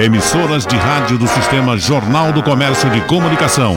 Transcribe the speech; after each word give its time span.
Emissoras 0.00 0.64
de 0.64 0.76
rádio 0.76 1.18
do 1.18 1.26
Sistema 1.26 1.76
Jornal 1.76 2.32
do 2.32 2.40
Comércio 2.40 2.88
de 2.88 3.00
Comunicação. 3.00 3.74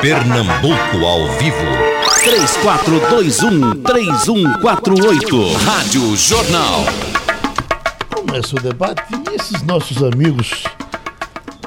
Pernambuco 0.00 1.04
ao 1.04 1.26
vivo. 1.38 1.56
3421-3148. 3.82 5.54
Rádio 5.64 6.16
Jornal. 6.16 6.84
Começa 8.14 8.54
o 8.54 8.62
debate 8.62 9.02
e 9.12 9.34
esses 9.34 9.60
nossos 9.64 10.04
amigos 10.04 10.62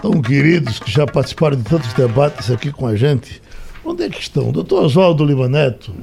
tão 0.01 0.21
queridos 0.21 0.79
que 0.79 0.89
já 0.89 1.05
participaram 1.05 1.57
de 1.57 1.63
tantos 1.63 1.91
debates 1.91 2.49
aqui 2.49 2.71
com 2.71 2.87
a 2.87 2.95
gente, 2.95 3.41
onde 3.83 4.03
é 4.03 4.09
que 4.09 4.21
estão? 4.21 4.49
Doutor 4.53 4.85
Oswaldo 4.85 5.25
Lima 5.25 5.49
Neto, 5.49 5.93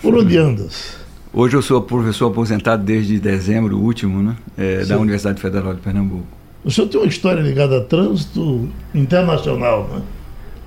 por 0.00 0.14
onde 0.14 0.38
andas? 0.38 0.96
Hoje 1.34 1.54
eu 1.54 1.60
sou 1.60 1.82
professor 1.82 2.30
aposentado 2.30 2.82
desde 2.82 3.20
dezembro 3.20 3.78
último, 3.78 4.22
né? 4.22 4.36
É, 4.56 4.86
da 4.86 4.96
Universidade 4.96 5.38
Federal 5.38 5.74
de 5.74 5.82
Pernambuco. 5.82 6.33
O 6.64 6.70
senhor 6.70 6.88
tem 6.88 7.00
uma 7.00 7.06
história 7.06 7.40
ligada 7.42 7.78
a 7.78 7.80
trânsito 7.82 8.68
internacional, 8.94 9.88
né? 9.88 10.02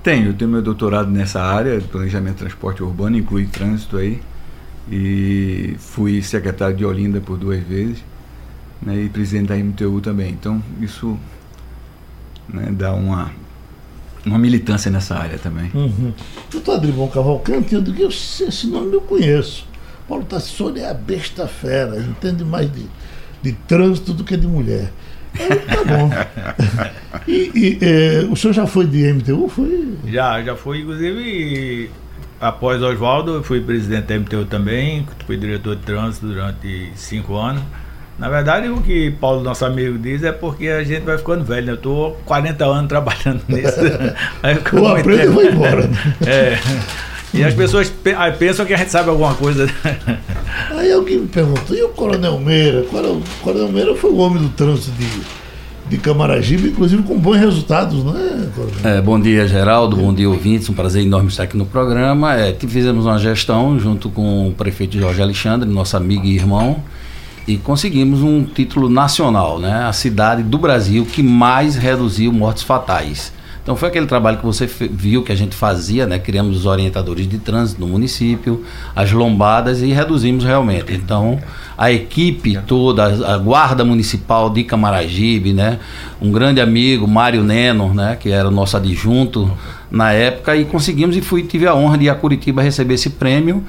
Tenho, 0.02 0.28
eu 0.28 0.34
tenho 0.34 0.50
meu 0.50 0.62
doutorado 0.62 1.10
nessa 1.10 1.42
área, 1.42 1.80
planejamento 1.80 2.34
de 2.34 2.38
transporte 2.40 2.82
urbano, 2.82 3.16
inclui 3.16 3.46
trânsito 3.46 3.96
aí. 3.96 4.20
E 4.90 5.74
fui 5.78 6.22
secretário 6.22 6.76
de 6.76 6.84
Olinda 6.84 7.20
por 7.20 7.36
duas 7.36 7.62
vezes, 7.62 8.02
né, 8.80 8.96
e 9.02 9.08
presidente 9.08 9.48
da 9.48 9.56
MTU 9.56 10.00
também. 10.00 10.30
Então, 10.30 10.62
isso 10.80 11.18
né, 12.48 12.68
dá 12.70 12.94
uma, 12.94 13.30
uma 14.24 14.38
militância 14.38 14.90
nessa 14.90 15.16
área 15.16 15.36
também. 15.36 15.70
Uhum. 15.74 16.14
Doutor 16.50 16.76
Adribon 16.76 17.08
Cavalcante, 17.08 17.74
eu 17.74 17.82
digo, 17.82 18.04
esse 18.04 18.66
nome 18.68 18.94
eu 18.94 19.00
conheço. 19.00 19.66
Paulo 20.08 20.24
Tassoni 20.24 20.80
é 20.80 20.88
a 20.88 20.94
besta 20.94 21.46
fera, 21.46 22.00
entende 22.00 22.42
mais 22.44 22.72
de, 22.72 22.86
de 23.42 23.52
trânsito 23.52 24.14
do 24.14 24.24
que 24.24 24.36
de 24.36 24.46
mulher. 24.46 24.90
Tá 25.38 25.84
bom. 25.84 26.10
E, 27.26 27.50
e 27.54 27.78
é, 27.82 28.26
o 28.30 28.36
senhor 28.36 28.52
já 28.52 28.66
foi 28.66 28.86
de 28.86 29.12
MTU? 29.12 29.48
Foi? 29.48 29.94
Já, 30.06 30.42
já 30.42 30.56
fui, 30.56 30.80
inclusive, 30.80 31.90
após 32.40 32.82
Oswaldo, 32.82 33.42
fui 33.42 33.60
presidente 33.60 34.06
da 34.06 34.18
MTU 34.18 34.44
também, 34.46 35.06
fui 35.26 35.36
diretor 35.36 35.76
de 35.76 35.82
trânsito 35.82 36.26
durante 36.26 36.90
cinco 36.94 37.36
anos. 37.36 37.62
Na 38.18 38.28
verdade, 38.28 38.68
o 38.68 38.80
que 38.80 39.12
Paulo, 39.12 39.42
nosso 39.42 39.64
amigo, 39.64 39.96
diz 39.96 40.24
é 40.24 40.32
porque 40.32 40.68
a 40.68 40.82
gente 40.82 41.02
vai 41.02 41.16
ficando 41.16 41.44
velho, 41.44 41.66
né? 41.66 41.72
Eu 41.72 41.76
estou 41.76 42.20
40 42.24 42.64
anos 42.64 42.88
trabalhando 42.88 43.42
nisso. 43.46 43.78
o 44.72 44.86
aprende 44.88 45.22
e 45.22 45.28
vai 45.28 45.46
embora. 45.46 45.86
Né? 45.86 45.96
É. 46.26 46.58
E 47.32 47.44
as 47.44 47.52
pessoas 47.52 47.92
pensam 48.38 48.64
que 48.64 48.72
a 48.72 48.76
gente 48.78 48.90
sabe 48.90 49.10
alguma 49.10 49.34
coisa. 49.34 49.68
Aí 50.70 50.92
alguém 50.92 51.18
me 51.18 51.26
perguntou, 51.26 51.76
e 51.76 51.82
o 51.82 51.88
Coronel 51.90 52.38
Meira? 52.38 52.82
O 52.82 53.22
Coronel 53.42 53.68
Meira 53.68 53.94
foi 53.94 54.10
o 54.10 54.16
homem 54.16 54.42
do 54.42 54.48
trânsito 54.50 54.90
de, 54.92 55.06
de 55.88 55.98
Camaragibe, 55.98 56.68
inclusive 56.68 57.02
com 57.02 57.18
bons 57.18 57.36
resultados, 57.36 58.04
não 58.04 58.16
é, 58.16 58.96
é 58.96 59.00
Bom 59.00 59.18
dia, 59.20 59.46
Geraldo, 59.46 59.96
bom 59.96 60.12
dia, 60.12 60.28
ouvintes, 60.28 60.68
um 60.68 60.74
prazer 60.74 61.02
enorme 61.02 61.28
estar 61.28 61.44
aqui 61.44 61.56
no 61.56 61.66
programa. 61.66 62.34
É, 62.34 62.54
fizemos 62.54 63.06
uma 63.06 63.18
gestão 63.18 63.78
junto 63.78 64.10
com 64.10 64.48
o 64.48 64.52
prefeito 64.52 64.98
Jorge 64.98 65.22
Alexandre, 65.22 65.68
nosso 65.68 65.96
amigo 65.96 66.24
e 66.24 66.34
irmão, 66.34 66.82
e 67.46 67.56
conseguimos 67.56 68.22
um 68.22 68.44
título 68.44 68.88
nacional, 68.88 69.58
né? 69.58 69.84
A 69.84 69.92
cidade 69.92 70.42
do 70.42 70.58
Brasil 70.58 71.06
que 71.06 71.22
mais 71.22 71.76
reduziu 71.76 72.32
mortes 72.32 72.62
fatais. 72.62 73.32
Então 73.68 73.76
foi 73.76 73.90
aquele 73.90 74.06
trabalho 74.06 74.38
que 74.38 74.46
você 74.46 74.64
viu 74.66 75.22
que 75.22 75.30
a 75.30 75.34
gente 75.34 75.54
fazia, 75.54 76.06
né? 76.06 76.18
Criamos 76.18 76.56
os 76.56 76.64
orientadores 76.64 77.28
de 77.28 77.36
trânsito 77.36 77.78
no 77.78 77.86
município, 77.86 78.64
as 78.96 79.12
lombadas 79.12 79.82
e 79.82 79.88
reduzimos 79.88 80.42
realmente. 80.42 80.94
Então 80.94 81.38
a 81.76 81.92
equipe 81.92 82.58
toda, 82.66 83.04
a 83.30 83.36
guarda 83.36 83.84
municipal 83.84 84.48
de 84.48 84.64
Camaragibe, 84.64 85.52
né? 85.52 85.80
Um 86.18 86.32
grande 86.32 86.62
amigo, 86.62 87.06
Mário 87.06 87.44
Neno, 87.44 87.92
né? 87.92 88.16
Que 88.18 88.30
era 88.30 88.48
o 88.48 88.50
nosso 88.50 88.74
adjunto 88.74 89.52
na 89.90 90.12
época 90.12 90.56
e 90.56 90.64
conseguimos 90.64 91.14
e 91.14 91.20
fui 91.20 91.42
tive 91.42 91.66
a 91.66 91.74
honra 91.74 91.98
de 91.98 92.06
ir 92.06 92.08
a 92.08 92.14
Curitiba 92.14 92.62
receber 92.62 92.94
esse 92.94 93.10
prêmio. 93.10 93.62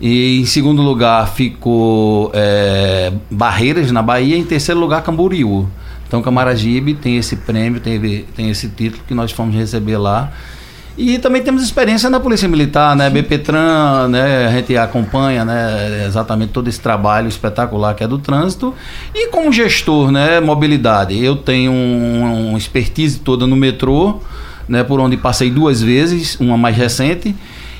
E 0.00 0.40
em 0.40 0.46
segundo 0.46 0.82
lugar 0.82 1.28
ficou 1.28 2.32
é, 2.34 3.12
Barreiras, 3.30 3.92
na 3.92 4.02
Bahia. 4.02 4.36
Em 4.36 4.42
terceiro 4.42 4.80
lugar, 4.80 5.04
Camboriú. 5.04 5.68
Então 6.14 6.22
Camaragibe 6.22 6.94
tem 6.94 7.16
esse 7.16 7.34
prêmio, 7.34 7.80
tem, 7.80 8.24
tem 8.36 8.48
esse 8.48 8.68
título 8.68 9.02
que 9.04 9.12
nós 9.12 9.32
fomos 9.32 9.52
receber 9.52 9.96
lá. 9.96 10.30
E 10.96 11.18
também 11.18 11.42
temos 11.42 11.60
experiência 11.64 12.08
na 12.08 12.20
Polícia 12.20 12.46
Militar, 12.48 12.94
né? 12.94 13.10
BPTran, 13.10 14.06
né? 14.06 14.46
A 14.46 14.50
gente 14.52 14.76
acompanha, 14.76 15.44
né? 15.44 16.04
Exatamente 16.06 16.52
todo 16.52 16.68
esse 16.68 16.78
trabalho 16.78 17.26
espetacular 17.26 17.94
que 17.94 18.04
é 18.04 18.06
do 18.06 18.16
trânsito. 18.16 18.72
E 19.12 19.26
como 19.26 19.52
gestor, 19.52 20.12
né? 20.12 20.38
Mobilidade. 20.38 21.20
Eu 21.20 21.34
tenho 21.34 21.72
um, 21.72 22.52
um 22.52 22.56
expertise 22.56 23.18
toda 23.18 23.44
no 23.44 23.56
metrô, 23.56 24.20
né? 24.68 24.84
Por 24.84 25.00
onde 25.00 25.16
passei 25.16 25.50
duas 25.50 25.82
vezes, 25.82 26.38
uma 26.38 26.56
mais 26.56 26.76
recente. 26.76 27.34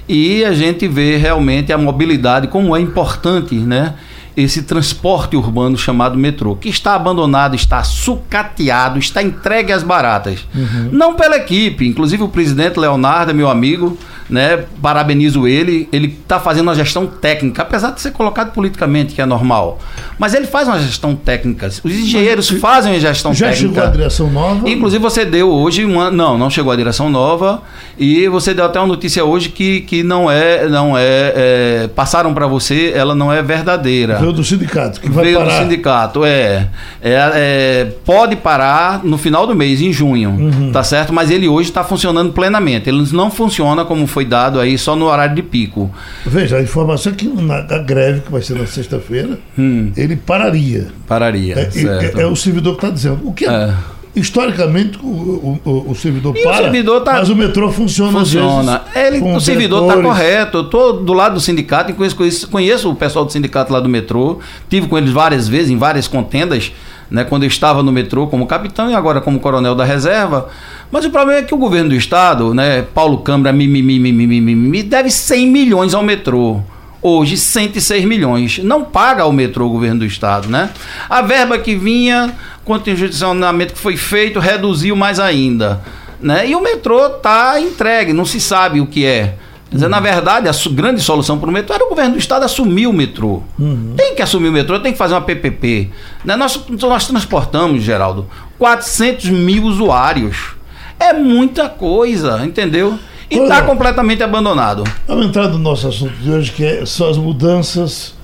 E 0.09 0.45
a 0.45 0.53
gente 0.53 0.89
vê 0.89 1.17
realmente 1.17 1.73
a 1.73 1.79
mobilidade 1.79 2.49
como 2.49 2.75
é 2.75 2.81
importante, 2.81 3.55
né? 3.55 3.95
Esse 4.37 4.63
transporte 4.63 5.37
urbano 5.37 5.77
chamado 5.77 6.19
metrô, 6.19 6.57
que 6.57 6.69
está 6.69 6.95
abandonado, 6.95 7.55
está 7.55 7.83
sucateado, 7.85 8.99
está 8.99 9.23
entregue 9.23 9.73
às 9.73 9.83
baratas. 9.83 10.47
Uhum. 10.55 10.89
Não 10.91 11.15
pela 11.15 11.37
equipe, 11.37 11.87
inclusive 11.87 12.23
o 12.23 12.29
presidente 12.29 12.79
Leonardo, 12.79 13.35
meu 13.35 13.49
amigo, 13.49 13.97
né? 14.29 14.65
Parabenizo 14.81 15.47
ele. 15.47 15.89
Ele 15.93 16.07
está 16.07 16.41
fazendo 16.41 16.69
uma 16.69 16.75
gestão 16.75 17.07
técnica, 17.07 17.63
apesar 17.63 17.91
de 17.91 18.01
ser 18.01 18.13
colocado 18.13 18.53
politicamente, 18.53 19.15
que 19.15 19.21
é 19.21 19.27
normal. 19.27 19.79
Mas 20.19 20.35
ele 20.35 20.47
faz 20.47 20.69
uma 20.69 20.79
gestão 20.79 21.15
técnica. 21.15 21.67
Os 21.67 21.93
engenheiros 21.93 22.51
Mas, 22.51 22.61
fazem 22.61 22.93
uma 22.93 23.01
gestão 23.01 23.35
já 23.35 23.51
técnica. 23.51 23.75
Já 23.75 23.75
chegou 23.75 23.89
a 23.89 23.97
direção 23.97 24.31
nova? 24.31 24.69
Inclusive, 24.69 25.03
você 25.03 25.25
deu 25.25 25.51
hoje 25.51 25.85
uma. 25.85 26.11
Não, 26.11 26.39
não 26.39 26.51
chegou 26.51 26.73
a 26.73 26.77
direção 26.77 27.09
nova. 27.09 27.63
E 27.99 28.27
você 28.29 28.55
deu 28.55 28.65
até 28.65 28.79
uma 28.79 28.89
notícia 28.89 29.25
hoje 29.25 29.49
que, 29.49 29.83
que 29.83 30.03
não 30.03 30.31
é. 30.31 30.69
não 30.69 30.97
é, 30.97 31.03
é 31.05 31.91
Passaram 31.95 32.35
para 32.35 32.47
você, 32.47 32.93
ela 32.95 33.15
não 33.15 33.33
é 33.33 33.43
verdadeira. 33.43 34.19
Veio 34.25 34.33
do 34.33 34.45
sindicato, 34.45 35.01
que 35.01 35.11
vai 35.11 35.25
Veio 35.25 35.39
parar. 35.39 35.59
do 35.59 35.63
sindicato, 35.63 36.25
é, 36.25 36.69
é, 37.03 37.31
é, 37.35 37.93
Pode 38.05 38.37
parar 38.37 39.05
no 39.05 39.19
final 39.19 39.47
do 39.47 39.55
mês, 39.55 39.81
em 39.81 39.93
junho. 39.93 40.31
Uhum. 40.31 40.73
Tá 40.73 40.83
certo? 40.83 41.13
Mas 41.13 41.31
ele 41.31 41.47
hoje 41.49 41.69
está 41.69 41.85
funcionando 41.85 42.33
plenamente. 42.33 42.89
Ele 42.89 43.07
não 43.13 43.31
funciona 43.31 43.85
como 43.85 44.07
foi 44.07 44.25
dado 44.25 44.59
aí 44.59 44.79
só 44.79 44.97
no 44.97 45.07
horário 45.07 45.35
de 45.35 45.43
pico. 45.43 45.91
Veja, 46.25 46.57
a 46.57 46.63
informação 46.63 47.13
é 47.13 47.15
que 47.15 47.27
na 47.27 47.61
greve, 47.79 48.21
que 48.21 48.33
vai 48.33 48.43
ser 48.43 48.59
na 48.59 48.67
sexta-feira, 48.67 49.39
hum. 49.59 49.93
ele 49.97 50.17
pararia. 50.17 50.89
Pararia. 51.07 51.55
É, 51.59 52.19
é, 52.19 52.23
é 52.23 52.27
o 52.27 52.37
servidor 52.37 52.77
que 52.77 52.85
está 52.85 52.95
dizendo. 52.95 53.21
O 53.27 53.33
que 53.33 53.45
é, 53.45 53.49
é. 53.49 53.75
Historicamente, 54.17 54.99
o, 55.03 55.59
o, 55.65 55.91
o 55.91 55.95
servidor 55.95 56.37
e 56.37 56.43
para, 56.43 56.53
o 56.53 56.63
servidor 56.63 57.01
tá, 57.01 57.15
mas 57.15 57.29
o 57.29 57.35
metrô 57.35 57.73
funciona. 57.73 58.13
Funciona. 58.13 58.83
Ele, 58.95 59.21
o 59.21 59.41
servidor 59.41 59.89
está 59.89 60.01
correto. 60.01 60.59
Eu 60.59 60.63
estou 60.63 61.03
do 61.03 61.13
lado 61.13 61.35
do 61.35 61.41
sindicato 61.41 61.91
e 61.91 61.95
conheço, 61.95 62.49
conheço 62.49 62.91
o 62.91 62.95
pessoal 62.95 63.25
do 63.25 63.33
sindicato 63.33 63.73
lá 63.73 63.81
do 63.81 63.89
metrô. 63.89 64.39
Tive 64.71 64.87
com 64.87 64.97
eles 64.97 65.11
várias 65.11 65.49
vezes, 65.49 65.71
em 65.71 65.77
várias 65.77 66.07
contendas 66.07 66.73
né, 67.11 67.25
quando 67.25 67.45
eu 67.45 67.49
estava 67.49 67.83
no 67.83 67.93
metrô 67.93 68.27
como 68.27 68.47
capitão 68.47 68.91
e 68.91 68.95
agora 68.95 69.21
como 69.21 69.41
coronel 69.41 69.75
da 69.75 69.85
reserva. 69.85 70.49
Mas 70.91 71.05
o 71.05 71.11
problema 71.11 71.41
é 71.41 71.43
que 71.43 71.55
o 71.55 71.59
governo 71.59 71.91
do 71.91 71.95
estado, 71.95 72.55
né, 72.55 72.83
Paulo 72.83 73.19
Câmara, 73.19 73.53
me, 73.53 73.67
me, 73.67 73.83
me, 73.83 73.99
me, 73.99 74.13
me, 74.13 74.41
me, 74.41 74.55
me 74.55 74.83
deve 74.83 75.11
100 75.11 75.47
milhões 75.47 75.95
ao 75.95 76.03
metrô. 76.03 76.61
Hoje, 77.01 77.37
106 77.37 78.05
milhões. 78.07 78.59
Não 78.65 78.83
paga 78.83 79.25
ao 79.25 79.33
metrô 79.33 79.67
o 79.67 79.71
governo 79.71 80.01
do 80.01 80.07
estado, 80.07 80.49
né? 80.49 80.71
A 81.09 81.21
verba 81.21 81.59
que 81.59 81.77
vinha, 81.77 82.33
contingência 82.65 83.27
que 83.73 83.79
foi 83.79 83.97
feito, 83.97 84.39
reduziu 84.39 84.97
mais 84.97 85.21
ainda. 85.21 85.83
Né? 86.21 86.49
E 86.49 86.57
o 86.57 86.63
metrô 86.63 87.07
está 87.07 87.61
entregue, 87.61 88.13
não 88.13 88.25
se 88.25 88.41
sabe 88.41 88.81
o 88.81 88.87
que 88.87 89.05
é. 89.05 89.37
Quer 89.71 89.77
dizer, 89.77 89.89
na 89.89 90.01
verdade, 90.01 90.49
a 90.49 90.53
grande 90.71 91.01
solução 91.01 91.39
para 91.39 91.51
o 91.51 91.53
metrô 91.53 91.75
era 91.75 91.85
o 91.85 91.89
governo 91.89 92.13
do 92.13 92.19
estado 92.19 92.45
assumir 92.45 92.87
o 92.87 92.93
metrô. 92.93 93.43
Uhum. 93.59 93.95
Tem 93.97 94.15
que 94.15 94.23
assumir 94.23 94.49
o 94.49 94.53
metrô, 94.53 94.79
tem 94.79 94.93
que 94.93 94.99
fazer 94.99 95.15
uma 95.15 95.21
PPP. 95.21 95.91
Né? 96.25 96.37
Nós, 96.37 96.61
nós 96.69 97.07
transportamos, 97.07 97.83
Geraldo, 97.83 98.27
400 98.59 99.31
mil 99.31 99.65
usuários. 99.65 100.55
É 100.99 101.13
muita 101.13 101.69
coisa, 101.69 102.45
entendeu? 102.45 102.99
E 103.31 103.37
está 103.37 103.63
completamente 103.63 104.23
abandonado. 104.23 104.85
Vamos 105.09 105.27
entrar 105.27 105.49
no 105.49 105.59
nosso 105.59 105.89
assunto 105.89 106.15
de 106.15 106.31
hoje, 106.31 106.53
que 106.53 106.65
é, 106.65 106.87
são 106.87 107.09
as 107.09 107.17
mudanças 107.17 108.15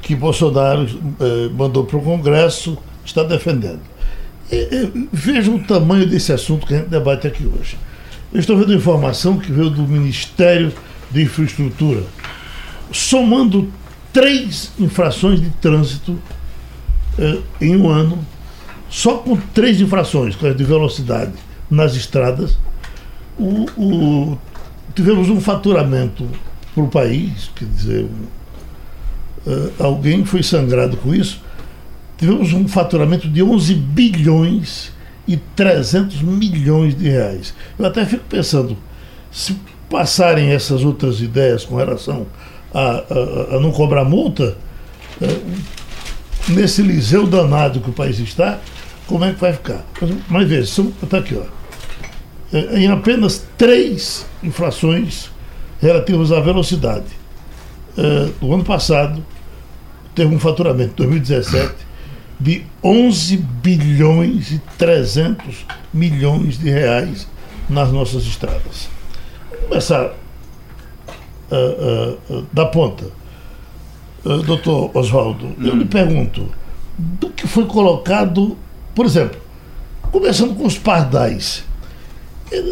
que 0.00 0.14
Bolsonaro 0.14 0.86
eh, 1.20 1.50
mandou 1.56 1.84
para 1.84 1.96
o 1.96 2.02
Congresso, 2.02 2.78
está 3.04 3.22
defendendo. 3.22 3.80
E, 4.50 4.56
e, 4.56 5.08
veja 5.12 5.50
o 5.50 5.58
tamanho 5.64 6.06
desse 6.06 6.32
assunto 6.32 6.66
que 6.66 6.74
a 6.74 6.78
gente 6.78 6.88
debate 6.88 7.26
aqui 7.26 7.46
hoje. 7.46 7.78
Eu 8.32 8.40
estou 8.40 8.56
vendo 8.56 8.74
informação 8.74 9.38
que 9.38 9.52
veio 9.52 9.70
do 9.70 9.82
Ministério 9.82 10.72
de 11.10 11.22
Infraestrutura, 11.22 12.02
somando 12.90 13.70
três 14.12 14.72
infrações 14.78 15.40
de 15.40 15.50
trânsito 15.50 16.18
eh, 17.18 17.38
em 17.60 17.76
um 17.76 17.88
ano, 17.88 18.18
só 18.88 19.18
com 19.18 19.36
três 19.36 19.80
infrações, 19.80 20.36
que 20.36 20.46
é 20.46 20.52
de 20.52 20.64
velocidade 20.64 21.32
nas 21.70 21.94
estradas, 21.94 22.58
o, 23.38 23.66
o, 23.76 24.38
tivemos 24.94 25.30
um 25.30 25.40
faturamento 25.40 26.28
para 26.74 26.84
o 26.84 26.88
país, 26.88 27.50
quer 27.56 27.64
dizer, 27.64 28.04
uh, 29.46 29.72
alguém 29.78 30.24
foi 30.24 30.42
sangrado 30.42 30.96
com 30.98 31.14
isso, 31.14 31.40
tivemos 32.22 32.52
um 32.52 32.68
faturamento 32.68 33.28
de 33.28 33.42
11 33.42 33.74
bilhões 33.74 34.92
e 35.26 35.36
300 35.36 36.22
milhões 36.22 36.96
de 36.96 37.08
reais. 37.08 37.52
Eu 37.76 37.84
até 37.84 38.06
fico 38.06 38.22
pensando, 38.28 38.78
se 39.32 39.58
passarem 39.90 40.50
essas 40.50 40.84
outras 40.84 41.20
ideias 41.20 41.64
com 41.64 41.74
relação 41.74 42.28
a, 42.72 42.80
a, 42.80 43.56
a 43.56 43.60
não 43.60 43.72
cobrar 43.72 44.04
multa, 44.04 44.56
é, 45.20 45.36
nesse 46.52 46.80
liceu 46.80 47.26
danado 47.26 47.80
que 47.80 47.90
o 47.90 47.92
país 47.92 48.20
está, 48.20 48.60
como 49.08 49.24
é 49.24 49.32
que 49.32 49.40
vai 49.40 49.52
ficar? 49.52 49.84
Mas 50.28 50.48
veja, 50.48 50.82
está 51.02 51.18
aqui, 51.18 51.36
ó. 51.36 52.56
É, 52.56 52.78
em 52.78 52.86
apenas 52.86 53.44
três 53.58 54.24
infrações 54.44 55.28
relativas 55.80 56.30
à 56.30 56.38
velocidade. 56.38 57.06
É, 57.98 58.28
no 58.40 58.54
ano 58.54 58.64
passado, 58.64 59.24
teve 60.14 60.32
um 60.32 60.38
faturamento, 60.38 60.94
2017, 60.98 61.90
de 62.42 62.64
11 62.82 63.36
bilhões 63.36 64.50
e 64.50 64.58
300 64.76 65.64
milhões 65.94 66.58
de 66.58 66.68
reais 66.68 67.28
nas 67.70 67.92
nossas 67.92 68.24
estradas. 68.24 68.88
Vamos 69.48 69.68
começar 69.68 70.06
uh, 71.50 72.18
uh, 72.28 72.46
da 72.52 72.66
ponta. 72.66 73.04
Uh, 74.24 74.42
doutor 74.42 74.90
Oswaldo, 74.92 75.46
hum. 75.46 75.56
eu 75.60 75.76
lhe 75.76 75.84
pergunto, 75.84 76.48
do 76.98 77.30
que 77.30 77.46
foi 77.46 77.64
colocado, 77.66 78.58
por 78.92 79.06
exemplo, 79.06 79.40
começando 80.10 80.56
com 80.56 80.66
os 80.66 80.76
pardais. 80.76 81.64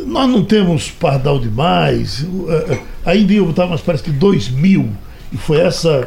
Nós 0.06 0.28
não 0.28 0.44
temos 0.44 0.90
pardal 0.90 1.38
demais, 1.38 2.26
ainda 3.02 3.32
ia 3.32 3.43
botar, 3.43 3.66
mas 3.66 3.81
parece 3.81 4.05
que 4.05 4.11
2 4.11 4.50
mil, 4.50 4.90
e 5.32 5.38
foi 5.38 5.58
essa 5.58 6.06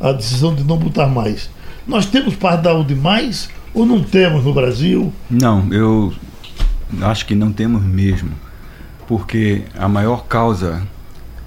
a 0.00 0.10
decisão 0.10 0.52
de 0.52 0.64
não 0.64 0.76
botar 0.76 1.06
mais. 1.06 1.48
Nós 1.86 2.06
temos 2.06 2.36
pardal 2.36 2.84
demais 2.84 3.48
ou 3.74 3.84
não 3.84 4.02
temos 4.02 4.44
no 4.44 4.54
Brasil? 4.54 5.12
Não, 5.30 5.72
eu 5.72 6.12
acho 7.02 7.26
que 7.26 7.34
não 7.34 7.52
temos 7.52 7.82
mesmo. 7.82 8.30
Porque 9.06 9.62
a 9.76 9.88
maior 9.88 10.24
causa 10.26 10.82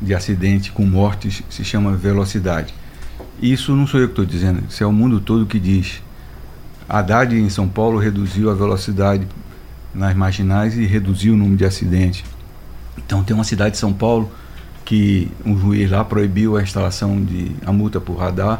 de 0.01 0.13
acidente 0.13 0.71
com 0.71 0.85
mortes 0.85 1.41
se 1.49 1.63
chama 1.63 1.95
velocidade. 1.95 2.73
Isso 3.41 3.73
não 3.75 3.87
sou 3.87 3.99
eu 3.99 4.07
que 4.07 4.13
estou 4.13 4.25
dizendo, 4.25 4.63
isso 4.69 4.83
é 4.83 4.87
o 4.87 4.91
mundo 4.91 5.19
todo 5.19 5.45
que 5.45 5.59
diz. 5.59 6.01
Haddad 6.87 7.35
em 7.35 7.49
São 7.49 7.67
Paulo 7.67 7.97
reduziu 7.97 8.51
a 8.51 8.53
velocidade 8.53 9.27
nas 9.93 10.13
marginais 10.15 10.77
e 10.77 10.85
reduziu 10.85 11.33
o 11.33 11.37
número 11.37 11.57
de 11.57 11.65
acidentes. 11.65 12.23
Então 12.97 13.23
tem 13.23 13.33
uma 13.33 13.43
cidade 13.43 13.71
de 13.71 13.77
São 13.77 13.93
Paulo 13.93 14.31
que 14.83 15.31
um 15.45 15.57
juiz 15.57 15.89
lá 15.89 16.03
proibiu 16.03 16.57
a 16.57 16.61
instalação 16.61 17.23
de 17.23 17.51
a 17.65 17.71
multa 17.71 17.99
por 17.99 18.17
radar 18.17 18.59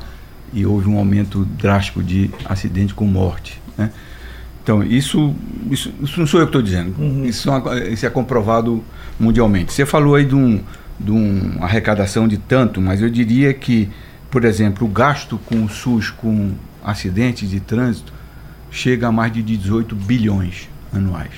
e 0.53 0.65
houve 0.65 0.87
um 0.87 0.97
aumento 0.97 1.45
drástico 1.45 2.01
de 2.01 2.29
acidente 2.45 2.93
com 2.93 3.05
morte. 3.05 3.61
Né? 3.77 3.91
Então, 4.63 4.81
isso, 4.81 5.35
isso, 5.69 5.93
isso, 6.01 6.19
não 6.19 6.25
sou 6.25 6.39
eu 6.39 6.47
que 6.47 6.49
estou 6.49 6.61
dizendo, 6.61 6.95
uhum. 6.99 7.23
isso, 7.25 7.51
é 7.51 7.89
isso, 7.89 8.05
é 8.05 8.09
comprovado 8.09 8.83
mundialmente. 9.19 9.71
Você 9.71 9.85
falou 9.85 10.15
aí 10.15 10.25
de, 10.25 10.33
um, 10.33 10.59
de 10.99 11.11
uma 11.11 11.65
arrecadação 11.65 12.27
de 12.27 12.37
tanto, 12.37 12.81
mas 12.81 13.01
eu 13.01 13.09
diria 13.09 13.53
que, 13.53 13.89
por 14.31 14.43
exemplo, 14.43 14.87
o 14.87 14.89
gasto 14.89 15.37
com 15.45 15.63
o 15.63 15.69
SUS 15.69 16.09
com 16.09 16.53
acidentes 16.83 17.49
de 17.49 17.59
trânsito 17.59 18.11
chega 18.71 19.07
a 19.07 19.11
mais 19.11 19.31
de 19.31 19.43
18 19.43 19.95
bilhões 19.95 20.67
anuais. 20.91 21.31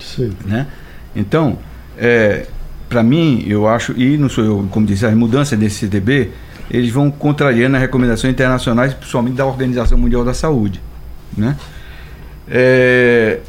Sim. 0.00 0.32
Né? 0.44 0.66
Então, 1.14 1.58
é, 1.96 2.46
para 2.88 3.02
mim, 3.02 3.44
eu 3.46 3.68
acho, 3.68 3.92
e 3.92 4.16
não 4.16 4.28
sou 4.28 4.44
eu, 4.44 4.68
como 4.70 4.86
disse, 4.86 5.06
a 5.06 5.14
mudança 5.14 5.56
desse 5.56 5.86
CTB 5.86 6.30
eles 6.70 6.90
vão 6.90 7.10
contrariando 7.10 7.76
as 7.76 7.82
recomendações 7.82 8.32
internacionais, 8.32 8.92
principalmente 8.92 9.36
da 9.36 9.46
Organização 9.46 9.96
Mundial 9.96 10.24
da 10.24 10.34
Saúde. 10.34 10.80
Né? 11.36 11.56
É, 12.48 13.40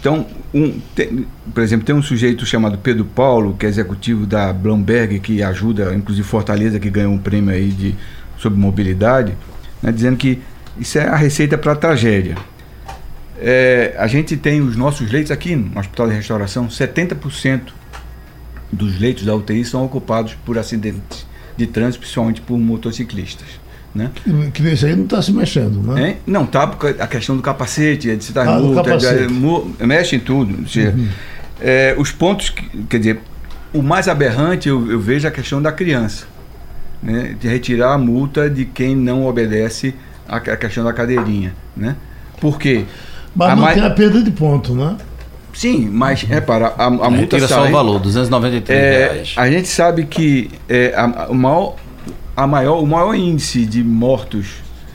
então, 0.00 0.26
um, 0.54 0.80
tem, 0.94 1.26
por 1.52 1.62
exemplo, 1.62 1.84
tem 1.84 1.94
um 1.94 2.02
sujeito 2.02 2.46
chamado 2.46 2.78
Pedro 2.78 3.04
Paulo, 3.04 3.56
que 3.58 3.66
é 3.66 3.68
executivo 3.68 4.26
da 4.26 4.52
Bloomberg, 4.52 5.20
que 5.20 5.42
ajuda, 5.42 5.94
inclusive 5.94 6.26
Fortaleza, 6.26 6.78
que 6.78 6.90
ganhou 6.90 7.12
um 7.12 7.18
prêmio 7.18 7.52
aí 7.52 7.68
de, 7.68 7.94
sobre 8.36 8.58
mobilidade, 8.58 9.34
né, 9.82 9.92
dizendo 9.92 10.16
que 10.16 10.40
isso 10.78 10.98
é 10.98 11.08
a 11.08 11.16
receita 11.16 11.58
para 11.58 11.72
a 11.72 11.76
tragédia. 11.76 12.36
É, 13.40 13.94
a 13.98 14.06
gente 14.08 14.36
tem 14.36 14.60
os 14.60 14.76
nossos 14.76 15.10
leitos 15.10 15.30
aqui 15.30 15.54
no 15.54 15.78
Hospital 15.78 16.08
de 16.08 16.14
Restauração, 16.14 16.66
70% 16.66 17.60
dos 18.72 18.98
leitos 18.98 19.24
da 19.24 19.34
UTI 19.34 19.64
são 19.64 19.84
ocupados 19.84 20.34
por 20.44 20.58
acidentes 20.58 21.27
de 21.58 21.66
trânsito, 21.66 21.98
principalmente 21.98 22.40
por 22.40 22.56
motociclistas. 22.56 23.48
Né? 23.94 24.10
Que 24.54 24.62
nesse 24.62 24.86
aí 24.86 24.94
não 24.94 25.04
está 25.04 25.20
se 25.20 25.32
mexendo, 25.32 25.82
né? 25.82 26.10
É? 26.10 26.16
Não, 26.24 26.46
tá 26.46 26.66
porque 26.68 27.00
a 27.02 27.06
questão 27.06 27.36
do 27.36 27.42
capacete, 27.42 28.14
de 28.14 28.24
citar 28.24 28.46
ah, 28.46 28.60
multa, 28.60 28.96
de, 28.96 29.84
mexe 29.84 30.14
em 30.14 30.20
tudo. 30.20 30.68
Seja, 30.68 30.90
uhum. 30.90 31.08
é, 31.60 31.96
os 31.98 32.12
pontos, 32.12 32.50
que, 32.50 32.64
quer 32.84 32.98
dizer, 32.98 33.20
o 33.72 33.82
mais 33.82 34.06
aberrante 34.06 34.68
eu, 34.68 34.88
eu 34.88 35.00
vejo 35.00 35.26
a 35.26 35.30
questão 35.32 35.60
da 35.60 35.72
criança. 35.72 36.26
Né? 37.02 37.34
De 37.40 37.48
retirar 37.48 37.94
a 37.94 37.98
multa 37.98 38.48
de 38.48 38.64
quem 38.64 38.94
não 38.94 39.26
obedece 39.26 39.94
à 40.28 40.38
questão 40.38 40.84
da 40.84 40.92
cadeirinha. 40.92 41.52
Né? 41.76 41.96
Por 42.40 42.56
quê? 42.56 42.84
Mas 43.34 43.50
a 43.50 43.56
não 43.56 43.62
mais... 43.64 43.74
tem 43.74 43.84
a 43.84 43.90
perda 43.90 44.22
de 44.22 44.30
ponto, 44.30 44.74
né? 44.74 44.96
Sim, 45.52 45.88
mas 45.90 46.22
repara, 46.22 46.74
a, 46.78 46.86
a 46.86 47.10
multa 47.10 47.36
Tira 47.36 47.48
sai, 47.48 47.58
só 47.58 47.68
o 47.68 47.72
valor, 47.72 47.98
293 47.98 48.78
é, 48.78 49.12
reais. 49.12 49.34
A 49.36 49.50
gente 49.50 49.68
sabe 49.68 50.04
que 50.04 50.50
é, 50.68 50.94
a, 50.94 51.24
a, 51.24 51.34
maior, 51.34 51.76
a 52.36 52.46
maior, 52.46 52.82
o 52.82 52.86
maior 52.86 53.14
índice 53.14 53.66
de 53.66 53.82
mortos 53.82 54.46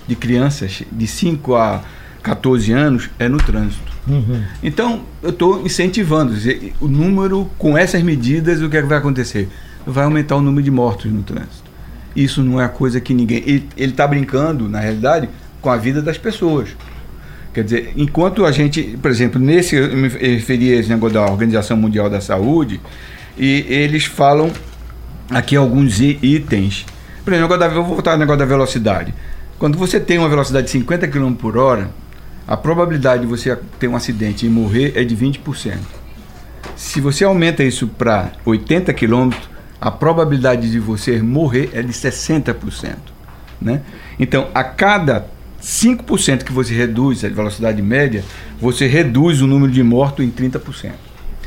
de 0.07 0.15
crianças 0.15 0.83
de 0.91 1.07
5 1.07 1.55
a 1.55 1.81
14 2.21 2.71
anos 2.71 3.09
é 3.19 3.27
no 3.27 3.37
trânsito. 3.37 3.91
Uhum. 4.07 4.43
Então, 4.61 5.01
eu 5.21 5.29
estou 5.29 5.65
incentivando. 5.65 6.33
O 6.79 6.87
número, 6.87 7.49
com 7.57 7.77
essas 7.77 8.01
medidas, 8.01 8.61
o 8.61 8.69
que, 8.69 8.77
é 8.77 8.81
que 8.81 8.87
vai 8.87 8.97
acontecer? 8.97 9.49
Vai 9.85 10.05
aumentar 10.05 10.35
o 10.35 10.41
número 10.41 10.63
de 10.63 10.71
mortos 10.71 11.11
no 11.11 11.23
trânsito. 11.23 11.63
Isso 12.15 12.43
não 12.43 12.61
é 12.61 12.65
a 12.65 12.69
coisa 12.69 13.01
que 13.01 13.13
ninguém. 13.13 13.43
Ele 13.45 13.69
está 13.77 14.07
brincando, 14.07 14.69
na 14.69 14.79
realidade, 14.79 15.29
com 15.61 15.69
a 15.69 15.77
vida 15.77 16.01
das 16.01 16.17
pessoas. 16.17 16.69
Quer 17.53 17.63
dizer, 17.63 17.93
enquanto 17.95 18.45
a 18.45 18.51
gente, 18.51 18.97
por 19.01 19.11
exemplo, 19.11 19.39
nesse, 19.39 19.75
eu 19.75 19.95
me 19.95 20.07
referi 20.07 20.73
a 20.73 20.79
esse 20.79 20.89
negócio 20.89 21.13
da 21.13 21.25
Organização 21.25 21.77
Mundial 21.77 22.09
da 22.09 22.19
Saúde, 22.19 22.81
e 23.37 23.65
eles 23.69 24.05
falam 24.05 24.51
aqui 25.29 25.55
alguns 25.55 25.99
itens. 25.99 26.85
Por 27.23 27.31
exemplo, 27.31 27.57
da, 27.57 27.67
vou 27.67 27.83
voltar 27.83 28.13
ao 28.13 28.17
negócio 28.17 28.39
da 28.39 28.45
velocidade. 28.45 29.13
Quando 29.59 29.77
você 29.77 29.99
tem 29.99 30.17
uma 30.17 30.27
velocidade 30.27 30.65
de 30.65 30.71
50 30.71 31.07
km 31.07 31.33
por 31.33 31.55
hora, 31.55 31.91
a 32.47 32.57
probabilidade 32.57 33.21
de 33.21 33.27
você 33.27 33.57
ter 33.79 33.87
um 33.87 33.95
acidente 33.95 34.45
e 34.45 34.49
morrer 34.49 34.93
é 34.95 35.03
de 35.03 35.15
20%. 35.15 35.77
Se 36.75 36.99
você 36.99 37.23
aumenta 37.23 37.63
isso 37.63 37.87
para 37.87 38.31
80 38.45 38.93
km, 38.93 39.29
a 39.79 39.91
probabilidade 39.91 40.71
de 40.71 40.79
você 40.79 41.21
morrer 41.21 41.69
é 41.73 41.81
de 41.81 41.93
60%. 41.93 42.95
Né? 43.61 43.81
Então, 44.19 44.49
a 44.53 44.63
cada 44.63 45.27
5% 45.63 46.43
que 46.43 46.51
você 46.51 46.73
reduz 46.73 47.23
a 47.23 47.29
velocidade 47.29 47.81
média, 47.81 48.23
você 48.59 48.85
reduz 48.85 49.41
o 49.41 49.47
número 49.47 49.71
de 49.71 49.81
mortos 49.81 50.25
em 50.25 50.29
30%. 50.29 50.91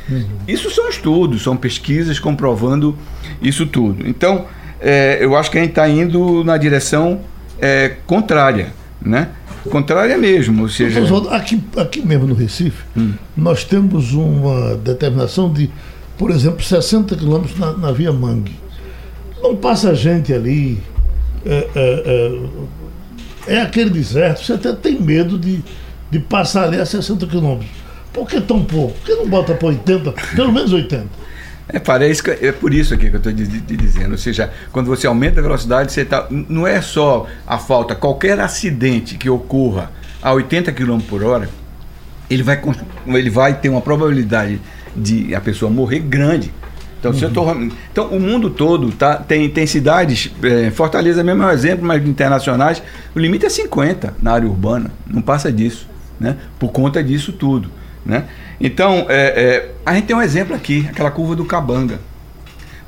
Uhum. 0.09 0.25
Isso 0.47 0.71
são 0.71 0.89
estudos, 0.89 1.43
são 1.43 1.55
pesquisas 1.55 2.17
comprovando 2.17 2.97
isso 3.41 3.67
tudo. 3.67 4.07
Então, 4.07 4.45
é, 4.81 5.19
eu 5.21 5.35
acho 5.35 5.51
que 5.51 5.57
a 5.57 5.61
gente 5.61 5.71
está 5.71 5.87
indo 5.87 6.43
na 6.43 6.57
direção 6.57 7.21
é, 7.59 7.95
contrária, 8.07 8.73
né? 9.01 9.29
Contrária 9.69 10.17
mesmo, 10.17 10.63
ou 10.63 10.69
seja... 10.69 11.01
Aqui, 11.29 11.61
aqui 11.75 12.01
mesmo 12.01 12.25
no 12.25 12.33
Recife, 12.33 12.83
hum. 12.95 13.13
nós 13.35 13.65
temos 13.65 14.13
uma 14.13 14.75
determinação 14.75 15.51
de, 15.51 15.69
por 16.17 16.31
exemplo, 16.31 16.63
60 16.63 17.15
quilômetros 17.17 17.59
na, 17.59 17.73
na 17.73 17.91
via 17.91 18.13
Mangue. 18.13 18.55
Não 19.43 19.55
passa 19.55 19.93
gente 19.93 20.33
ali... 20.33 20.81
É, 21.45 22.39
é, 23.47 23.53
é 23.53 23.57
é 23.57 23.61
aquele 23.61 23.89
deserto, 23.89 24.43
você 24.43 24.53
até 24.53 24.73
tem 24.73 24.99
medo 24.99 25.37
de, 25.37 25.63
de 26.11 26.19
passar 26.19 26.65
ali 26.65 26.79
a 26.79 26.85
60 26.85 27.25
quilômetros. 27.27 27.69
Por 28.13 28.27
que 28.27 28.41
tão 28.41 28.63
pouco? 28.63 28.97
Por 28.99 29.05
que 29.05 29.15
não 29.15 29.27
bota 29.27 29.53
para 29.53 29.67
80, 29.67 30.11
pelo 30.35 30.51
menos 30.51 30.73
80? 30.73 31.05
É, 31.69 31.79
parece 31.79 32.23
que 32.23 32.31
é 32.31 32.51
por 32.51 32.73
isso 32.73 32.93
aqui 32.93 33.09
que 33.09 33.15
eu 33.15 33.17
estou 33.17 33.31
dizendo. 33.31 34.11
Ou 34.11 34.17
seja, 34.17 34.51
quando 34.71 34.87
você 34.87 35.05
aumenta 35.05 35.39
a 35.39 35.43
velocidade, 35.43 35.91
você 35.91 36.05
tá, 36.05 36.25
não 36.29 36.65
é 36.65 36.81
só 36.81 37.27
a 37.45 37.57
falta, 37.57 37.93
qualquer 37.93 38.39
acidente 38.39 39.17
que 39.17 39.29
ocorra 39.29 39.91
a 40.21 40.31
80 40.33 40.71
km 40.71 40.99
por 40.99 41.23
hora, 41.23 41.49
ele 42.29 42.41
vai, 42.41 42.61
ele 43.07 43.29
vai 43.29 43.53
ter 43.59 43.69
uma 43.69 43.81
probabilidade 43.81 44.61
de 44.95 45.35
a 45.35 45.41
pessoa 45.41 45.69
morrer 45.69 45.99
grande. 45.99 46.53
Então, 46.99 47.11
uhum. 47.11 47.29
tô, 47.29 47.51
então 47.91 48.07
o 48.07 48.19
mundo 48.19 48.49
todo 48.49 48.91
tá, 48.91 49.17
tem, 49.17 49.47
tem 49.49 49.67
cidades, 49.67 50.31
é, 50.41 50.71
Fortaleza 50.71 51.23
mesmo 51.23 51.43
é 51.43 51.45
um 51.45 51.51
exemplo, 51.51 51.85
mas 51.85 52.05
internacionais, 52.05 52.81
o 53.15 53.19
limite 53.19 53.45
é 53.45 53.49
50 53.49 54.15
na 54.21 54.33
área 54.33 54.47
urbana, 54.47 54.91
não 55.05 55.21
passa 55.21 55.51
disso, 55.51 55.87
né? 56.19 56.37
por 56.59 56.71
conta 56.71 57.03
disso 57.03 57.31
tudo. 57.31 57.69
Né? 58.05 58.25
Então, 58.59 59.05
é, 59.09 59.27
é, 59.27 59.71
a 59.85 59.93
gente 59.93 60.05
tem 60.05 60.15
um 60.15 60.21
exemplo 60.21 60.55
aqui, 60.55 60.87
aquela 60.89 61.11
curva 61.11 61.35
do 61.35 61.45
Cabanga. 61.45 61.99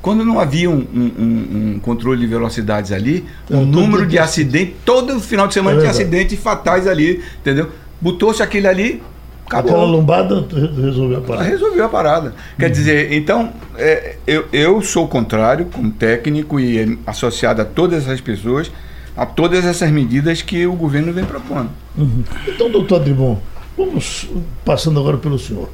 Quando 0.02 0.24
não 0.24 0.40
havia 0.40 0.70
um, 0.70 0.86
um, 0.94 1.74
um 1.74 1.78
controle 1.78 2.20
de 2.20 2.26
velocidades 2.26 2.90
ali, 2.90 3.26
o 3.50 3.58
número 3.58 4.06
de 4.06 4.18
acidentes, 4.18 4.74
todo 4.82 5.20
final 5.20 5.46
de 5.46 5.52
semana 5.52 5.76
é 5.76 5.80
tinha 5.80 5.90
acidentes 5.90 6.40
fatais 6.40 6.86
ali, 6.86 7.22
entendeu? 7.38 7.70
Botou-se 8.00 8.42
aquele 8.42 8.66
ali, 8.66 9.02
Acabou. 9.50 9.72
Aquela 9.72 9.84
lombada 9.84 10.46
resolveu 10.80 11.18
a 11.18 11.20
parada. 11.22 11.48
Resolveu 11.48 11.84
a 11.84 11.88
parada. 11.88 12.34
Quer 12.56 12.70
dizer, 12.70 13.12
então, 13.12 13.52
é, 13.76 14.14
eu, 14.24 14.46
eu 14.52 14.80
sou 14.80 15.08
contrário, 15.08 15.66
como 15.66 15.90
técnico 15.90 16.60
e 16.60 16.96
associado 17.04 17.60
a 17.60 17.64
todas 17.64 18.04
essas 18.04 18.20
pessoas, 18.20 18.70
a 19.16 19.26
todas 19.26 19.64
essas 19.64 19.90
medidas 19.90 20.40
que 20.40 20.64
o 20.68 20.74
governo 20.74 21.12
vem 21.12 21.24
propondo. 21.24 21.68
Uhum. 21.98 22.22
Então, 22.46 22.70
doutor 22.70 23.00
Adribon, 23.00 23.40
vamos 23.76 24.28
passando 24.64 25.00
agora 25.00 25.16
pelo 25.16 25.36
senhor. 25.36 25.68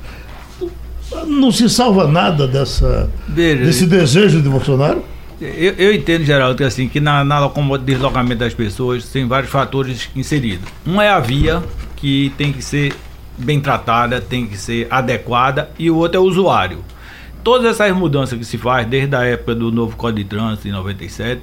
Não 1.27 1.53
se 1.53 1.69
salva 1.69 2.09
nada 2.09 2.49
dessa, 2.49 3.11
Veja, 3.29 3.63
desse 3.63 3.85
desejo 3.85 4.41
de 4.41 4.49
Bolsonaro? 4.49 5.05
Eu, 5.39 5.75
eu 5.75 5.95
entendo, 5.95 6.25
Geraldo, 6.25 6.57
que, 6.57 6.65
assim, 6.65 6.89
que 6.89 6.99
na, 6.99 7.23
na 7.23 7.47
deslocamento 7.85 8.41
das 8.41 8.55
pessoas 8.55 9.05
tem 9.05 9.29
vários 9.29 9.53
fatores 9.53 10.09
inseridos. 10.17 10.67
Um 10.87 10.99
é 10.99 11.11
a 11.11 11.21
via, 11.21 11.63
que 11.95 12.33
tem 12.39 12.55
que 12.55 12.63
ser 12.63 12.95
bem 13.37 13.61
tratada, 13.61 14.21
tem 14.21 14.47
que 14.47 14.57
ser 14.57 14.87
adequada, 14.91 15.71
e 15.79 15.91
o 15.91 15.97
outro 15.97 16.19
é 16.19 16.21
o 16.21 16.25
usuário. 16.25 16.85
Todas 17.45 17.71
essas 17.71 17.97
mudanças 17.97 18.39
que 18.39 18.45
se 18.45 18.59
faz 18.59 18.87
desde 18.87 19.15
a 19.15 19.25
época 19.25 19.55
do 19.55 19.71
novo 19.71 19.97
Código 19.97 20.29
de 20.29 20.37
Trânsito, 20.37 20.69
em 20.69 20.73
97, 20.73 21.43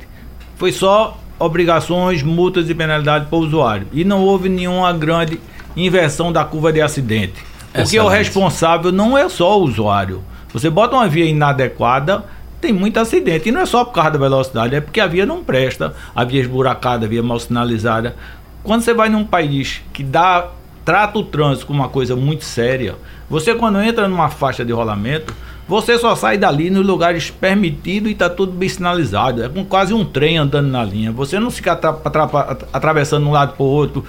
foi 0.57 0.71
só 0.71 1.17
obrigações, 1.39 2.21
multas 2.23 2.69
e 2.69 2.75
penalidades 2.75 3.27
para 3.27 3.37
o 3.37 3.41
usuário. 3.41 3.87
E 3.91 4.03
não 4.03 4.21
houve 4.21 4.49
nenhuma 4.49 4.91
grande 4.93 5.39
inversão 5.75 6.31
da 6.31 6.43
curva 6.43 6.71
de 6.71 6.81
acidente. 6.81 7.45
Porque 7.71 7.97
o 7.97 8.03
Excelente. 8.03 8.17
responsável 8.17 8.91
não 8.91 9.17
é 9.17 9.27
só 9.29 9.59
o 9.59 9.63
usuário. 9.63 10.23
Você 10.53 10.69
bota 10.69 10.95
uma 10.95 11.07
via 11.07 11.25
inadequada, 11.25 12.23
tem 12.61 12.71
muito 12.71 12.99
acidente. 12.99 13.49
E 13.49 13.51
não 13.51 13.61
é 13.61 13.65
só 13.65 13.83
por 13.83 13.93
causa 13.93 14.11
da 14.11 14.19
velocidade, 14.19 14.75
é 14.75 14.81
porque 14.81 14.99
a 14.99 15.07
via 15.07 15.25
não 15.25 15.43
presta, 15.43 15.95
a 16.15 16.23
via 16.23 16.41
esburacada, 16.41 17.05
a 17.05 17.09
via 17.09 17.23
mal 17.23 17.39
sinalizada. 17.39 18.15
Quando 18.61 18.81
você 18.81 18.93
vai 18.93 19.09
num 19.09 19.25
país 19.25 19.81
que 19.91 20.03
dá 20.03 20.47
trata 20.85 21.19
o 21.19 21.23
trânsito 21.23 21.67
como 21.67 21.79
uma 21.79 21.89
coisa 21.89 22.15
muito 22.15 22.43
séria, 22.43 22.95
você 23.29 23.55
quando 23.55 23.81
entra 23.81 24.07
numa 24.07 24.29
faixa 24.29 24.63
de 24.65 24.71
rolamento, 24.71 25.33
você 25.67 25.97
só 25.97 26.13
sai 26.15 26.37
dali 26.37 26.69
nos 26.69 26.85
lugares 26.85 27.29
permitidos 27.29 28.09
e 28.09 28.13
está 28.13 28.29
tudo 28.29 28.51
bem 28.51 28.67
sinalizado. 28.67 29.43
É 29.43 29.49
quase 29.69 29.93
um 29.93 30.03
trem 30.03 30.37
andando 30.37 30.67
na 30.67 30.83
linha. 30.83 31.11
Você 31.13 31.39
não 31.39 31.49
fica 31.49 31.71
atra- 31.71 31.97
atra- 32.03 32.57
atravessando 32.73 33.23
de 33.23 33.29
um 33.29 33.31
lado 33.31 33.53
para 33.53 33.63
o 33.63 33.67
outro. 33.67 34.03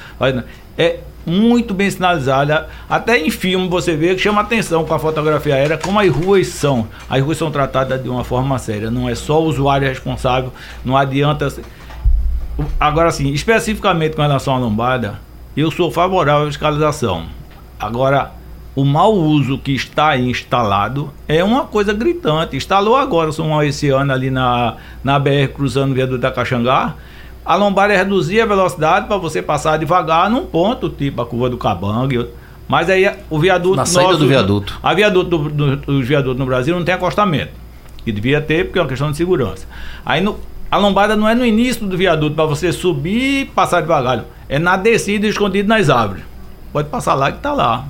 É 0.77 0.99
muito 1.25 1.73
bem 1.73 1.89
sinalizada. 1.89 2.69
Até 2.91 3.19
em 3.19 3.31
filme 3.31 3.69
você 3.69 3.95
vê 3.97 4.15
que 4.17 4.21
chama 4.21 4.41
atenção 4.41 4.85
com 4.85 4.93
a 4.93 4.99
fotografia 4.99 5.55
aérea 5.55 5.79
como 5.79 6.01
as 6.01 6.11
ruas 6.11 6.49
são. 6.49 6.89
As 7.09 7.23
ruas 7.23 7.39
são 7.39 7.53
tratadas 7.53 8.03
de 8.03 8.09
uma 8.09 8.25
forma 8.25 8.59
séria. 8.59 8.91
Não 8.91 9.09
é 9.09 9.15
só 9.15 9.41
o 9.41 9.47
usuário 9.47 9.87
responsável. 9.87 10.53
Não 10.85 10.97
adianta. 10.97 11.47
Agora, 12.79 13.11
sim, 13.13 13.33
especificamente 13.33 14.17
com 14.17 14.23
relação 14.23 14.55
à 14.55 14.59
lombada, 14.59 15.21
eu 15.57 15.71
sou 15.71 15.91
favorável 15.91 16.45
à 16.45 16.47
fiscalização. 16.47 17.27
Agora, 17.79 18.33
o 18.75 18.85
mau 18.85 19.15
uso 19.15 19.57
que 19.57 19.73
está 19.73 20.09
aí 20.09 20.29
instalado 20.29 21.13
é 21.29 21.45
uma 21.45 21.65
coisa 21.65 21.93
gritante. 21.93 22.57
Instalou 22.57 22.97
agora, 22.97 23.31
são 23.31 23.63
esse 23.63 23.89
ano 23.89 24.13
ali 24.13 24.31
na, 24.31 24.77
na 25.03 25.19
BR 25.19 25.49
cruzando 25.55 25.93
o 25.93 25.95
viaduto 25.95 26.19
da 26.19 26.31
Caxangá. 26.31 26.95
A 27.45 27.57
lombada 27.57 27.93
é 27.93 27.97
reduzir 27.97 28.41
a 28.41 28.47
velocidade 28.47 29.07
para 29.07 29.17
você 29.17 29.43
passar 29.43 29.77
devagar 29.77 30.29
num 30.31 30.47
ponto, 30.47 30.89
tipo 30.89 31.23
a 31.23 31.27
curva 31.27 31.51
do 31.51 31.59
Cabangue. 31.59 32.27
Mas 32.67 32.91
aí 32.91 33.09
o 33.31 33.39
viaduto. 33.39 33.77
Na 33.77 33.87
saída 33.87 34.17
do 34.17 34.27
viaduto. 34.27 34.79
A 34.83 34.95
viaduto 34.95 35.39
do, 35.39 35.51
do, 35.51 35.77
dos 35.77 36.09
viadutos 36.09 36.39
no 36.39 36.47
Brasil 36.47 36.75
não 36.75 36.85
tem 36.85 36.95
acostamento. 36.95 37.53
Que 38.05 38.11
devia 38.11 38.41
ter, 38.41 38.65
porque 38.65 38.79
é 38.79 38.83
uma 38.83 38.89
questão 38.89 39.11
de 39.11 39.17
segurança. 39.17 39.67
Aí 40.05 40.21
no, 40.21 40.39
a 40.71 40.79
lombada 40.79 41.15
não 41.15 41.29
é 41.29 41.35
no 41.35 41.45
início 41.45 41.87
do 41.87 41.97
viaduto 41.97 42.35
para 42.35 42.47
você 42.47 42.73
subir 42.73 43.43
e 43.43 43.45
passar 43.45 43.83
devagar. 43.83 44.25
É 44.49 44.59
na 44.59 44.77
descida 44.77 45.27
escondido 45.27 45.69
nas 45.69 45.89
árvores. 45.91 46.25
Pode 46.73 46.89
passar 46.89 47.15
lá 47.15 47.31
que 47.31 47.39
está 47.39 47.53
lá. 47.53 47.87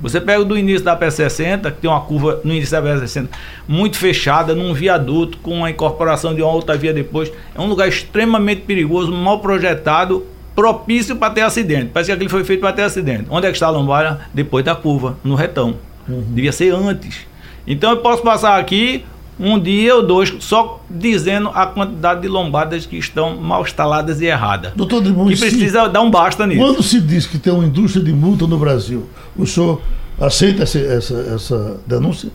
Você 0.00 0.20
pega 0.20 0.44
do 0.44 0.58
início 0.58 0.84
da 0.84 0.96
P60, 0.96 1.72
que 1.72 1.80
tem 1.80 1.90
uma 1.90 2.00
curva 2.02 2.40
no 2.44 2.52
início 2.52 2.70
da 2.70 2.82
P60 2.82 3.28
muito 3.66 3.96
fechada, 3.96 4.54
num 4.54 4.74
viaduto, 4.74 5.38
com 5.38 5.64
a 5.64 5.70
incorporação 5.70 6.34
de 6.34 6.42
uma 6.42 6.52
outra 6.52 6.76
via 6.76 6.92
depois. 6.92 7.32
É 7.54 7.60
um 7.60 7.66
lugar 7.66 7.88
extremamente 7.88 8.62
perigoso, 8.62 9.10
mal 9.10 9.40
projetado, 9.40 10.26
propício 10.54 11.16
para 11.16 11.32
ter 11.32 11.40
acidente. 11.40 11.90
Parece 11.92 12.10
que 12.10 12.14
aquilo 12.14 12.30
foi 12.30 12.44
feito 12.44 12.60
para 12.60 12.72
ter 12.72 12.82
acidente. 12.82 13.24
Onde 13.30 13.46
é 13.46 13.50
que 13.50 13.56
está 13.56 13.68
a 13.68 13.70
lombada? 13.70 14.20
Depois 14.34 14.64
da 14.64 14.74
curva, 14.74 15.16
no 15.24 15.34
retão. 15.34 15.76
Devia 16.06 16.52
ser 16.52 16.74
antes. 16.74 17.26
Então 17.66 17.90
eu 17.90 17.96
posso 17.98 18.22
passar 18.22 18.60
aqui 18.60 19.04
um 19.38 19.58
dia 19.58 19.94
ou 19.94 20.06
dois 20.06 20.34
só 20.40 20.82
dizendo 20.88 21.50
a 21.54 21.66
quantidade 21.66 22.22
de 22.22 22.28
lombadas 22.28 22.86
que 22.86 22.96
estão 22.96 23.36
mal 23.36 23.62
instaladas 23.62 24.20
e 24.20 24.26
erradas. 24.26 24.72
Doutor 24.74 24.98
Adribon, 25.00 25.28
Que 25.28 25.36
precisa 25.36 25.88
dar 25.88 26.00
um 26.00 26.10
basta 26.10 26.46
nisso. 26.46 26.60
Quando 26.60 26.82
se 26.82 27.00
diz 27.00 27.26
que 27.26 27.38
tem 27.38 27.52
uma 27.52 27.64
indústria 27.64 28.02
de 28.02 28.12
multa 28.12 28.46
no 28.46 28.58
Brasil, 28.58 29.08
o 29.36 29.46
senhor 29.46 29.80
aceita 30.18 30.62
essa, 30.62 30.78
essa, 30.78 31.14
essa 31.34 31.80
denúncia? 31.86 32.30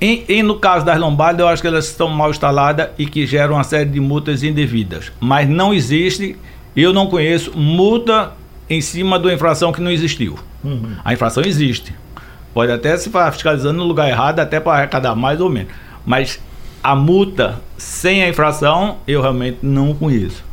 E, 0.00 0.24
e 0.28 0.42
no 0.42 0.56
caso 0.56 0.84
das 0.84 0.98
lombadas, 0.98 1.40
eu 1.40 1.48
acho 1.48 1.62
que 1.62 1.68
elas 1.68 1.86
estão 1.86 2.08
mal 2.08 2.30
instaladas 2.30 2.88
e 2.98 3.06
que 3.06 3.24
geram 3.24 3.54
uma 3.54 3.64
série 3.64 3.88
de 3.88 4.00
multas 4.00 4.42
indevidas. 4.42 5.12
Mas 5.20 5.48
não 5.48 5.72
existe, 5.72 6.36
eu 6.76 6.92
não 6.92 7.06
conheço, 7.06 7.56
multa 7.56 8.32
em 8.68 8.80
cima 8.80 9.18
de 9.18 9.26
uma 9.26 9.34
infração 9.34 9.72
que 9.72 9.80
não 9.80 9.90
existiu. 9.90 10.38
A 11.04 11.12
infração 11.12 11.42
existe. 11.44 11.92
Pode 12.54 12.70
até 12.70 12.96
se 12.96 13.10
fiscalizando 13.32 13.78
no 13.78 13.84
lugar 13.84 14.08
errado, 14.08 14.40
até 14.40 14.60
para 14.60 14.78
arrecadar 14.78 15.14
mais 15.14 15.40
ou 15.40 15.48
menos. 15.48 15.72
Mas 16.04 16.40
a 16.82 16.94
multa 16.94 17.60
sem 17.78 18.22
a 18.22 18.28
infração, 18.28 18.98
eu 19.06 19.22
realmente 19.22 19.58
não 19.62 19.94
conheço. 19.94 20.44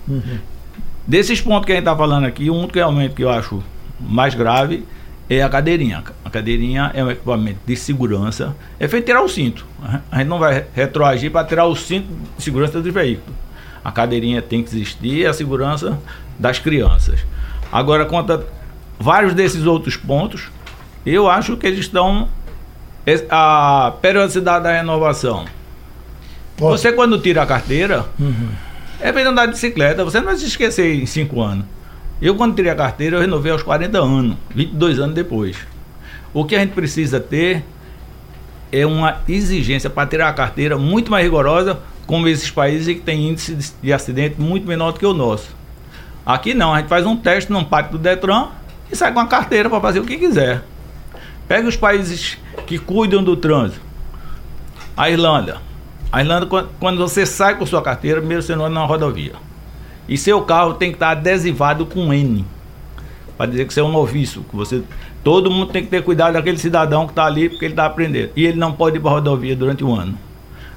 Desses 1.05 1.41
pontos 1.41 1.65
que 1.65 1.71
a 1.71 1.75
gente 1.75 1.83
está 1.83 1.95
falando 1.95 2.25
aqui, 2.25 2.49
um 2.49 2.67
que 2.67 2.77
realmente 2.77 3.15
que 3.15 3.23
eu 3.23 3.29
acho 3.29 3.63
mais 3.99 4.35
grave 4.35 4.85
é 5.29 5.41
a 5.41 5.49
cadeirinha. 5.49 6.03
A 6.23 6.29
cadeirinha 6.29 6.91
é 6.93 7.03
um 7.03 7.11
equipamento 7.11 7.59
de 7.65 7.75
segurança. 7.75 8.55
É 8.79 8.87
feito 8.87 9.05
tirar 9.05 9.21
o 9.21 9.27
cinto. 9.27 9.65
A 10.11 10.19
gente 10.19 10.27
não 10.27 10.39
vai 10.39 10.65
retroagir 10.73 11.31
para 11.31 11.45
tirar 11.45 11.65
o 11.65 11.75
cinto 11.75 12.07
de 12.37 12.43
segurança 12.43 12.81
do 12.81 12.91
veículo. 12.91 13.35
A 13.83 13.91
cadeirinha 13.91 14.41
tem 14.41 14.63
que 14.63 14.69
existir, 14.69 15.25
é 15.25 15.27
a 15.27 15.33
segurança 15.33 15.99
das 16.37 16.59
crianças. 16.59 17.19
Agora, 17.71 18.05
quanto 18.05 18.33
a 18.33 18.41
vários 18.99 19.33
desses 19.33 19.65
outros 19.65 19.95
pontos, 19.95 20.49
eu 21.13 21.29
acho 21.29 21.55
que 21.57 21.67
eles 21.67 21.79
estão. 21.79 22.27
es- 23.05 23.25
A 23.29 23.93
periodicidade 24.01 24.63
da 24.63 24.71
renovação. 24.73 25.45
Ó, 26.61 26.69
Você, 26.71 26.91
quando 26.91 27.19
tira 27.19 27.41
a 27.41 27.45
carteira, 27.45 28.05
é 28.99 29.13
feito 29.13 29.27
andar 29.29 29.45
de 29.45 29.53
bicicleta. 29.53 30.03
Você 30.03 30.19
não 30.19 30.27
vai 30.27 30.35
se 30.37 30.45
esquecer 30.45 30.93
em 31.01 31.05
5 31.05 31.41
anos. 31.41 31.65
Eu, 32.21 32.35
quando 32.35 32.53
tirei 32.55 32.69
a 32.71 32.75
carteira, 32.75 33.15
eu 33.15 33.21
renovei 33.21 33.51
aos 33.51 33.63
40 33.63 33.97
anos, 33.99 34.35
22 34.53 34.99
anos 34.99 35.15
depois. 35.15 35.55
O 36.33 36.43
que 36.43 36.55
a 36.55 36.59
gente 36.59 36.73
precisa 36.73 37.19
ter 37.19 37.63
é 38.71 38.85
uma 38.85 39.19
exigência 39.27 39.89
para 39.89 40.05
tirar 40.07 40.27
a 40.27 40.33
carteira 40.33 40.77
muito 40.77 41.09
mais 41.09 41.23
rigorosa, 41.23 41.79
como 42.05 42.27
esses 42.27 42.51
países 42.51 42.93
que 42.93 43.01
têm 43.01 43.29
índice 43.29 43.55
de- 43.55 43.71
de 43.81 43.93
acidente 43.93 44.39
muito 44.39 44.67
menor 44.67 44.91
do 44.91 44.99
que 44.99 45.05
o 45.05 45.13
nosso. 45.13 45.55
Aqui 46.25 46.53
não, 46.53 46.73
a 46.73 46.79
gente 46.79 46.89
faz 46.89 47.05
um 47.05 47.15
teste 47.15 47.51
num 47.51 47.63
pátio 47.63 47.93
do 47.93 47.97
Detran 47.97 48.49
e 48.91 48.95
sai 48.95 49.13
com 49.13 49.19
a 49.21 49.25
carteira 49.27 49.69
para 49.69 49.79
fazer 49.79 49.99
o 49.99 50.05
que 50.05 50.17
quiser. 50.17 50.61
Pega 51.49 51.67
os 51.67 51.75
países 51.75 52.37
que 52.65 52.77
cuidam 52.79 53.21
do 53.23 53.35
trânsito. 53.35 53.81
A 54.95 55.09
Irlanda. 55.09 55.57
A 56.11 56.21
Irlanda, 56.21 56.45
quan- 56.45 56.67
quando 56.79 56.97
você 56.99 57.25
sai 57.25 57.57
com 57.57 57.65
sua 57.65 57.81
carteira, 57.81 58.19
primeiro 58.19 58.41
você 58.41 58.55
não 58.55 58.65
anda 58.65 58.75
na 58.75 58.85
rodovia. 58.85 59.33
E 60.07 60.17
seu 60.17 60.41
carro 60.43 60.75
tem 60.75 60.91
que 60.91 60.95
estar 60.95 61.09
adesivado 61.09 61.85
com 61.85 62.13
N. 62.13 62.45
Para 63.37 63.47
dizer 63.49 63.65
que 63.65 63.73
você 63.73 63.79
é 63.79 63.83
um 63.83 63.91
noviço. 63.91 64.45
Que 64.49 64.55
você, 64.55 64.81
todo 65.23 65.49
mundo 65.51 65.71
tem 65.71 65.83
que 65.83 65.89
ter 65.89 66.03
cuidado 66.03 66.33
daquele 66.33 66.57
cidadão 66.57 67.05
que 67.05 67.13
está 67.13 67.25
ali 67.25 67.49
porque 67.49 67.65
ele 67.65 67.73
está 67.73 67.85
aprendendo. 67.85 68.29
E 68.35 68.45
ele 68.45 68.57
não 68.57 68.71
pode 68.71 68.97
ir 68.97 68.99
para 68.99 69.09
a 69.11 69.13
rodovia 69.15 69.55
durante 69.55 69.83
um 69.83 69.95
ano. 69.95 70.15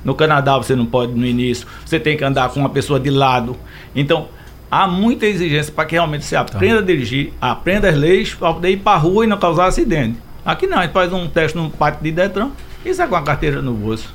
No 0.04 0.14
Canadá 0.14 0.56
você 0.56 0.74
não 0.74 0.86
pode 0.86 1.12
no 1.12 1.26
início. 1.26 1.66
Você 1.84 2.00
tem 2.00 2.16
que 2.16 2.24
andar 2.24 2.48
com 2.50 2.60
uma 2.60 2.70
pessoa 2.70 2.98
de 2.98 3.10
lado. 3.10 3.56
Então, 3.94 4.28
há 4.70 4.86
muita 4.86 5.26
exigência 5.26 5.72
para 5.72 5.84
que 5.84 5.94
realmente 5.94 6.24
você 6.24 6.34
aprenda 6.36 6.78
a 6.80 6.82
dirigir, 6.82 7.32
aprenda 7.40 7.88
as 7.88 7.96
leis 7.96 8.34
para 8.34 8.52
poder 8.54 8.70
ir 8.70 8.78
para 8.78 8.92
a 8.96 8.98
rua 8.98 9.24
e 9.24 9.28
não 9.28 9.36
causar 9.38 9.66
acidente. 9.66 10.18
Aqui 10.44 10.66
não, 10.66 10.78
a 10.78 10.82
gente 10.82 10.92
faz 10.92 11.12
um 11.12 11.28
teste 11.28 11.56
num 11.56 11.70
pátio 11.70 12.02
de 12.02 12.10
Detran 12.10 12.50
e 12.84 12.92
sai 12.92 13.06
com 13.06 13.16
a 13.16 13.22
carteira 13.22 13.62
no 13.62 13.74
bolso. 13.74 14.12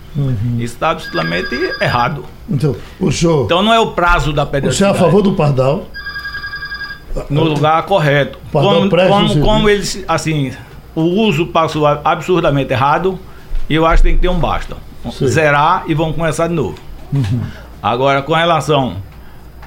Isso 0.57 0.73
está 0.73 0.91
absolutamente 0.91 1.55
errado. 1.81 2.25
Então, 2.49 2.75
o 2.99 3.11
senhor, 3.11 3.45
Então 3.45 3.63
não 3.63 3.73
é 3.73 3.79
o 3.79 3.91
prazo 3.91 4.33
da 4.33 4.43
o 4.43 4.71
senhor 4.71 4.89
é 4.89 4.91
a 4.91 4.95
favor 4.95 5.21
do 5.21 5.33
Pardal? 5.33 5.85
no 7.29 7.43
lugar 7.43 7.83
correto. 7.83 8.37
Pardal 8.51 8.75
Como, 8.75 8.89
como, 8.89 9.41
como 9.41 9.69
eles, 9.69 10.03
assim, 10.07 10.53
o 10.93 11.01
uso 11.01 11.47
passou 11.47 11.85
absurdamente 11.85 12.71
errado, 12.73 13.17
e 13.69 13.75
eu 13.75 13.85
acho 13.85 14.03
que 14.03 14.09
tem 14.09 14.15
que 14.15 14.21
ter 14.21 14.29
um 14.29 14.39
basta. 14.39 14.77
Sim. 15.11 15.27
Zerar 15.27 15.83
e 15.87 15.93
vão 15.93 16.11
começar 16.13 16.47
de 16.47 16.53
novo. 16.53 16.75
Agora, 17.81 18.21
com 18.21 18.33
relação 18.33 18.97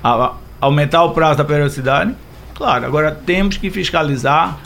a, 0.03 0.11
a 0.27 0.33
aumentar 0.61 1.03
o 1.05 1.11
prazo 1.11 1.39
da 1.39 1.45
periodicidade, 1.45 2.15
claro, 2.55 2.85
agora 2.85 3.13
temos 3.13 3.57
que 3.57 3.71
fiscalizar, 3.71 4.59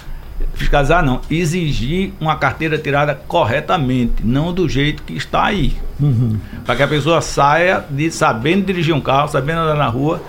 fiscalizar 0.54 1.04
não, 1.04 1.20
exigir 1.30 2.12
uma 2.20 2.36
carteira 2.36 2.78
tirada 2.78 3.14
corretamente, 3.14 4.24
não 4.24 4.52
do 4.52 4.68
jeito 4.68 5.02
que 5.02 5.14
está 5.14 5.44
aí. 5.44 5.76
Para 6.64 6.76
que 6.76 6.82
a 6.82 6.88
pessoa 6.88 7.20
saia 7.20 7.84
de 7.90 8.10
sabendo 8.10 8.66
dirigir 8.66 8.94
um 8.94 9.00
carro, 9.00 9.28
sabendo 9.28 9.60
andar 9.60 9.76
na 9.76 9.88
rua 9.88 10.22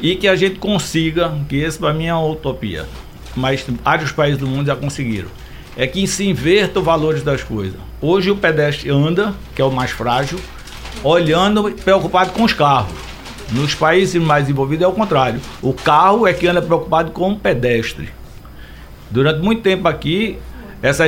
e 0.00 0.14
que 0.14 0.28
a 0.28 0.36
gente 0.36 0.58
consiga, 0.58 1.32
que 1.48 1.56
esse 1.56 1.78
para 1.78 1.92
mim 1.92 2.06
é 2.06 2.14
uma 2.14 2.26
utopia, 2.26 2.86
mas 3.34 3.64
vários 3.84 4.12
países 4.12 4.38
do 4.38 4.46
mundo 4.46 4.66
já 4.66 4.76
conseguiram. 4.76 5.28
É 5.76 5.86
que 5.86 6.06
se 6.06 6.26
inverta 6.26 6.80
os 6.80 6.84
valores 6.84 7.22
das 7.22 7.42
coisas. 7.42 7.78
Hoje 8.00 8.30
o 8.30 8.36
pedestre 8.36 8.90
anda, 8.90 9.34
que 9.54 9.62
é 9.62 9.64
o 9.64 9.70
mais 9.70 9.90
frágil, 9.90 10.38
olhando 11.02 11.70
preocupado 11.84 12.32
com 12.32 12.42
os 12.42 12.52
carros. 12.52 12.92
Nos 13.52 13.74
países 13.74 14.20
mais 14.20 14.44
desenvolvidos 14.44 14.84
é 14.84 14.88
o 14.88 14.92
contrário. 14.92 15.40
O 15.62 15.72
carro 15.72 16.26
é 16.26 16.32
que 16.32 16.46
anda 16.46 16.60
preocupado 16.60 17.12
com 17.12 17.32
o 17.32 17.38
pedestre. 17.38 18.10
Durante 19.10 19.40
muito 19.40 19.62
tempo 19.62 19.88
aqui, 19.88 20.38
essa, 20.82 21.04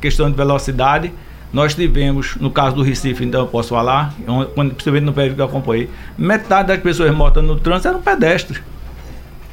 questão 0.00 0.30
de 0.30 0.36
velocidade, 0.36 1.12
nós 1.52 1.74
tivemos, 1.74 2.36
no 2.36 2.50
caso 2.50 2.76
do 2.76 2.82
Recife, 2.82 3.24
então 3.24 3.40
eu 3.40 3.46
posso 3.46 3.70
falar, 3.70 4.14
quando, 4.54 4.74
principalmente 4.74 5.04
no 5.04 5.12
período 5.12 5.36
que 5.36 5.40
eu 5.40 5.46
acompanhei, 5.46 5.88
metade 6.16 6.68
das 6.68 6.80
pessoas 6.80 7.14
mortas 7.14 7.42
no 7.42 7.58
trânsito 7.58 7.88
eram 7.88 8.02
pedestres. 8.02 8.60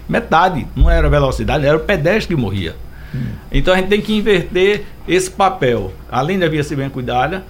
Metade. 0.08 0.68
Não 0.76 0.90
era 0.90 1.10
velocidade, 1.10 1.66
era 1.66 1.78
o 1.78 1.80
pedestre 1.80 2.36
que 2.36 2.42
morria. 2.42 2.76
Hum. 3.14 3.24
Então 3.52 3.74
a 3.74 3.78
gente 3.78 3.88
tem 3.88 4.02
que 4.02 4.14
inverter 4.14 4.86
esse 5.08 5.32
papel. 5.32 5.94
Além 6.12 6.38
da 6.38 6.48
via 6.48 6.64
ser 6.64 6.76
bem 6.76 6.90
cuidada, 6.90 7.44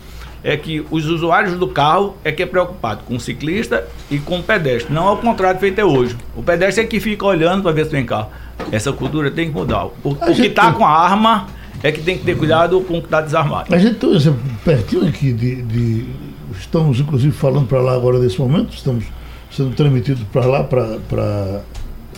é 0.46 0.56
que 0.56 0.86
os 0.92 1.08
usuários 1.08 1.58
do 1.58 1.68
carro 1.68 2.16
é 2.24 2.32
que 2.32 2.44
é 2.44 2.46
preocupado 2.46 3.04
com 3.04 3.16
o 3.16 3.20
ciclista 3.20 3.88
e 4.12 4.20
com 4.20 4.40
o 4.40 4.44
pedestre. 4.44 4.94
Não 4.94 5.08
ao 5.08 5.18
contrário 5.18 5.60
feito 5.60 5.80
é 5.80 5.84
hoje. 5.84 6.16
O 6.36 6.44
pedestre 6.44 6.84
é 6.84 6.88
que 6.88 7.00
fica 7.00 7.26
olhando 7.26 7.64
para 7.64 7.72
ver 7.72 7.86
se 7.86 7.92
tem 7.92 8.06
carro. 8.06 8.30
Essa 8.72 8.94
cultura 8.94 9.32
tem 9.32 9.48
que 9.50 9.56
mudar. 9.56 9.86
O, 9.86 10.12
o 10.12 10.16
que 10.16 10.46
está 10.46 10.72
com 10.72 10.86
a 10.86 10.92
arma 10.92 11.48
é 11.82 11.92
que 11.92 12.00
tem 12.00 12.16
que 12.16 12.24
ter 12.24 12.38
cuidado 12.38 12.80
com 12.82 13.00
o 13.00 13.02
que 13.02 13.08
está 13.08 13.22
desarmado. 13.22 13.74
A 13.74 13.78
gente 13.80 13.96
tem 13.96 14.08
um 14.08 14.16
exemplo 14.16 14.40
pertinho 14.64 15.08
aqui 15.08 15.34
de, 15.34 15.64
de 15.64 16.06
Estamos, 16.60 17.00
inclusive, 17.00 17.32
falando 17.32 17.68
para 17.68 17.82
lá 17.82 17.96
agora 17.96 18.20
nesse 18.20 18.40
momento, 18.40 18.74
estamos 18.74 19.06
sendo 19.52 19.76
transmitidos 19.76 20.24
para 20.32 20.46
lá, 20.46 20.64
para 20.64 21.62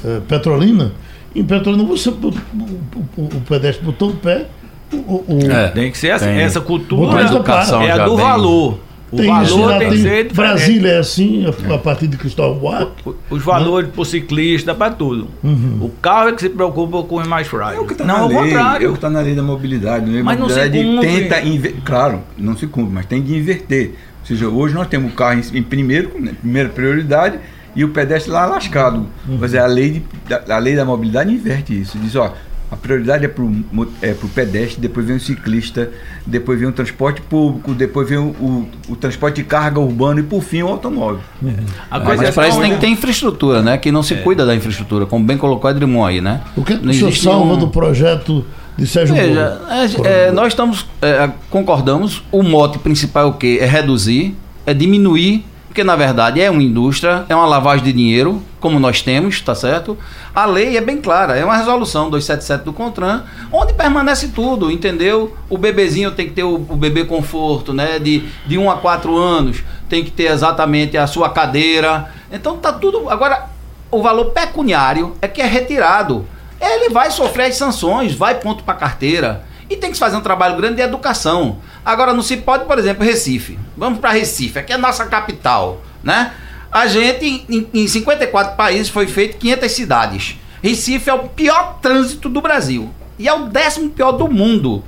é, 0.04 0.20
Petrolina. 0.28 0.92
Em 1.34 1.46
Petrolina, 1.46 1.84
você, 1.84 2.10
o, 2.10 2.14
o, 2.14 3.24
o 3.24 3.42
pedestre 3.48 3.86
botou 3.86 4.10
o 4.10 4.16
pé, 4.16 4.48
o, 4.94 5.24
o, 5.28 5.52
é, 5.52 5.68
tem 5.70 5.92
que 5.92 5.98
ser 5.98 6.12
assim. 6.12 6.26
Tem. 6.26 6.40
Essa 6.40 6.62
cultura 6.62 7.22
é 7.22 7.92
a 7.92 8.06
do 8.06 8.18
valor. 8.18 8.80
O 9.10 9.16
tem 9.16 9.28
valor 9.28 9.70
tem, 9.70 9.80
tem 9.80 9.90
que 9.90 9.98
ser 10.00 10.34
Brasília 10.34 10.92
é 10.92 10.98
assim, 10.98 11.46
a, 11.46 11.76
a 11.76 11.78
partir 11.78 12.08
de 12.08 12.18
Cristóvão 12.18 12.60
Buarque. 12.60 13.16
Os 13.30 13.42
valores 13.42 13.88
né? 13.88 13.94
para 13.94 14.02
o 14.02 14.06
ciclista, 14.06 14.76
para 14.76 14.92
tudo. 14.92 15.30
Uhum. 15.42 15.78
O 15.82 15.90
carro 16.02 16.30
é 16.30 16.34
que 16.34 16.42
se 16.42 16.50
preocupa 16.50 17.02
com 17.04 17.16
os 17.16 17.28
mais 17.28 17.48
frágeis. 17.48 17.80
É 17.80 17.82
o 17.82 17.86
que 17.86 17.94
está 17.94 18.04
na 18.04 18.26
lei, 18.26 18.38
contrário. 18.38 18.86
É 18.86 18.90
o 18.90 18.92
que 18.92 18.98
está 18.98 19.10
na 19.10 19.22
lei 19.22 19.34
da 19.34 19.44
mobilidade. 19.44 20.12
Né? 20.12 20.22
Mas 20.22 20.38
mobilidade 20.38 20.84
não 20.84 21.02
se 21.02 21.08
cumpre. 21.08 21.70
tenta 21.70 21.82
Claro, 21.86 22.22
não 22.38 22.58
se 22.58 22.68
cumpre, 22.68 22.94
mas 22.94 23.06
tem 23.06 23.22
que 23.24 23.34
inverter. 23.34 23.94
Ou 24.20 24.26
seja, 24.26 24.50
hoje 24.50 24.76
nós 24.76 24.88
temos 24.88 25.14
o 25.14 25.16
carro 25.16 25.40
em, 25.40 25.58
em 25.58 25.64
primeiro, 25.64 26.12
né, 26.20 26.34
primeira 26.42 26.68
prioridade, 26.68 27.40
e 27.74 27.86
o 27.86 27.90
pedestre 27.90 28.30
lá 28.30 28.46
lascado. 28.46 29.08
Uhum. 29.26 29.38
Mas 29.40 29.54
é 29.54 29.60
a 29.60 29.68
lei, 29.68 30.04
de, 30.26 30.52
a 30.52 30.58
lei 30.58 30.76
da 30.76 30.84
mobilidade 30.84 31.32
inverte 31.32 31.80
isso. 31.80 31.98
Diz, 31.98 32.14
ó, 32.18 32.34
a 32.70 32.76
prioridade 32.76 33.24
é 33.24 33.28
para 33.28 33.44
o 33.44 33.88
é 34.02 34.14
pro 34.14 34.28
pedestre, 34.28 34.82
depois 34.82 35.06
vem 35.06 35.16
o 35.16 35.20
ciclista, 35.20 35.90
depois 36.26 36.60
vem 36.60 36.68
o 36.68 36.72
transporte 36.72 37.22
público, 37.22 37.74
depois 37.74 38.10
vem 38.10 38.18
o, 38.18 38.28
o, 38.28 38.70
o 38.90 38.96
transporte 38.96 39.38
de 39.38 39.44
carga 39.44 39.80
urbano 39.80 40.20
e 40.20 40.24
por 40.24 40.44
fim 40.44 40.64
o 40.64 40.68
automóvel. 40.68 41.22
É. 41.46 41.54
A 41.90 42.00
coisa 42.02 42.24
Mas 42.24 42.30
é 42.30 42.32
para 42.34 42.50
isso 42.50 42.60
tem 42.60 42.74
que 42.74 42.80
ter 42.80 42.88
infraestrutura, 42.88 43.62
né? 43.62 43.78
Que 43.78 43.92
não 43.92 44.04
se 44.04 44.16
é. 44.16 44.18
cuida 44.18 44.46
da 44.46 44.54
infraestrutura, 44.54 45.06
como 45.06 45.26
bem 45.26 45.38
colocou 45.38 45.70
Edrimon 45.70 46.06
aí, 46.06 46.20
né? 46.20 46.42
O 46.58 46.64
que, 46.64 46.78
que 46.78 46.88
o 46.88 46.94
senhor 46.94 47.14
salva 47.14 47.54
um... 47.54 47.58
do 47.58 47.70
projeto 47.70 48.46
de 48.78 48.86
Sérgio 48.86 49.16
Veja, 49.16 49.62
é, 50.04 50.28
é, 50.28 50.32
nós 50.32 50.50
estamos, 50.50 50.86
é, 51.02 51.30
concordamos, 51.50 52.24
o 52.32 52.44
mote 52.44 52.78
principal 52.80 53.28
é 53.28 53.30
o 53.30 53.34
quê? 53.34 53.60
É 53.62 53.66
reduzir, 53.66 54.36
é 54.66 54.74
diminuir 54.74 55.46
porque 55.78 55.86
na 55.86 55.96
verdade 55.96 56.42
é 56.42 56.50
uma 56.50 56.64
indústria, 56.64 57.24
é 57.30 57.36
uma 57.36 57.46
lavagem 57.46 57.86
de 57.86 57.94
dinheiro, 57.94 58.42
como 58.60 58.80
nós 58.80 59.04
temos, 59.04 59.40
tá 59.42 59.54
certo? 59.54 59.96
A 60.34 60.44
lei 60.44 60.76
é 60.76 60.82
bem 60.82 60.98
clara, 60.98 61.38
é 61.38 61.46
uma 61.46 61.56
resolução 61.56 62.10
277 62.10 62.66
do 62.66 62.74
CONTRAN, 62.74 63.26
onde 63.52 63.74
permanece 63.74 64.30
tudo, 64.30 64.72
entendeu? 64.72 65.38
O 65.48 65.56
bebezinho 65.56 66.10
tem 66.10 66.30
que 66.30 66.34
ter 66.34 66.44
o, 66.44 66.56
o 66.56 66.76
bebê 66.76 67.06
conforto, 67.06 67.74
né? 67.74 68.00
De, 68.00 68.28
de 68.48 68.58
1 68.58 68.72
a 68.72 68.78
4 68.78 69.16
anos, 69.16 69.64
tem 69.88 70.04
que 70.04 70.10
ter 70.10 70.32
exatamente 70.32 70.98
a 70.98 71.06
sua 71.06 71.30
cadeira. 71.30 72.12
Então 72.32 72.58
tá 72.58 72.74
tudo. 72.74 73.08
Agora, 73.08 73.48
o 73.92 74.02
valor 74.02 74.32
pecuniário 74.32 75.16
é 75.22 75.28
que 75.28 75.44
é 75.44 75.46
retirado. 75.46 76.26
Ele 76.60 76.90
vai 76.90 77.12
sofrer 77.12 77.50
as 77.50 77.56
sanções, 77.56 78.16
vai 78.16 78.34
ponto 78.40 78.64
para 78.64 78.74
carteira. 78.74 79.46
E 79.70 79.76
tem 79.76 79.92
que 79.92 79.98
fazer 79.98 80.16
um 80.16 80.22
trabalho 80.22 80.56
grande 80.56 80.76
de 80.76 80.82
educação. 80.82 81.58
Agora 81.84 82.14
não 82.14 82.22
se 82.22 82.38
pode, 82.38 82.66
por 82.66 82.80
exemplo, 82.80 83.04
Recife. 83.04 83.60
Vamos 83.76 84.00
para 84.00 84.12
Recife, 84.12 84.60
aqui 84.60 84.72
é 84.72 84.76
a 84.76 84.80
nossa 84.80 85.06
capital, 85.06 85.82
né? 86.04 86.34
A 86.72 86.88
gente, 86.88 87.46
em, 87.50 87.68
em 87.74 87.88
54 87.88 88.56
países, 88.56 88.90
foi 88.90 89.08
feito 89.08 89.38
500 89.38 89.72
cidades. 89.72 90.36
Recife 90.62 91.10
é 91.10 91.14
o 91.14 91.30
pior 91.30 91.80
trânsito 91.82 92.30
do 92.30 92.42
Brasil. 92.42 92.90
E 93.18 93.28
é 93.28 93.34
o 93.34 93.46
décimo 93.46 93.90
pior 93.90 94.12
do 94.12 94.28
mundo. 94.28 94.84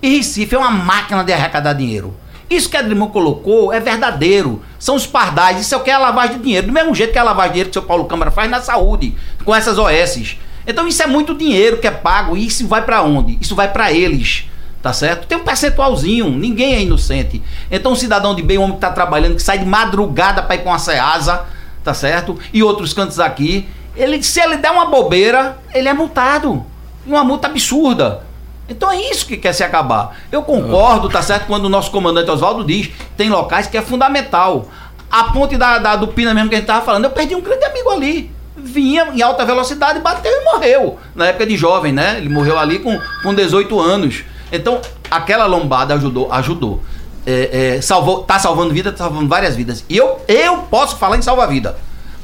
E 0.00 0.16
Recife 0.16 0.54
é 0.54 0.58
uma 0.58 0.70
máquina 0.70 1.24
de 1.24 1.32
arrecadar 1.32 1.72
dinheiro. 1.72 2.14
Isso 2.48 2.70
que 2.70 2.76
a 2.76 2.80
Adrimão 2.80 3.08
colocou 3.08 3.72
é 3.72 3.80
verdadeiro. 3.80 4.62
São 4.78 4.94
os 4.94 5.06
pardais. 5.06 5.60
Isso 5.60 5.74
é 5.74 5.78
o 5.78 5.82
que 5.82 5.90
é 5.90 5.94
a 5.94 5.98
lavagem 5.98 6.36
de 6.36 6.44
dinheiro. 6.44 6.68
Do 6.68 6.72
mesmo 6.72 6.94
jeito 6.94 7.12
que 7.12 7.18
é 7.18 7.20
a 7.20 7.24
lavagem 7.24 7.48
de 7.48 7.54
dinheiro 7.54 7.70
que 7.70 7.78
o 7.78 7.80
seu 7.80 7.88
Paulo 7.88 8.04
Câmara 8.04 8.30
faz 8.30 8.48
na 8.50 8.60
saúde, 8.60 9.16
com 9.44 9.54
essas 9.54 9.78
OSs. 9.78 10.38
Então 10.66 10.88
isso 10.88 11.02
é 11.02 11.06
muito 11.06 11.34
dinheiro 11.34 11.78
que 11.78 11.86
é 11.86 11.90
pago 11.90 12.36
e 12.36 12.46
isso 12.46 12.66
vai 12.66 12.82
para 12.82 13.02
onde? 13.02 13.38
Isso 13.40 13.54
vai 13.54 13.72
para 13.72 13.92
eles. 13.92 14.46
Tá 14.82 14.92
certo? 14.92 15.26
Tem 15.26 15.36
um 15.36 15.42
percentualzinho, 15.42 16.30
ninguém 16.30 16.74
é 16.74 16.82
inocente. 16.82 17.42
Então, 17.68 17.92
um 17.92 17.96
cidadão 17.96 18.36
de 18.36 18.42
bem, 18.42 18.56
um 18.56 18.62
homem 18.62 18.76
que 18.76 18.84
está 18.84 18.92
trabalhando, 18.92 19.34
que 19.34 19.42
sai 19.42 19.58
de 19.58 19.64
madrugada 19.64 20.42
para 20.42 20.54
ir 20.54 20.58
com 20.58 20.72
a 20.72 20.78
Ceasa, 20.78 21.44
tá 21.82 21.92
certo? 21.92 22.38
E 22.52 22.62
outros 22.62 22.92
cantos 22.92 23.18
aqui, 23.18 23.66
ele, 23.96 24.22
se 24.22 24.38
ele 24.38 24.56
der 24.58 24.70
uma 24.70 24.86
bobeira, 24.86 25.58
ele 25.74 25.88
é 25.88 25.92
multado. 25.92 26.64
Uma 27.04 27.24
multa 27.24 27.48
absurda. 27.48 28.24
Então 28.68 28.90
é 28.90 29.10
isso 29.10 29.26
que 29.26 29.36
quer 29.36 29.52
se 29.52 29.64
acabar. 29.64 30.16
Eu 30.30 30.42
concordo, 30.42 31.08
tá 31.08 31.20
certo? 31.20 31.46
Quando 31.46 31.64
o 31.64 31.68
nosso 31.68 31.90
comandante 31.90 32.30
Oswaldo 32.30 32.62
diz, 32.62 32.90
tem 33.16 33.28
locais 33.28 33.66
que 33.66 33.76
é 33.76 33.82
fundamental. 33.82 34.68
A 35.10 35.24
ponte 35.32 35.56
da, 35.56 35.78
da 35.78 35.96
do 35.96 36.08
Pina 36.08 36.32
mesmo 36.32 36.48
que 36.48 36.54
a 36.54 36.58
gente 36.58 36.66
tava 36.66 36.84
falando, 36.84 37.04
eu 37.04 37.10
perdi 37.10 37.34
um 37.34 37.40
grande 37.40 37.64
amigo 37.64 37.90
ali 37.90 38.36
vinha 38.66 39.08
em 39.14 39.22
alta 39.22 39.44
velocidade, 39.44 40.00
bateu 40.00 40.30
e 40.30 40.44
morreu. 40.44 40.98
Na 41.14 41.26
época 41.26 41.46
de 41.46 41.56
jovem, 41.56 41.92
né? 41.92 42.16
Ele 42.18 42.28
morreu 42.28 42.58
ali 42.58 42.78
com, 42.78 43.00
com 43.22 43.34
18 43.34 43.80
anos. 43.80 44.24
Então, 44.52 44.80
aquela 45.10 45.46
lombada 45.46 45.94
ajudou, 45.94 46.32
ajudou. 46.32 46.82
É, 47.26 47.76
é, 47.76 47.80
salvou, 47.80 48.22
tá 48.22 48.38
salvando 48.38 48.72
vida, 48.72 48.92
tá 48.92 48.98
salvando 48.98 49.28
várias 49.28 49.56
vidas. 49.56 49.84
E 49.88 49.96
eu, 49.96 50.20
eu 50.28 50.58
posso 50.70 50.96
falar 50.96 51.16
em 51.16 51.22
salva-vida. 51.22 51.76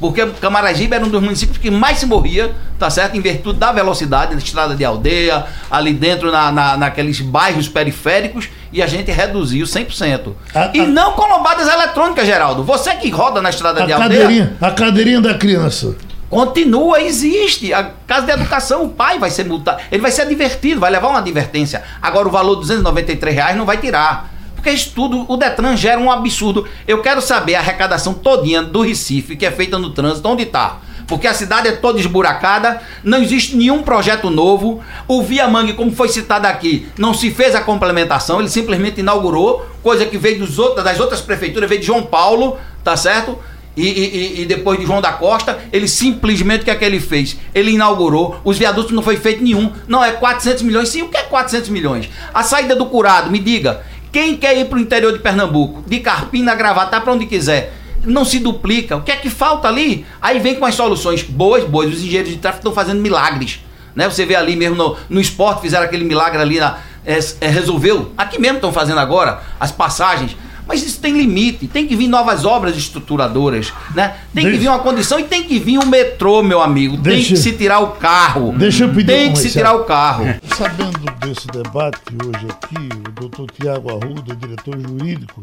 Porque 0.03 0.27
Camaragibe 0.41 0.97
era 0.97 1.05
um 1.05 1.09
dos 1.09 1.23
municípios 1.23 1.59
que 1.59 1.71
mais 1.71 1.99
se 1.99 2.07
morria, 2.07 2.53
tá 2.77 2.91
certo? 2.91 3.17
Em 3.17 3.21
virtude 3.21 3.61
da 3.61 3.71
velocidade, 3.71 4.33
da 4.33 4.39
estrada 4.39 4.75
de 4.75 4.85
aldeia, 4.85 5.45
ali 5.71 5.93
dentro 5.93 6.33
na, 6.33 6.51
na, 6.51 6.77
naqueles 6.77 7.21
bairros 7.21 7.69
periféricos, 7.69 8.49
e 8.73 8.83
a 8.83 8.87
gente 8.89 9.13
reduziu 9.13 9.65
100%. 9.65 10.33
A, 10.53 10.71
e 10.75 10.81
a, 10.81 10.87
não 10.87 11.13
com 11.13 11.23
lombadas 11.29 11.69
eletrônicas, 11.69 12.27
Geraldo. 12.27 12.65
Você 12.65 12.93
que 12.97 13.11
roda 13.11 13.41
na 13.41 13.51
estrada 13.51 13.87
de 13.87 13.93
aldeia. 13.93 14.57
A 14.61 14.73
cadeirinha 14.73 15.21
da 15.21 15.35
criança. 15.35 15.95
Continua, 16.33 17.03
existe. 17.03 17.75
A 17.75 17.90
casa 18.07 18.25
de 18.25 18.33
educação, 18.33 18.85
o 18.85 18.88
pai 18.88 19.18
vai 19.18 19.29
ser 19.29 19.45
multado. 19.45 19.83
Ele 19.92 20.01
vai 20.01 20.11
ser 20.11 20.23
advertido, 20.23 20.81
vai 20.81 20.90
levar 20.90 21.09
uma 21.09 21.18
advertência. 21.18 21.83
Agora 22.01 22.27
o 22.27 22.31
valor 22.31 22.55
de 22.55 22.61
293 22.62 23.35
reais 23.35 23.55
não 23.55 23.66
vai 23.66 23.77
tirar. 23.77 24.33
Porque 24.55 24.71
isso 24.71 24.92
tudo, 24.95 25.27
o 25.31 25.37
Detran 25.37 25.77
gera 25.77 26.01
um 26.01 26.11
absurdo. 26.11 26.66
Eu 26.88 27.03
quero 27.03 27.21
saber 27.21 27.55
a 27.55 27.59
arrecadação 27.59 28.14
todinha 28.14 28.62
do 28.62 28.81
Recife, 28.81 29.37
que 29.37 29.45
é 29.45 29.51
feita 29.51 29.79
no 29.79 29.90
trânsito, 29.90 30.27
onde 30.27 30.45
está? 30.45 30.79
Porque 31.07 31.27
a 31.27 31.35
cidade 31.35 31.68
é 31.68 31.73
toda 31.73 32.01
esburacada, 32.01 32.81
não 33.05 33.18
existe 33.18 33.55
nenhum 33.55 33.83
projeto 33.83 34.31
novo. 34.31 34.81
O 35.07 35.21
Via 35.23 35.47
Mangue, 35.47 35.75
como 35.75 35.92
foi 35.92 36.09
citado 36.09 36.47
aqui, 36.47 36.88
não 36.97 37.12
se 37.12 37.31
fez 37.31 37.55
a 37.55 37.61
complementação, 37.61 38.40
ele 38.40 38.49
simplesmente 38.49 39.01
inaugurou, 39.01 39.66
coisa 39.83 40.07
que 40.07 40.16
veio 40.16 40.38
dos 40.38 40.59
outros, 40.59 40.83
das 40.83 40.99
outras 40.99 41.21
prefeituras, 41.21 41.68
veio 41.68 41.83
de 41.83 41.88
João 41.88 42.05
Paulo, 42.05 42.57
tá 42.83 42.97
certo? 42.97 43.38
E, 43.77 43.89
e, 43.89 44.43
e, 44.43 44.47
depois 44.47 44.79
de 44.79 44.85
João 44.85 45.01
da 45.01 45.13
Costa, 45.13 45.59
ele 45.73 45.89
simplesmente 45.89 46.61
o 46.61 46.65
que 46.65 46.71
é 46.71 46.75
que 46.75 46.85
ele 46.85 47.01
fez? 47.01 47.39
Ele 47.55 47.71
inaugurou, 47.73 48.39
os 48.45 48.59
viadutos 48.59 48.93
não 48.93 49.03
foi 49.03 49.17
feito 49.17 49.43
nenhum. 49.43 49.73
Não, 49.89 50.05
é 50.05 50.13
400 50.13 50.63
milhões. 50.63 50.91
Sim, 50.91 51.03
o 51.03 51.09
que 51.09 51.17
é 51.17 51.23
400 51.23 51.71
milhões? 51.71 52.11
A 52.35 52.43
saída 52.43 52.77
do 52.77 52.87
curado, 52.87 53.31
me 53.31 53.39
diga, 53.39 53.83
quem 54.13 54.37
quer 54.37 54.59
ir 54.59 54.67
para 54.67 54.77
o 54.77 54.81
interior 54.81 55.13
de 55.13 55.21
Pernambuco? 55.21 55.83
De 55.87 56.01
Carpina, 56.01 56.55
Gravatar, 56.55 57.01
para 57.01 57.15
onde 57.15 57.25
quiser. 57.25 57.73
Não 58.05 58.27
se 58.27 58.39
duplica. 58.41 58.97
O 58.97 59.03
que 59.03 59.11
é 59.11 59.17
que 59.17 59.31
falta 59.31 59.69
ali? 59.69 60.05
Aí 60.21 60.39
vem 60.39 60.57
com 60.57 60.67
as 60.67 60.75
soluções 60.75 61.23
boas, 61.23 61.65
boas. 61.65 61.95
Os 61.95 62.03
engenheiros 62.03 62.31
de 62.31 62.37
tráfego 62.37 62.61
estão 62.61 62.75
fazendo 62.75 63.01
milagres. 63.01 63.61
Né? 63.95 64.09
Você 64.09 64.27
vê 64.27 64.35
ali 64.35 64.55
mesmo 64.55 64.77
no, 64.77 64.97
no 65.09 65.21
esporte, 65.21 65.63
fizeram 65.63 65.85
aquele 65.85 66.05
milagre 66.05 66.43
ali, 66.43 66.61
na, 66.61 66.79
é, 67.07 67.19
é, 67.41 67.49
resolveu. 67.49 68.13
Aqui 68.19 68.39
mesmo 68.39 68.57
estão 68.57 68.73
fazendo 68.73 69.01
agora 69.01 69.41
as 69.59 69.73
passagens. 69.73 70.37
Mas 70.66 70.83
isso 70.83 71.01
tem 71.01 71.16
limite, 71.16 71.66
tem 71.66 71.87
que 71.87 71.96
vir 71.96 72.09
novas 72.09 72.44
obras 72.44 72.77
estruturadoras, 72.77 73.72
né? 73.94 74.16
Tem 74.33 74.44
Deixa... 74.44 74.51
que 74.51 74.59
vir 74.59 74.68
uma 74.68 74.79
condição 74.79 75.18
e 75.18 75.25
tem 75.25 75.42
que 75.42 75.59
vir 75.59 75.79
um 75.79 75.87
metrô, 75.87 76.42
meu 76.42 76.61
amigo. 76.61 76.96
Deixa... 76.96 77.29
Tem 77.29 77.37
que 77.37 77.37
se 77.37 77.53
tirar 77.53 77.81
o 77.81 77.92
carro. 77.92 78.53
Deixa 78.57 78.85
eu 78.85 78.88
pedir 78.88 79.07
Tem 79.07 79.33
que 79.33 79.38
se 79.38 79.51
tirar 79.51 79.75
o 79.75 79.85
carro. 79.85 80.25
Sabendo 80.57 81.01
desse 81.20 81.46
debate 81.48 82.01
hoje 82.25 82.46
aqui, 82.51 82.88
o 83.09 83.20
doutor 83.20 83.51
Tiago 83.51 83.90
Arruda, 83.90 84.37
diretor 84.37 84.79
jurídico 84.79 85.42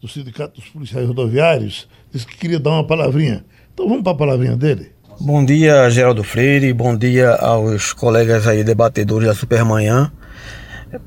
do 0.00 0.08
Sindicato 0.08 0.60
dos 0.60 0.68
Policiais 0.68 1.06
Rodoviários, 1.06 1.88
disse 2.12 2.26
que 2.26 2.36
queria 2.36 2.58
dar 2.58 2.70
uma 2.70 2.86
palavrinha. 2.86 3.44
Então 3.72 3.88
vamos 3.88 4.02
para 4.02 4.12
a 4.12 4.16
palavrinha 4.16 4.56
dele. 4.56 4.92
Bom 5.20 5.44
dia, 5.44 5.88
Geraldo 5.90 6.24
Freire. 6.24 6.72
Bom 6.72 6.96
dia 6.96 7.34
aos 7.36 7.92
colegas 7.92 8.46
aí 8.46 8.64
debatedores 8.64 9.28
da 9.28 9.34
Supermanhã. 9.34 10.10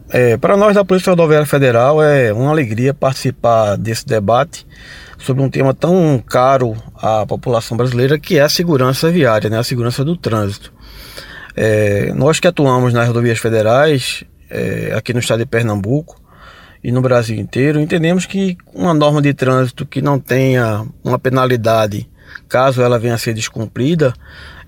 É, 0.10 0.36
para 0.38 0.58
nós 0.58 0.74
da 0.74 0.84
Polícia 0.84 1.12
Rodoviária 1.12 1.46
Federal 1.46 2.02
é 2.02 2.34
uma 2.34 2.50
alegria 2.50 2.94
participar 2.94 3.76
desse 3.76 4.06
debate 4.06 4.66
sobre 5.18 5.44
um 5.44 5.50
tema 5.50 5.74
tão 5.74 6.24
caro 6.28 6.76
à 6.96 7.26
população 7.26 7.78
brasileira 7.78 8.18
que 8.18 8.38
é 8.38 8.42
a 8.42 8.50
segurança 8.50 9.12
viária, 9.12 9.50
né? 9.50 9.60
a 9.60 9.64
segurança 9.64 10.04
do 10.04 10.18
trânsito. 10.18 10.74
É, 11.56 12.12
nós 12.14 12.40
que 12.40 12.48
atuamos 12.48 12.94
nas 12.94 13.08
rodovias 13.08 13.40
federais, 13.40 14.24
é, 14.50 14.94
aqui 14.96 15.14
no 15.14 15.20
estado 15.20 15.40
de 15.40 15.46
Pernambuco 15.46 16.20
e 16.84 16.92
no 16.92 17.02
Brasil 17.02 17.38
inteiro, 17.38 17.80
entendemos 17.80 18.26
que 18.26 18.58
uma 18.74 18.94
norma 18.94 19.22
de 19.22 19.34
trânsito 19.34 19.86
que 19.86 20.02
não 20.02 20.20
tenha 20.20 20.86
uma 21.04 21.18
penalidade 21.18 22.10
caso 22.50 22.82
ela 22.82 23.00
venha 23.00 23.16
a 23.16 23.18
ser 23.18 23.34
descumprida, 23.34 24.14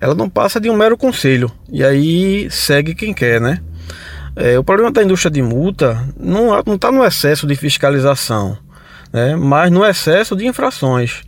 ela 0.00 0.14
não 0.14 0.28
passa 0.28 0.60
de 0.60 0.70
um 0.70 0.76
mero 0.76 0.96
conselho. 0.96 1.50
E 1.70 1.84
aí 1.84 2.48
segue 2.50 2.94
quem 2.94 3.12
quer, 3.12 3.40
né? 3.40 3.60
É, 4.40 4.56
o 4.56 4.62
problema 4.62 4.92
da 4.92 5.02
indústria 5.02 5.32
de 5.32 5.42
multa 5.42 6.08
não 6.16 6.56
está 6.72 6.92
no 6.92 7.04
excesso 7.04 7.44
de 7.44 7.56
fiscalização, 7.56 8.56
né? 9.12 9.34
mas 9.34 9.68
no 9.68 9.84
excesso 9.84 10.36
de 10.36 10.46
infrações. 10.46 11.22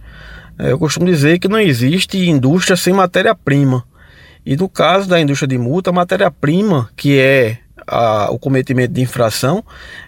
É, 0.57 0.71
eu 0.71 0.79
costumo 0.79 1.07
dizer 1.07 1.41
que 1.41 1.49
não 1.49 1.59
existe 1.59 2.17
indústria 2.17 2.77
sem 2.77 2.93
matéria-prima. 2.93 3.83
E 4.47 4.57
no 4.57 4.69
caso 4.69 5.09
da 5.09 5.21
indústria 5.21 5.49
de 5.49 5.59
multa, 5.59 5.91
a 5.91 5.93
matéria-prima, 5.93 6.89
que 6.97 7.19
é 7.19 7.59
a, 7.85 8.31
o 8.31 8.39
cometimento 8.39 8.93
de 8.93 9.01
infração 9.01 9.65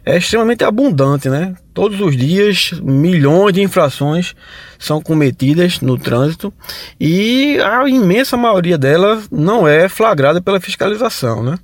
é 0.06 0.16
extremamente 0.16 0.62
abundante, 0.62 1.28
né? 1.28 1.56
Todos 1.74 2.00
os 2.00 2.16
dias, 2.16 2.70
milhões 2.80 3.52
de 3.52 3.62
infrações 3.62 4.36
são 4.78 5.02
cometidas 5.02 5.80
no 5.80 5.98
trânsito 5.98 6.54
e 7.00 7.58
a 7.60 7.88
imensa 7.88 8.36
maioria 8.36 8.78
delas 8.78 9.28
não 9.28 9.66
é 9.66 9.88
flagrada 9.88 10.40
pela 10.40 10.60
fiscalização, 10.60 11.42
né? 11.42 11.58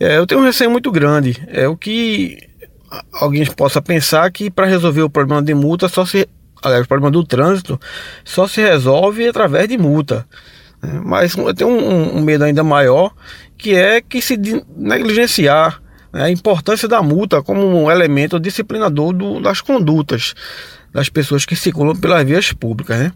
É, 0.00 0.16
eu 0.16 0.26
tenho 0.26 0.40
um 0.40 0.44
receio 0.44 0.70
muito 0.70 0.90
grande. 0.90 1.42
É 1.48 1.68
o 1.68 1.76
que 1.76 2.38
alguém 3.12 3.44
possa 3.46 3.82
pensar 3.82 4.30
que 4.30 4.50
para 4.50 4.66
resolver 4.66 5.02
o 5.02 5.10
problema 5.10 5.42
de 5.42 5.54
multa 5.54 5.88
só 5.88 6.06
se 6.06 6.28
aliás, 6.62 6.84
o 6.84 6.88
problema 6.88 7.10
do 7.10 7.24
trânsito 7.24 7.80
só 8.24 8.46
se 8.46 8.60
resolve 8.60 9.28
através 9.28 9.68
de 9.68 9.78
multa. 9.78 10.26
Né? 10.82 11.00
Mas 11.04 11.36
eu 11.36 11.54
tenho 11.54 11.70
um, 11.70 12.18
um 12.18 12.22
medo 12.22 12.44
ainda 12.44 12.62
maior 12.62 13.12
que 13.56 13.74
é 13.74 14.00
que 14.00 14.20
se 14.20 14.36
negligenciar 14.76 15.82
né, 16.12 16.24
a 16.24 16.30
importância 16.30 16.88
da 16.88 17.02
multa 17.02 17.42
como 17.42 17.66
um 17.66 17.90
elemento 17.90 18.38
disciplinador 18.38 19.12
do, 19.12 19.40
das 19.40 19.60
condutas 19.60 20.34
das 20.92 21.08
pessoas 21.08 21.44
que 21.44 21.54
circulam 21.54 21.94
pelas 21.94 22.24
vias 22.24 22.52
públicas. 22.52 22.98
Né? 22.98 23.12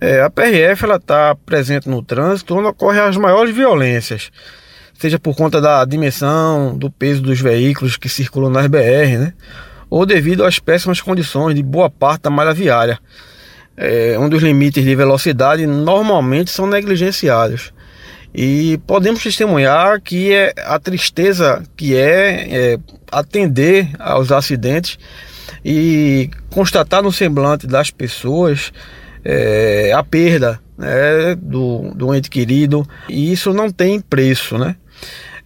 É, 0.00 0.22
a 0.22 0.30
PRF 0.30 0.86
está 0.86 1.34
presente 1.34 1.88
no 1.88 2.02
trânsito 2.02 2.54
onde 2.54 2.68
ocorrem 2.68 3.00
as 3.00 3.16
maiores 3.16 3.54
violências, 3.54 4.30
seja 4.98 5.18
por 5.18 5.36
conta 5.36 5.60
da 5.60 5.84
dimensão, 5.84 6.76
do 6.76 6.90
peso 6.90 7.22
dos 7.22 7.40
veículos 7.40 7.96
que 7.96 8.08
circulam 8.08 8.50
nas 8.50 8.66
BR, 8.66 9.18
né? 9.18 9.32
ou 9.88 10.04
devido 10.04 10.44
às 10.44 10.58
péssimas 10.58 11.00
condições 11.00 11.54
de 11.54 11.62
boa 11.62 11.88
parte 11.88 12.22
da 12.22 12.30
malha 12.30 12.52
viária, 12.52 12.98
é, 13.76 14.16
onde 14.18 14.36
os 14.36 14.42
limites 14.42 14.84
de 14.84 14.94
velocidade 14.94 15.66
normalmente 15.66 16.50
são 16.50 16.66
negligenciados. 16.66 17.72
E 18.34 18.78
podemos 18.86 19.22
testemunhar 19.22 20.00
que 20.00 20.32
é 20.32 20.52
a 20.66 20.78
tristeza 20.78 21.62
que 21.76 21.96
é, 21.96 22.72
é 22.74 22.78
atender 23.10 23.88
aos 23.98 24.30
acidentes 24.30 24.98
e 25.64 26.30
constatar 26.50 27.02
no 27.02 27.12
semblante 27.12 27.66
das 27.66 27.90
pessoas 27.90 28.72
é, 29.24 29.92
a 29.94 30.02
perda 30.02 30.60
né, 30.76 31.34
do, 31.36 31.92
do 31.94 32.14
ente 32.14 32.28
querido 32.28 32.86
e 33.08 33.32
isso 33.32 33.52
não 33.54 33.70
tem 33.70 34.00
preço, 34.00 34.58
né? 34.58 34.76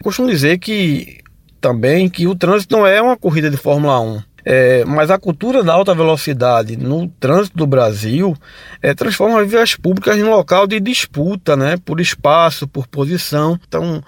Costumo 0.03 0.29
dizer 0.29 0.59
que 0.59 1.19
também 1.61 2.09
que 2.09 2.27
o 2.27 2.35
trânsito 2.35 2.77
não 2.77 2.87
é 2.87 3.01
uma 3.01 3.17
corrida 3.17 3.51
de 3.51 3.57
Fórmula 3.57 4.01
1. 4.01 4.23
É, 4.45 4.85
mas 4.87 5.11
a 5.11 5.19
cultura 5.19 5.63
da 5.63 5.75
alta 5.75 5.95
velocidade 5.95 6.77
no 6.77 7.09
trânsito 7.21 7.59
do 7.59 7.67
Brasil 7.67 8.35
é, 8.81 8.95
transforma 8.95 9.41
as 9.41 9.51
vias 9.51 9.75
públicas 9.75 10.17
em 10.17 10.23
local 10.23 10.67
de 10.67 10.81
disputa, 10.81 11.57
né, 11.57 11.77
por 11.85 12.01
espaço, 12.01 12.67
por 12.67 12.87
posição. 12.87 13.61
Então, 13.69 14.03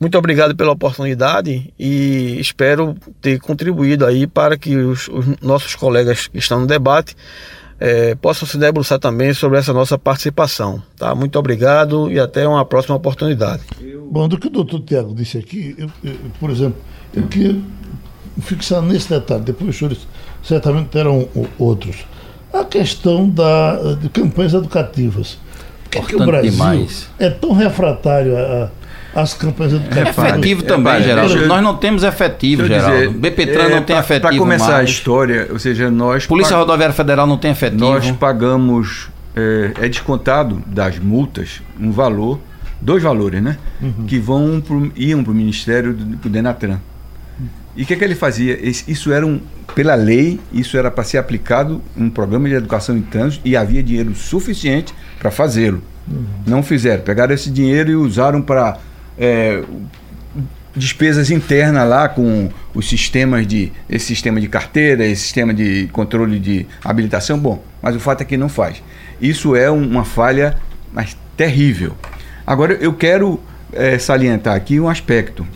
muito 0.00 0.16
obrigado 0.16 0.56
pela 0.56 0.72
oportunidade 0.72 1.72
e 1.78 2.38
espero 2.40 2.96
ter 3.20 3.40
contribuído 3.40 4.06
aí 4.06 4.26
para 4.26 4.56
que 4.56 4.76
os, 4.76 5.08
os 5.08 5.26
nossos 5.42 5.74
colegas 5.74 6.28
que 6.28 6.38
estão 6.38 6.60
no 6.60 6.66
debate 6.66 7.16
é, 7.80 8.14
possam 8.14 8.46
se 8.46 8.58
debruçar 8.58 8.98
também 8.98 9.32
sobre 9.34 9.58
essa 9.58 9.72
nossa 9.72 9.98
participação. 9.98 10.82
Tá? 10.96 11.14
Muito 11.14 11.38
obrigado 11.38 12.10
e 12.10 12.18
até 12.18 12.46
uma 12.46 12.64
próxima 12.64 12.96
oportunidade. 12.96 13.62
Bom, 14.10 14.28
do 14.28 14.38
que 14.38 14.46
o 14.46 14.50
doutor 14.50 14.80
Tiago 14.80 15.14
disse 15.14 15.38
aqui, 15.38 15.74
eu, 15.78 15.90
eu, 16.02 16.16
por 16.40 16.50
exemplo, 16.50 16.78
eu 17.14 17.24
queria 17.24 17.60
fixar 18.40 18.80
nesse 18.82 19.08
detalhe, 19.08 19.42
depois 19.42 19.70
os 19.70 19.76
senhores 19.76 20.08
certamente 20.42 20.88
terão 20.88 21.28
outros. 21.58 22.06
A 22.52 22.64
questão 22.64 23.28
da, 23.28 23.94
de 24.00 24.08
campanhas 24.08 24.54
educativas. 24.54 25.38
Por 25.84 25.90
que, 25.90 26.06
que 26.06 26.16
o 26.16 26.26
Brasil 26.26 26.50
demais. 26.50 27.08
é 27.18 27.30
tão 27.30 27.52
refratário 27.52 28.36
a, 28.36 28.70
as 29.14 29.34
campanhas 29.34 29.74
educativas. 29.74 30.18
É 30.18 30.28
efetivo 30.28 30.62
também, 30.62 30.92
é, 30.94 31.02
Geraldo. 31.02 31.46
Nós 31.46 31.62
não 31.62 31.76
temos 31.76 32.02
efetivo, 32.02 32.66
Geraldo. 32.66 33.12
BPTran 33.12 33.64
é, 33.64 33.70
não 33.70 33.82
tem 33.82 33.96
efetivo. 33.96 34.28
Para 34.28 34.38
começar 34.38 34.72
mais. 34.72 34.80
a 34.80 34.84
história, 34.84 35.48
ou 35.50 35.58
seja, 35.58 35.90
nós. 35.90 36.26
Polícia 36.26 36.52
pag... 36.52 36.60
Rodoviária 36.60 36.94
Federal 36.94 37.26
não 37.26 37.36
tem 37.36 37.50
efetivo. 37.50 37.84
Nós 37.84 38.10
pagamos. 38.12 39.08
É, 39.36 39.84
é 39.84 39.88
descontado 39.88 40.60
das 40.66 40.98
multas 40.98 41.62
um 41.78 41.92
valor, 41.92 42.40
dois 42.80 43.02
valores, 43.02 43.42
né? 43.42 43.56
Uhum. 43.80 44.06
Que 44.06 44.18
vão 44.18 44.60
pro, 44.60 44.92
iam 44.96 45.22
para 45.22 45.32
o 45.32 45.34
Ministério 45.34 45.92
do, 45.92 46.04
do 46.04 46.28
Denatran. 46.28 46.78
E 47.76 47.82
o 47.84 47.86
que, 47.86 47.94
é 47.94 47.96
que 47.96 48.02
ele 48.02 48.16
fazia? 48.16 48.58
Isso 48.60 49.12
era 49.12 49.24
um, 49.24 49.40
pela 49.74 49.94
lei, 49.94 50.40
isso 50.52 50.76
era 50.76 50.90
para 50.90 51.04
ser 51.04 51.18
aplicado 51.18 51.80
um 51.96 52.10
programa 52.10 52.48
de 52.48 52.54
educação 52.56 52.96
em 52.96 53.02
trânsito 53.02 53.46
e 53.46 53.56
havia 53.56 53.82
dinheiro 53.82 54.14
suficiente 54.14 54.92
para 55.18 55.30
fazê-lo. 55.30 55.80
Uhum. 56.10 56.24
Não 56.46 56.62
fizeram. 56.62 57.02
Pegaram 57.04 57.32
esse 57.32 57.50
dinheiro 57.50 57.90
e 57.90 57.94
usaram 57.94 58.42
para 58.42 58.78
é, 59.16 59.62
despesas 60.74 61.30
internas 61.30 61.88
lá 61.88 62.08
com 62.08 62.50
os 62.74 62.88
sistemas 62.88 63.46
de. 63.46 63.72
esse 63.88 64.06
sistema 64.06 64.40
de 64.40 64.48
carteira, 64.48 65.06
esse 65.06 65.22
sistema 65.22 65.54
de 65.54 65.88
controle 65.92 66.40
de 66.40 66.66
habilitação. 66.84 67.38
Bom, 67.38 67.62
mas 67.80 67.94
o 67.94 68.00
fato 68.00 68.22
é 68.22 68.24
que 68.24 68.36
não 68.36 68.48
faz. 68.48 68.82
Isso 69.20 69.54
é 69.54 69.70
uma 69.70 70.04
falha 70.04 70.56
mas 70.92 71.16
terrível. 71.36 71.94
Agora 72.48 72.72
eu 72.80 72.94
quero 72.94 73.38
é, 73.74 73.98
salientar 73.98 74.56
aqui 74.56 74.80
um 74.80 74.88
aspecto, 74.88 75.46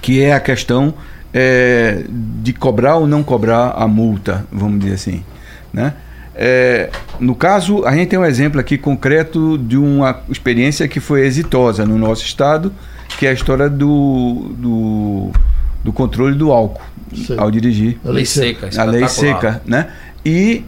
que 0.00 0.22
é 0.22 0.32
a 0.32 0.38
questão 0.38 0.94
é, 1.34 2.04
de 2.08 2.52
cobrar 2.52 2.94
ou 2.94 3.08
não 3.08 3.24
cobrar 3.24 3.70
a 3.70 3.88
multa, 3.88 4.46
vamos 4.52 4.78
dizer 4.78 4.94
assim. 4.94 5.24
Né? 5.72 5.92
É, 6.32 6.90
no 7.18 7.34
caso, 7.34 7.84
a 7.84 7.92
gente 7.96 8.10
tem 8.10 8.18
um 8.20 8.24
exemplo 8.24 8.60
aqui 8.60 8.78
concreto 8.78 9.58
de 9.58 9.76
uma 9.76 10.20
experiência 10.28 10.86
que 10.86 11.00
foi 11.00 11.26
exitosa 11.26 11.84
no 11.84 11.98
nosso 11.98 12.24
estado, 12.24 12.72
que 13.18 13.26
é 13.26 13.30
a 13.30 13.32
história 13.32 13.68
do, 13.68 14.54
do, 14.56 15.30
do 15.82 15.92
controle 15.92 16.36
do 16.36 16.52
álcool 16.52 16.82
Sei. 17.16 17.36
ao 17.36 17.50
dirigir. 17.50 17.98
A 18.04 18.10
lei 18.10 18.24
seca. 18.24 18.70
A 18.80 18.84
lei 18.84 19.08
seca, 19.08 19.60
né? 19.66 19.88
E 20.24 20.62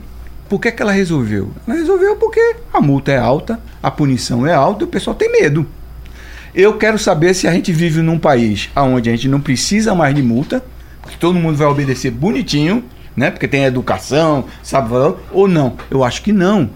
por 0.49 0.61
que, 0.61 0.71
que 0.71 0.83
ela 0.83 0.93
resolveu? 0.93 1.51
Ela 1.67 1.77
resolveu 1.77 2.17
porque 2.17 2.57
a 2.73 2.81
multa 2.81 3.13
é 3.13 3.19
alta, 3.19 3.59
a 3.83 3.91
punição 3.91 4.47
é 4.47 4.53
alta 4.53 4.85
e 4.85 4.87
o 4.87 4.89
pessoal 4.89 5.17
tem 5.17 5.31
medo. 5.31 5.67
Eu 6.55 6.77
quero 6.79 6.99
saber 6.99 7.35
se 7.35 7.49
a 7.49 7.53
gente 7.53 7.73
vive 7.73 8.01
num 8.01 8.19
país 8.19 8.71
onde 8.77 9.09
a 9.09 9.13
gente 9.13 9.29
não 9.29 9.41
precisa 9.41 9.95
mais 9.95 10.15
de 10.15 10.23
multa, 10.23 10.65
que 11.09 11.17
todo 11.19 11.39
mundo 11.39 11.57
vai 11.57 11.67
obedecer 11.67 12.11
bonitinho, 12.11 12.85
né? 13.17 13.31
Porque 13.31 13.49
tem 13.49 13.65
educação, 13.65 14.45
sabe 14.63 14.91
ou 15.33 15.49
não. 15.49 15.77
Eu 15.91 16.05
acho 16.05 16.23
que 16.23 16.33
não. 16.33 16.71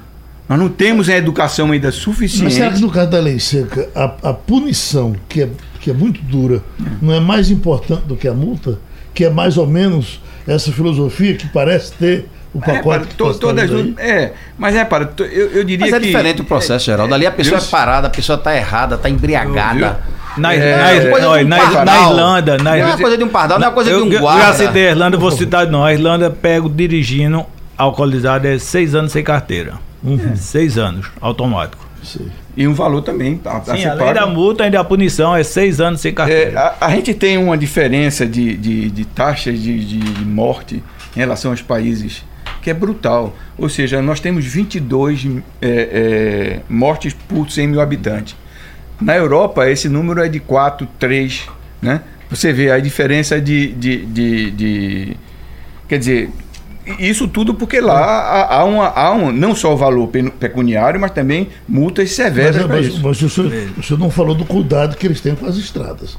Nós 0.49 0.59
não 0.59 0.69
temos 0.69 1.09
a 1.09 1.17
educação 1.17 1.71
ainda 1.71 1.93
suficiente. 1.93 2.45
Mas 2.45 2.55
será 2.55 2.73
que 2.73 2.81
no 2.81 2.91
caso 2.91 3.11
da 3.11 3.21
lei 3.21 3.39
seca, 3.39 3.89
a, 3.95 4.31
a 4.31 4.35
punição, 4.35 5.15
que 5.29 5.43
é, 5.43 5.51
que 5.79 5.91
é 5.91 5.95
muito 5.95 6.23
dura, 6.23 6.63
não 7.03 7.13
é 7.13 7.21
mais 7.21 7.51
importante 7.51 8.07
do 8.07 8.17
que 8.17 8.27
a 8.27 8.33
multa? 8.33 8.79
Que 9.15 9.27
é 9.27 9.31
mais 9.31 9.59
ou 9.59 9.67
menos 9.67 10.21
essa 10.47 10.73
filosofia 10.73 11.35
que 11.35 11.47
parece 11.49 11.93
ter 11.93 12.27
o 12.55 12.61
pacote. 12.61 12.79
É, 12.79 12.83
para, 12.83 13.01
to, 13.07 13.35
todas, 13.35 13.71
é, 13.99 14.33
mas 14.57 14.75
é 14.75 14.85
para, 14.85 15.11
eu, 15.21 15.49
eu 15.51 15.65
diria 15.65 15.87
mas 15.87 15.95
é 15.95 16.01
que. 16.01 16.07
é 16.07 16.09
diferente 16.09 16.41
o 16.41 16.45
processo, 16.45 16.91
é, 16.91 16.93
Geraldo. 16.93 17.15
Ali 17.15 17.27
a 17.27 17.31
pessoa 17.31 17.59
é 17.59 17.65
parada, 17.65 18.07
a 18.07 18.11
pessoa 18.11 18.39
está 18.39 18.57
errada, 18.57 18.95
está 18.95 19.09
embriagada. 19.09 20.01
Na, 20.37 20.55
é, 20.55 21.11
na, 21.11 21.45
na, 21.45 21.85
na, 21.85 22.01
Irlanda. 22.03 22.59
Na, 22.59 22.65
não 22.65 22.75
é 22.75 22.85
uma 22.85 22.99
coisa 22.99 23.19
de 23.19 23.25
um 23.25 23.29
pardal, 23.29 23.59
não 23.59 23.67
é 23.67 23.69
uma 23.69 23.75
coisa 23.75 23.91
eu, 23.91 24.09
de 24.09 24.17
um 24.17 24.21
guarda. 24.21 24.43
Eu 24.43 24.47
já 24.47 24.55
citei 24.55 24.89
a 24.89 24.91
Irlanda, 24.91 25.17
vou 25.17 25.31
citar 25.31 25.67
de 25.67 25.73
nós. 25.73 25.89
A 25.89 25.93
Irlanda 25.93 26.31
pego 26.31 26.69
dirigindo 26.69 27.45
alcoolizado 27.77 28.47
é 28.47 28.59
seis 28.59 28.95
anos 28.95 29.13
sem 29.13 29.23
carteira. 29.23 29.75
Uhum. 30.03 30.37
Seis 30.37 30.79
anos, 30.79 31.11
automático. 31.21 31.87
Sim. 32.03 32.31
E 32.57 32.67
um 32.67 32.75
valor 32.75 33.03
também. 33.03 33.37
Tá, 33.37 33.63
Sim, 33.65 33.85
além 33.85 34.07
paga. 34.07 34.21
da 34.21 34.27
multa, 34.27 34.65
ainda 34.65 34.81
a 34.81 34.85
punição 34.85 35.35
é 35.35 35.43
seis 35.43 35.81
anos 35.81 36.01
sem 36.01 36.13
carteira. 36.13 36.51
É, 36.51 36.57
a, 36.57 36.75
a, 36.81 36.91
gente 36.91 37.15
tem 37.15 37.39
uma 37.39 37.57
diferença 37.57 38.27
de, 38.27 38.57
de, 38.57 38.91
de 38.91 39.05
taxas 39.05 39.61
de, 39.61 39.85
de 39.85 40.25
morte 40.25 40.83
em 41.17 41.19
relação 41.19 41.51
aos 41.51 41.63
países 41.63 42.25
que 42.69 42.71
é 42.71 42.75
brutal. 42.75 43.35
Ou 43.57 43.69
seja, 43.69 44.03
nós 44.03 44.21
temos 44.21 44.45
22 44.45 45.27
é, 45.61 45.69
é, 45.69 46.61
mortes 46.69 47.15
por 47.15 47.51
100 47.51 47.69
mil 47.69 47.81
habitantes. 47.81 48.37
Na 49.01 49.17
Europa, 49.17 49.69
esse 49.71 49.89
número 49.89 50.23
é 50.23 50.29
de 50.29 50.39
4, 50.39 50.87
3, 50.99 51.49
né? 51.81 52.03
Você 52.29 52.53
vê 52.53 52.71
a 52.71 52.79
diferença 52.79 53.41
de, 53.41 53.73
de, 53.73 54.05
de, 54.05 54.51
de 54.51 55.17
quer 55.89 55.99
dizer, 55.99 56.31
isso 56.99 57.27
tudo 57.27 57.55
porque 57.55 57.81
lá 57.81 58.01
há, 58.01 58.57
há, 58.57 58.65
uma, 58.65 58.89
há 58.89 59.13
um, 59.13 59.33
não 59.33 59.55
só 59.55 59.73
o 59.73 59.77
valor 59.77 60.09
pecuniário, 60.39 61.01
mas 61.01 61.13
também 61.13 61.49
multas 61.67 62.11
severas. 62.11 62.67
Mas, 62.67 62.89
mas, 62.89 62.99
mas 62.99 63.23
o, 63.23 63.31
senhor, 63.31 63.53
o, 63.79 63.83
senhor, 63.83 63.99
não 63.99 64.11
falou 64.11 64.35
do 64.35 64.45
cuidado 64.45 64.95
que 64.95 65.07
eles 65.07 65.23
têm 65.23 65.35
com 65.35 65.47
as 65.47 65.57
estradas. 65.57 66.19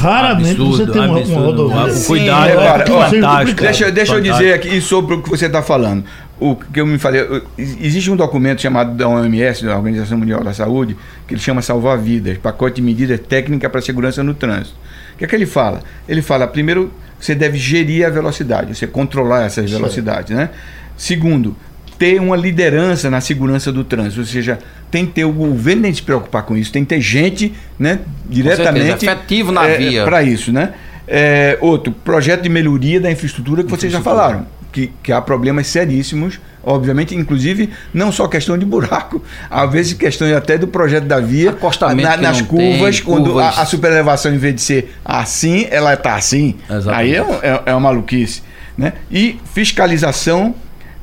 Raramente 0.00 0.50
absurdo, 0.50 0.76
você 0.76 0.92
tem 0.92 1.02
uma, 1.02 1.18
uma 1.18 1.40
rodovia. 1.40 1.94
O 1.94 2.04
cuidado 2.04 2.50
é, 2.50 2.54
é, 2.54 2.86
fantástico. 2.86 3.60
Deixa, 3.60 3.90
deixa 3.90 4.14
eu 4.14 4.20
dizer 4.20 4.52
aqui 4.54 4.80
sobre 4.80 5.14
o 5.14 5.22
que 5.22 5.28
você 5.28 5.46
está 5.46 5.62
falando. 5.62 6.04
O 6.40 6.54
que 6.54 6.80
eu 6.80 6.86
me 6.86 6.98
falei, 6.98 7.20
existe 7.58 8.10
um 8.10 8.16
documento 8.16 8.62
chamado 8.62 8.94
da 8.96 9.08
OMS, 9.08 9.64
da 9.64 9.76
Organização 9.76 10.18
Mundial 10.18 10.44
da 10.44 10.54
Saúde, 10.54 10.96
que 11.26 11.34
ele 11.34 11.40
chama 11.40 11.60
Salvar 11.60 11.98
Vidas, 11.98 12.38
pacote 12.38 12.76
de 12.76 12.82
medidas 12.82 13.18
técnicas 13.20 13.70
para 13.70 13.80
segurança 13.80 14.22
no 14.22 14.34
trânsito. 14.34 14.76
O 15.14 15.18
que 15.18 15.24
é 15.24 15.28
que 15.28 15.34
ele 15.34 15.46
fala? 15.46 15.82
Ele 16.08 16.22
fala, 16.22 16.46
primeiro, 16.46 16.92
você 17.18 17.34
deve 17.34 17.58
gerir 17.58 18.06
a 18.06 18.10
velocidade, 18.10 18.76
você 18.76 18.86
controlar 18.86 19.46
essas 19.46 19.68
velocidades, 19.68 20.36
né? 20.36 20.50
Segundo, 20.96 21.56
ter 21.98 22.20
uma 22.20 22.36
liderança 22.36 23.10
na 23.10 23.20
segurança 23.20 23.72
do 23.72 23.82
trânsito, 23.82 24.20
ou 24.20 24.26
seja, 24.26 24.58
tem 24.90 25.04
que 25.04 25.12
ter 25.12 25.24
o 25.24 25.32
governo 25.32 25.82
tem 25.82 25.90
que 25.90 25.98
se 25.98 26.02
preocupar 26.02 26.44
com 26.44 26.56
isso, 26.56 26.70
tem 26.70 26.84
que 26.84 26.90
ter 26.90 27.00
gente, 27.00 27.52
né, 27.78 27.98
diretamente 28.26 29.04
efetivo 29.04 29.50
na 29.50 29.66
é, 29.66 29.76
via 29.76 30.04
para 30.04 30.22
isso, 30.22 30.52
né? 30.52 30.74
É, 31.06 31.58
outro 31.60 31.92
projeto 31.92 32.42
de 32.42 32.48
melhoria 32.48 33.00
da 33.00 33.10
infraestrutura 33.10 33.64
que 33.64 33.70
vocês 33.70 33.90
já 33.90 34.00
falaram, 34.00 34.46
que, 34.70 34.92
que 35.02 35.10
há 35.10 35.20
problemas 35.20 35.66
seríssimos, 35.66 36.38
obviamente, 36.62 37.14
inclusive 37.14 37.70
não 37.92 38.12
só 38.12 38.28
questão 38.28 38.56
de 38.56 38.64
buraco, 38.64 39.22
às 39.50 39.72
vezes 39.72 39.94
questão 39.94 40.34
até 40.36 40.56
do 40.56 40.68
projeto 40.68 41.04
da 41.04 41.18
via, 41.18 41.56
na, 41.96 42.16
nas 42.16 42.42
curvas, 42.42 42.96
tem, 42.96 43.04
quando 43.04 43.32
curvas. 43.32 43.58
a, 43.58 43.62
a 43.62 43.66
superelevação 43.66 44.32
em 44.32 44.38
vez 44.38 44.54
de 44.54 44.60
ser 44.60 44.94
assim, 45.04 45.66
ela 45.70 45.94
está 45.94 46.14
assim, 46.14 46.56
Exatamente. 46.70 46.94
aí 46.94 47.14
é, 47.14 47.20
é, 47.42 47.62
é 47.66 47.72
uma 47.72 47.80
maluquice, 47.80 48.42
né? 48.76 48.92
E 49.10 49.40
fiscalização 49.52 50.54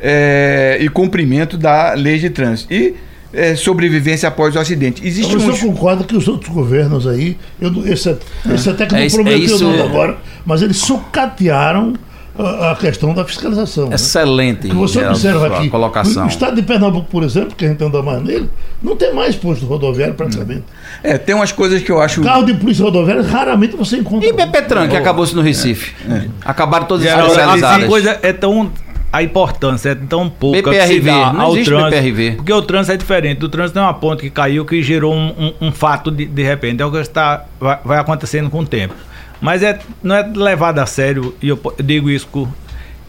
é, 0.08 0.78
e 0.80 0.88
cumprimento 0.88 1.58
da 1.58 1.94
lei 1.94 2.20
de 2.20 2.30
trânsito. 2.30 2.72
E 2.72 2.94
é, 3.34 3.56
sobrevivência 3.56 4.30
após 4.30 4.56
o 4.56 4.60
acidente. 4.60 5.06
Existe 5.06 5.34
então, 5.34 5.48
um... 5.48 5.50
Eu 5.50 5.58
concordo 5.58 6.04
que 6.04 6.16
os 6.16 6.28
outros 6.28 6.54
governos 6.54 7.08
aí, 7.08 7.36
eu, 7.60 7.72
esse, 7.88 8.10
é, 8.10 8.18
esse 8.54 8.70
até 8.70 8.86
que 8.86 8.94
não 8.94 9.02
é, 9.02 9.10
prometeu 9.10 9.42
é 9.42 9.46
isso... 9.46 9.84
agora, 9.84 10.18
mas 10.46 10.62
eles 10.62 10.78
sucatearam 10.78 11.96
a, 12.38 12.72
a 12.72 12.76
questão 12.76 13.16
da 13.16 13.26
fiscalização. 13.26 13.90
Né? 13.90 13.96
Excelente. 13.96 14.68
Né? 14.68 14.70
Que 14.70 14.76
você 14.76 15.04
observa 15.04 15.48
aqui, 15.48 15.70
colocação. 15.70 16.24
no 16.24 16.30
estado 16.30 16.56
de 16.56 16.62
Pernambuco, 16.62 17.08
por 17.10 17.24
exemplo, 17.24 17.56
que 17.56 17.66
a 17.66 17.70
gente 17.70 17.84
anda 17.84 18.02
mais 18.04 18.22
nele, 18.24 18.48
não 18.82 18.96
tem 18.96 19.12
mais 19.12 19.36
posto 19.36 19.66
rodoviário 19.66 20.14
praticamente. 20.14 20.64
É, 21.02 21.18
tem 21.18 21.34
umas 21.34 21.52
coisas 21.52 21.82
que 21.82 21.92
eu 21.92 22.00
acho. 22.00 22.22
Carro 22.22 22.46
de 22.46 22.54
polícia 22.54 22.86
rodoviária, 22.86 23.24
raramente 23.24 23.76
você 23.76 23.98
encontra. 23.98 24.30
E 24.30 24.32
Bepetran, 24.32 24.88
que 24.88 24.96
acabou-se 24.96 25.36
no 25.36 25.42
Recife. 25.42 25.94
É. 26.08 26.28
Acabaram 26.46 26.86
todas 26.86 27.08
as 27.08 27.20
especializadas. 27.20 27.86
A 27.86 27.88
coisa 27.88 28.20
é 28.22 28.32
tão 28.32 28.72
a 29.16 29.24
importância 29.24 29.92
é 29.92 29.96
tão 29.96 30.30
pouca 30.30 30.72
BPRV, 30.72 31.00
que 31.00 31.06
não 31.06 31.42
ao 31.42 31.54
trânsito. 31.54 31.90
BPRV. 31.90 32.32
Porque 32.36 32.52
o 32.52 32.62
trânsito 32.62 32.92
é 32.92 32.98
diferente. 32.98 33.46
O 33.46 33.48
trânsito 33.48 33.80
é 33.80 33.82
uma 33.82 33.94
ponte 33.94 34.24
que 34.24 34.30
caiu 34.30 34.66
que 34.66 34.84
gerou 34.84 35.16
um, 35.16 35.54
um, 35.62 35.68
um 35.68 35.72
fato 35.72 36.12
de, 36.12 36.26
de 36.26 36.44
repente. 36.44 36.82
É 36.82 36.86
o 36.86 36.92
que 36.92 36.98
está, 36.98 37.46
vai, 37.58 37.80
vai, 37.86 37.98
acontecendo 37.98 38.50
com 38.50 38.60
o 38.60 38.66
tempo. 38.66 38.94
Mas 39.40 39.64
é, 39.64 39.80
não 40.04 40.16
é 40.16 40.30
levado 40.36 40.80
a 40.80 40.86
sério, 40.86 41.34
e 41.42 41.48
eu, 41.48 41.58
digo 41.82 42.10
isso 42.10 42.28
por, 42.28 42.50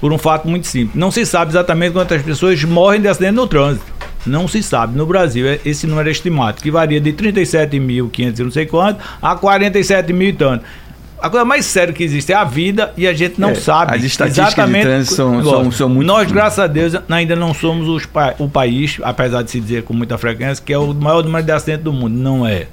por 0.00 0.12
um 0.12 0.18
fato 0.18 0.46
muito 0.46 0.68
simples. 0.68 0.94
Não 0.94 1.10
se 1.10 1.26
sabe 1.26 1.50
exatamente 1.50 1.92
quantas 1.92 2.22
pessoas 2.22 2.62
morrem 2.62 3.00
de 3.00 3.08
acidente 3.08 3.34
no 3.34 3.48
trânsito. 3.48 3.84
Não 4.24 4.46
se 4.46 4.62
sabe. 4.62 4.96
No 4.96 5.06
Brasil, 5.06 5.44
é, 5.48 5.58
esse 5.64 5.88
número 5.88 6.08
é 6.08 6.12
estimado, 6.12 6.62
que 6.62 6.70
varia 6.70 7.00
de 7.00 7.12
37.500 7.12 8.38
e 8.38 8.42
não 8.44 8.50
sei 8.52 8.66
quanto 8.66 9.02
a 9.20 9.34
47 9.34 10.12
mil 10.12 10.28
e 10.28 10.32
tanto. 10.32 10.64
A 11.20 11.30
coisa 11.30 11.44
mais 11.44 11.64
séria 11.64 11.94
que 11.94 12.04
existe 12.04 12.32
é 12.32 12.34
a 12.34 12.44
vida 12.44 12.92
e 12.96 13.06
a 13.06 13.12
gente 13.12 13.40
não 13.40 13.50
é, 13.50 13.54
sabe 13.54 13.96
as 13.96 14.04
estatísticas 14.04 14.52
exatamente. 14.52 15.06
são, 15.06 15.42
são, 15.42 15.72
são, 15.72 15.88
muito. 15.88 16.06
Nós, 16.06 16.30
graças 16.30 16.58
a 16.58 16.66
Deus, 16.66 16.92
ainda 17.08 17.34
não 17.34 17.54
somos 17.54 17.88
os, 17.88 18.08
o 18.38 18.48
país, 18.48 18.98
apesar 19.02 19.42
de 19.42 19.50
se 19.50 19.60
dizer 19.60 19.82
com 19.82 19.94
muita 19.94 20.18
frequência, 20.18 20.62
que 20.64 20.72
é 20.72 20.78
o 20.78 20.92
maior 20.92 21.24
número 21.24 21.44
de 21.44 21.52
acidentes 21.52 21.84
do 21.84 21.92
mundo. 21.92 22.14
Não 22.14 22.46
é. 22.46 22.66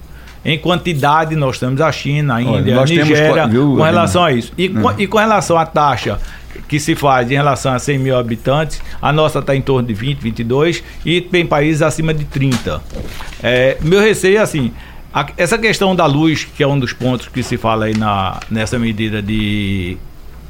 Em 0.45 0.59
quantidade, 0.59 1.35
nós 1.37 1.57
temos 1.57 1.79
a 1.79 1.89
China, 1.91 2.35
a 2.35 2.41
Índia, 2.41 2.77
Olha, 2.77 2.81
a 2.81 2.85
Nigéria, 2.85 3.47
temos, 3.47 3.77
com 3.77 3.83
relação 3.83 4.23
a 4.25 4.31
isso. 4.33 4.51
E, 4.57 4.67
com, 4.67 4.91
é. 4.91 4.95
e 4.97 5.07
com 5.07 5.17
relação 5.17 5.57
à 5.57 5.65
taxa 5.65 6.19
que 6.67 6.79
se 6.79 6.95
faz 6.95 7.31
em 7.31 7.35
relação 7.35 7.73
a 7.73 7.79
100 7.79 7.97
mil 7.97 8.17
habitantes, 8.17 8.81
a 9.01 9.11
nossa 9.11 9.39
está 9.39 9.55
em 9.55 9.61
torno 9.61 9.87
de 9.87 9.93
20, 9.93 10.19
22 10.19 10.83
e 11.05 11.21
tem 11.21 11.45
países 11.45 11.81
acima 11.81 12.13
de 12.13 12.25
30. 12.25 12.81
É, 13.41 13.77
meu 13.81 14.01
receio 14.01 14.37
é 14.37 14.41
assim 14.41 14.71
a, 15.13 15.27
essa 15.37 15.57
questão 15.57 15.95
da 15.95 16.05
luz, 16.05 16.43
que 16.43 16.63
é 16.63 16.67
um 16.67 16.79
dos 16.79 16.91
pontos 16.91 17.27
que 17.27 17.43
se 17.43 17.57
fala 17.57 17.85
aí 17.85 17.95
na, 17.95 18.39
nessa 18.49 18.79
medida 18.79 19.21
de, 19.21 19.97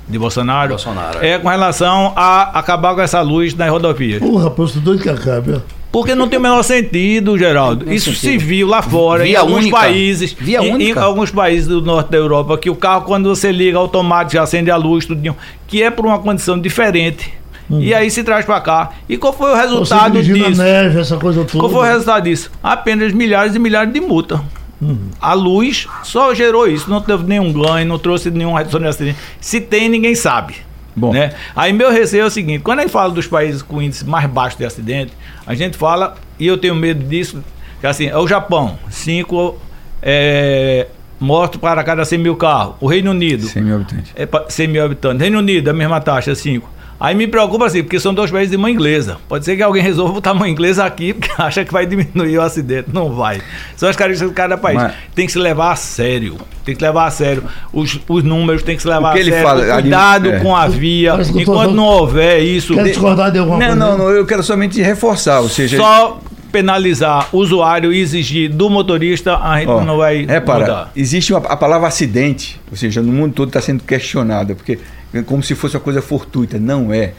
de 0.07 0.17
Bolsonaro, 0.17 0.69
Bolsonaro 0.69 1.19
é. 1.21 1.31
é 1.31 1.39
com 1.39 1.49
relação 1.49 2.13
a 2.15 2.57
acabar 2.57 2.95
com 2.95 3.01
essa 3.01 3.21
luz 3.21 3.53
nas 3.53 3.69
rodovias. 3.69 4.19
Porra, 4.19 4.45
rapaz, 4.45 4.71
tô 4.71 4.79
doido 4.79 5.03
que 5.03 5.09
acabe, 5.09 5.61
porque 5.91 6.15
não 6.15 6.27
tem 6.27 6.39
o 6.39 6.41
menor 6.41 6.63
sentido, 6.63 7.37
Geraldo. 7.37 7.93
Isso 7.93 8.11
sentido. 8.15 8.31
se 8.31 8.37
viu 8.39 8.67
lá 8.67 8.81
fora, 8.81 9.25
Via 9.25 9.33
em 9.33 9.35
alguns 9.35 9.57
única. 9.57 9.77
países. 9.77 10.33
Via 10.33 10.59
em, 10.59 10.89
em, 10.89 10.97
alguns 10.97 11.29
países 11.29 11.67
do 11.67 11.83
norte 11.83 12.09
da 12.09 12.17
Europa, 12.17 12.57
que 12.57 12.67
o 12.67 12.75
carro, 12.75 13.03
quando 13.03 13.29
você 13.29 13.51
liga 13.51 13.77
automático, 13.77 14.33
já 14.33 14.41
acende 14.41 14.71
a 14.71 14.75
luz, 14.75 15.05
tudo, 15.05 15.35
que 15.67 15.83
é 15.83 15.91
por 15.91 16.03
uma 16.07 16.17
condição 16.17 16.59
diferente. 16.59 17.31
Hum. 17.73 17.81
E 17.81 17.93
aí 17.93 18.09
se 18.11 18.23
traz 18.23 18.45
para 18.45 18.61
cá. 18.61 18.91
E 19.09 19.17
qual 19.17 19.33
foi 19.33 19.51
o 19.51 19.55
resultado 19.55 20.21
disso? 20.21 20.61
Neve, 20.61 20.99
essa 20.99 21.17
coisa 21.17 21.43
toda. 21.43 21.59
Qual 21.59 21.71
foi 21.71 21.89
o 21.89 21.91
resultado 21.91 22.23
disso? 22.23 22.51
Apenas 22.61 23.11
milhares 23.11 23.55
e 23.55 23.59
milhares 23.59 23.91
de 23.91 23.99
multa. 23.99 24.41
Hum. 24.81 25.09
A 25.19 25.33
luz 25.33 25.87
só 26.03 26.33
gerou 26.33 26.67
isso, 26.67 26.89
não 26.89 27.01
teve 27.01 27.23
nenhum 27.23 27.51
ganho, 27.51 27.87
não 27.87 27.97
trouxe 27.97 28.29
nenhum 28.29 28.53
redução 28.53 28.79
de 28.79 28.87
acidente. 28.87 29.17
Se 29.39 29.59
tem, 29.59 29.89
ninguém 29.89 30.13
sabe. 30.13 30.55
Bom. 30.95 31.11
Né? 31.11 31.33
Aí 31.55 31.73
meu 31.73 31.91
receio 31.91 32.23
é 32.23 32.25
o 32.25 32.29
seguinte: 32.29 32.61
quando 32.61 32.79
a 32.79 32.81
gente 32.83 32.91
fala 32.91 33.11
dos 33.11 33.25
países 33.25 33.61
com 33.61 33.81
índice 33.81 34.05
mais 34.05 34.29
baixo 34.29 34.57
de 34.57 34.65
acidente, 34.65 35.13
a 35.47 35.55
gente 35.55 35.77
fala, 35.77 36.15
e 36.37 36.45
eu 36.45 36.57
tenho 36.57 36.75
medo 36.75 37.03
disso, 37.03 37.43
que 37.81 37.87
assim, 37.87 38.07
é 38.07 38.17
o 38.17 38.27
Japão, 38.27 38.77
cinco 38.89 39.57
é, 40.01 40.87
mortos 41.19 41.59
para 41.59 41.83
cada 41.83 42.05
100 42.05 42.19
mil 42.19 42.35
carros. 42.35 42.75
O 42.79 42.87
Reino 42.87 43.11
Unido. 43.11 43.47
100 43.47 43.63
mil 43.63 43.75
habitantes. 43.75 44.13
É, 44.15 44.27
100 44.49 44.67
mil 44.67 44.83
habitantes. 44.83 45.21
Reino 45.21 45.39
Unido, 45.39 45.69
a 45.69 45.73
mesma 45.73 45.99
taxa, 46.01 46.35
5. 46.35 46.72
Aí 47.03 47.13
me 47.13 47.27
preocupa 47.27 47.65
assim, 47.65 47.83
porque 47.83 47.99
são 47.99 48.13
dois 48.13 48.31
países 48.31 48.49
de 48.49 48.55
mãe 48.55 48.71
inglesa. 48.71 49.17
Pode 49.27 49.43
ser 49.43 49.57
que 49.57 49.61
alguém 49.61 49.83
resolva 49.83 50.13
botar 50.13 50.33
mãe 50.33 50.49
inglesa 50.49 50.85
aqui 50.85 51.13
porque 51.13 51.29
acha 51.37 51.65
que 51.65 51.73
vai 51.73 51.85
diminuir 51.85 52.37
o 52.37 52.41
acidente. 52.41 52.87
Não 52.93 53.13
vai. 53.13 53.41
São 53.75 53.89
as 53.89 53.95
características 53.97 54.29
de 54.29 54.33
cada 54.33 54.57
país. 54.57 54.81
Mas... 54.81 54.93
Tem 55.13 55.25
que 55.25 55.33
se 55.33 55.37
levar 55.37 55.73
a 55.73 55.75
sério. 55.75 56.37
Tem 56.63 56.73
que 56.73 56.81
levar 56.81 57.07
a 57.07 57.11
sério. 57.11 57.43
Os, 57.73 57.99
os 58.07 58.23
números 58.23 58.63
tem 58.63 58.77
que 58.77 58.81
se 58.81 58.87
levar 58.87 59.11
a 59.11 59.17
sério. 59.17 59.43
Fala, 59.43 59.81
Cuidado 59.81 60.29
ali, 60.29 60.37
é. 60.37 60.39
com 60.39 60.55
a 60.55 60.65
via. 60.69 61.15
Enquanto 61.35 61.73
não 61.73 61.83
houver 61.83 62.39
isso. 62.39 62.73
Quer 62.73 62.85
discordar 62.85 63.33
de 63.33 63.39
alguma 63.39 63.59
não, 63.59 63.67
coisa? 63.67 63.85
Não, 63.85 63.97
não, 63.97 64.09
eu 64.09 64.25
quero 64.25 64.41
somente 64.41 64.81
reforçar. 64.81 65.41
Ou 65.41 65.49
seja, 65.49 65.75
só 65.75 66.21
penalizar 66.53 67.27
o 67.33 67.39
usuário 67.39 67.91
e 67.91 67.99
exigir 67.99 68.49
do 68.49 68.69
motorista, 68.69 69.39
a 69.39 69.59
gente 69.59 69.69
oh, 69.69 69.81
não 69.81 69.97
vai 69.97 70.25
repara, 70.25 70.59
mudar. 70.59 70.91
Existe 70.95 71.33
uma, 71.33 71.39
a 71.47 71.57
palavra 71.57 71.89
acidente, 71.89 72.61
ou 72.71 72.77
seja, 72.77 73.01
no 73.01 73.11
mundo 73.11 73.33
todo 73.33 73.49
está 73.49 73.59
sendo 73.59 73.83
questionada, 73.83 74.55
porque 74.55 74.79
como 75.21 75.43
se 75.43 75.53
fosse 75.53 75.75
uma 75.75 75.83
coisa 75.83 76.01
fortuita. 76.01 76.57
Não 76.57 76.91
é. 76.91 77.13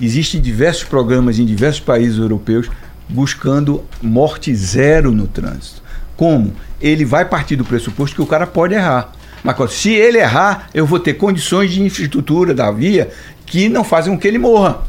Existem 0.00 0.40
diversos 0.40 0.84
programas 0.84 1.38
em 1.38 1.44
diversos 1.44 1.80
países 1.80 2.18
europeus 2.18 2.70
buscando 3.08 3.84
morte 4.02 4.54
zero 4.54 5.12
no 5.12 5.26
trânsito. 5.26 5.82
Como? 6.16 6.54
Ele 6.80 7.04
vai 7.04 7.24
partir 7.24 7.56
do 7.56 7.64
pressuposto 7.64 8.16
que 8.16 8.22
o 8.22 8.26
cara 8.26 8.46
pode 8.46 8.74
errar. 8.74 9.12
Mas 9.42 9.72
se 9.72 9.92
ele 9.92 10.18
errar, 10.18 10.68
eu 10.72 10.86
vou 10.86 10.98
ter 10.98 11.14
condições 11.14 11.70
de 11.70 11.82
infraestrutura 11.82 12.54
da 12.54 12.70
via 12.70 13.10
que 13.44 13.68
não 13.68 13.84
fazem 13.84 14.12
com 14.12 14.18
que 14.18 14.26
ele 14.26 14.38
morra. 14.38 14.82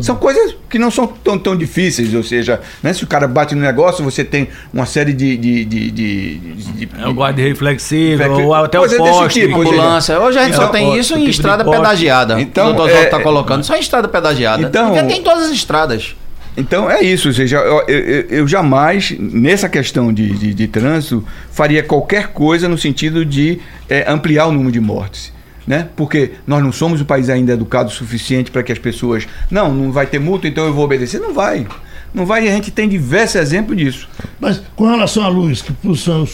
São 0.00 0.16
coisas 0.16 0.56
que 0.70 0.78
não 0.78 0.90
são 0.90 1.06
tão, 1.06 1.38
tão 1.38 1.54
difíceis, 1.54 2.14
ou 2.14 2.22
seja, 2.22 2.58
né, 2.82 2.94
se 2.94 3.04
o 3.04 3.06
cara 3.06 3.28
bate 3.28 3.54
no 3.54 3.60
negócio, 3.60 4.02
você 4.02 4.24
tem 4.24 4.48
uma 4.72 4.86
série 4.86 5.12
de. 5.12 5.36
de, 5.36 5.64
de, 5.66 5.90
de, 5.90 6.38
de 6.38 6.88
é 6.98 7.06
o 7.06 7.12
guarda 7.12 7.42
reflexivo, 7.42 8.22
ou 8.40 8.54
até 8.54 8.80
o 8.80 8.88
poste, 8.96 9.40
tipo, 9.40 9.60
ambulância. 9.60 10.18
Hoje 10.18 10.38
a 10.38 10.44
gente 10.44 10.56
só 10.56 10.68
tem 10.68 10.96
isso 10.96 11.14
em 11.14 11.18
tipo 11.18 11.30
estrada 11.30 11.64
pedagiada. 11.64 12.40
Então, 12.40 12.68
o 12.68 12.70
Oswaldo 12.70 12.94
está 12.94 13.18
é, 13.18 13.22
colocando, 13.22 13.62
só 13.62 13.76
em 13.76 13.80
estrada 13.80 14.08
pedagiada. 14.08 14.62
Então, 14.62 14.92
Porque 14.92 15.06
tem 15.06 15.22
todas 15.22 15.44
as 15.44 15.50
estradas. 15.50 16.16
Então 16.56 16.88
é 16.88 17.02
isso, 17.02 17.28
ou 17.28 17.34
seja, 17.34 17.56
eu, 17.58 17.82
eu, 17.88 18.26
eu 18.30 18.48
jamais, 18.48 19.14
nessa 19.18 19.68
questão 19.68 20.12
de, 20.12 20.30
de, 20.30 20.54
de, 20.54 20.68
trânsito, 20.68 21.26
faria 21.50 21.82
qualquer 21.82 22.28
coisa 22.28 22.68
no 22.68 22.78
sentido 22.78 23.24
de 23.24 23.60
é, 23.88 24.08
ampliar 24.08 24.46
o 24.46 24.52
número 24.52 24.70
de 24.70 24.80
mortes 24.80 25.33
né? 25.66 25.88
Porque 25.96 26.32
nós 26.46 26.62
não 26.62 26.72
somos 26.72 27.00
um 27.00 27.04
país 27.04 27.28
ainda 27.28 27.52
educado 27.52 27.88
o 27.88 27.92
suficiente 27.92 28.50
para 28.50 28.62
que 28.62 28.72
as 28.72 28.78
pessoas, 28.78 29.26
não, 29.50 29.72
não 29.74 29.92
vai 29.92 30.06
ter 30.06 30.18
multa, 30.18 30.46
então 30.48 30.66
eu 30.66 30.74
vou 30.74 30.84
obedecer. 30.84 31.20
Não 31.20 31.32
vai. 31.32 31.66
Não 32.12 32.24
vai 32.24 32.44
e 32.44 32.48
a 32.48 32.52
gente 32.52 32.70
tem 32.70 32.88
diversos 32.88 33.36
exemplos 33.36 33.76
disso. 33.76 34.08
Mas 34.40 34.62
com 34.76 34.88
relação 34.88 35.24
à 35.24 35.28
luz, 35.28 35.62
que 35.62 35.72
o 35.84 35.96
senhor 35.96 36.26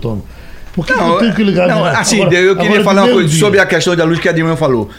toma? 0.00 0.22
Por 0.74 0.84
que 0.84 0.92
não, 0.92 1.14
eu 1.14 1.18
tenho 1.20 1.34
que 1.34 1.42
ligar 1.44 1.68
não, 1.68 1.84
Assim, 1.84 2.20
agora, 2.20 2.36
eu 2.36 2.56
queria 2.56 2.82
falar 2.82 3.04
uma 3.04 3.12
coisa 3.12 3.28
dia. 3.28 3.38
sobre 3.38 3.60
a 3.60 3.66
questão 3.66 3.94
da 3.94 4.04
luz 4.04 4.18
que 4.18 4.28
a 4.28 4.32
Dilma 4.32 4.56
falou. 4.56 4.90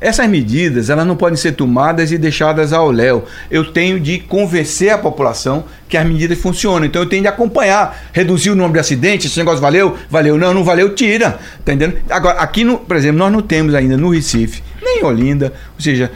Essas 0.00 0.28
medidas 0.28 0.90
elas 0.90 1.06
não 1.06 1.16
podem 1.16 1.36
ser 1.36 1.52
tomadas 1.52 2.12
e 2.12 2.18
deixadas 2.18 2.72
ao 2.72 2.90
léu. 2.90 3.24
Eu 3.50 3.72
tenho 3.72 3.98
de 3.98 4.18
convencer 4.18 4.90
a 4.90 4.98
população 4.98 5.64
que 5.88 5.96
as 5.96 6.06
medidas 6.06 6.38
funcionam. 6.38 6.86
Então 6.86 7.02
eu 7.02 7.08
tenho 7.08 7.22
de 7.22 7.28
acompanhar, 7.28 8.08
reduzir 8.12 8.50
o 8.50 8.54
número 8.54 8.74
de 8.74 8.80
acidentes. 8.80 9.26
Esse 9.30 9.38
negócio 9.38 9.60
valeu? 9.60 9.96
Valeu. 10.10 10.36
Não, 10.36 10.52
não 10.52 10.62
valeu, 10.62 10.94
tira. 10.94 11.38
Tá 11.64 11.72
entendendo? 11.72 11.98
Agora, 12.10 12.38
aqui, 12.38 12.64
no, 12.64 12.78
por 12.78 12.96
exemplo, 12.96 13.18
nós 13.18 13.32
não 13.32 13.40
temos 13.40 13.74
ainda 13.74 13.96
no 13.96 14.10
Recife, 14.10 14.62
nem 14.82 15.00
em 15.00 15.04
Olinda, 15.04 15.52
ou 15.74 15.80
seja, 15.80 16.10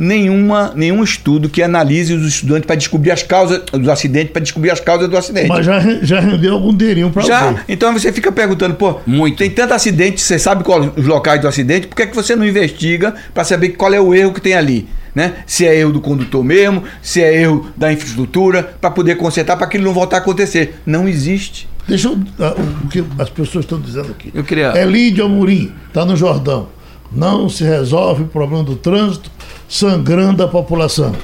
nenhuma, 0.00 0.72
nenhum 0.74 1.04
estudo 1.04 1.48
que 1.50 1.62
analise 1.62 2.14
os 2.14 2.26
estudantes 2.26 2.66
para 2.66 2.74
descobrir 2.74 3.10
as 3.10 3.22
causas 3.22 3.60
dos 3.70 3.88
acidentes, 3.88 4.32
para 4.32 4.40
descobrir 4.40 4.70
as 4.70 4.80
causas 4.80 5.08
do 5.08 5.16
acidente. 5.16 5.48
Mas 5.48 5.66
já, 5.66 5.78
já 6.02 6.20
rendeu 6.20 6.54
algum 6.54 6.74
dinheirinho 6.74 7.10
para 7.10 7.22
Já. 7.22 7.54
Então 7.68 7.92
você 7.92 8.10
fica 8.10 8.32
perguntando, 8.32 8.74
pô, 8.74 8.98
Muito. 9.06 9.36
tem 9.36 9.50
tanto 9.50 9.74
acidente, 9.74 10.20
você 10.22 10.38
sabe 10.38 10.64
quais 10.64 10.90
os 10.96 11.06
locais 11.06 11.40
do 11.40 11.46
acidente, 11.46 11.86
por 11.86 11.94
que, 11.96 12.02
é 12.02 12.06
que 12.06 12.16
você 12.16 12.34
não 12.34 12.46
investiga 12.46 13.14
para 13.34 13.44
saber 13.44 13.70
qual 13.70 13.92
é 13.92 14.00
o 14.00 14.14
erro 14.14 14.32
que 14.32 14.40
tem 14.40 14.54
ali? 14.54 14.88
Né? 15.14 15.34
Se 15.46 15.66
é 15.66 15.76
erro 15.76 15.92
do 15.92 16.00
condutor 16.00 16.42
mesmo, 16.42 16.82
se 17.02 17.20
é 17.20 17.42
erro 17.42 17.68
da 17.76 17.92
infraestrutura, 17.92 18.62
para 18.80 18.90
poder 18.90 19.16
consertar, 19.16 19.56
para 19.56 19.66
aquilo 19.66 19.84
não 19.84 19.92
voltar 19.92 20.16
a 20.16 20.20
acontecer. 20.20 20.80
Não 20.86 21.06
existe. 21.08 21.68
Deixa 21.86 22.08
eu. 22.08 22.18
ah, 22.38 22.54
O 22.84 22.88
que 22.88 23.04
as 23.18 23.28
pessoas 23.28 23.64
estão 23.64 23.80
dizendo 23.80 24.12
aqui. 24.12 24.30
Eu 24.32 24.44
queria- 24.44 24.72
Elídio 24.80 25.24
Amorim, 25.24 25.72
está 25.88 26.04
no 26.04 26.16
Jordão. 26.16 26.68
Não 27.12 27.48
se 27.48 27.64
resolve 27.64 28.22
o 28.22 28.28
problema 28.28 28.62
do 28.62 28.76
trânsito 28.76 29.30
sangrando 29.68 30.42
a 30.42 30.48
população. 30.48 31.14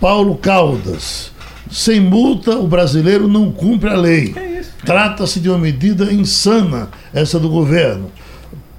Paulo 0.00 0.36
Caldas. 0.36 1.32
Sem 1.70 2.00
multa, 2.00 2.52
o 2.56 2.66
brasileiro 2.66 3.28
não 3.28 3.52
cumpre 3.52 3.90
a 3.90 3.96
lei. 3.96 4.34
Trata-se 4.84 5.38
de 5.38 5.50
uma 5.50 5.58
medida 5.58 6.10
insana, 6.12 6.88
essa 7.12 7.38
do 7.38 7.48
governo. 7.48 8.10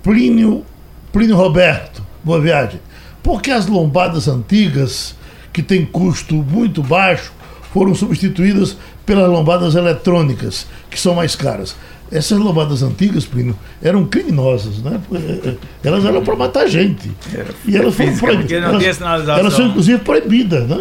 Plínio, 0.01 0.65
Plínio 1.11 1.35
Roberto, 1.35 2.01
boa 2.23 2.41
viagem. 2.41 2.79
Por 3.21 3.41
que 3.41 3.51
as 3.51 3.67
lombadas 3.67 4.27
antigas, 4.27 5.13
que 5.53 5.61
têm 5.61 5.85
custo 5.85 6.35
muito 6.35 6.81
baixo, 6.81 7.31
foram 7.71 7.93
substituídas 7.93 8.75
pelas 9.05 9.29
lombadas 9.29 9.75
eletrônicas, 9.75 10.65
que 10.89 10.99
são 10.99 11.13
mais 11.13 11.35
caras? 11.35 11.75
Essas 12.11 12.39
lombadas 12.39 12.81
antigas, 12.81 13.25
Plínio, 13.25 13.55
eram 13.83 14.03
criminosas, 14.05 14.79
né? 14.81 14.99
Elas 15.83 16.03
eram 16.03 16.23
para 16.23 16.35
matar 16.35 16.67
gente. 16.67 17.11
e 17.67 17.77
elas 17.77 17.93
foram 17.95 18.17
proibidas. 18.17 18.71
porque 18.71 18.99
não 19.03 19.09
Elas, 19.11 19.27
elas 19.27 19.53
são, 19.53 19.67
inclusive, 19.67 19.99
proibidas, 19.99 20.67
né? 20.67 20.77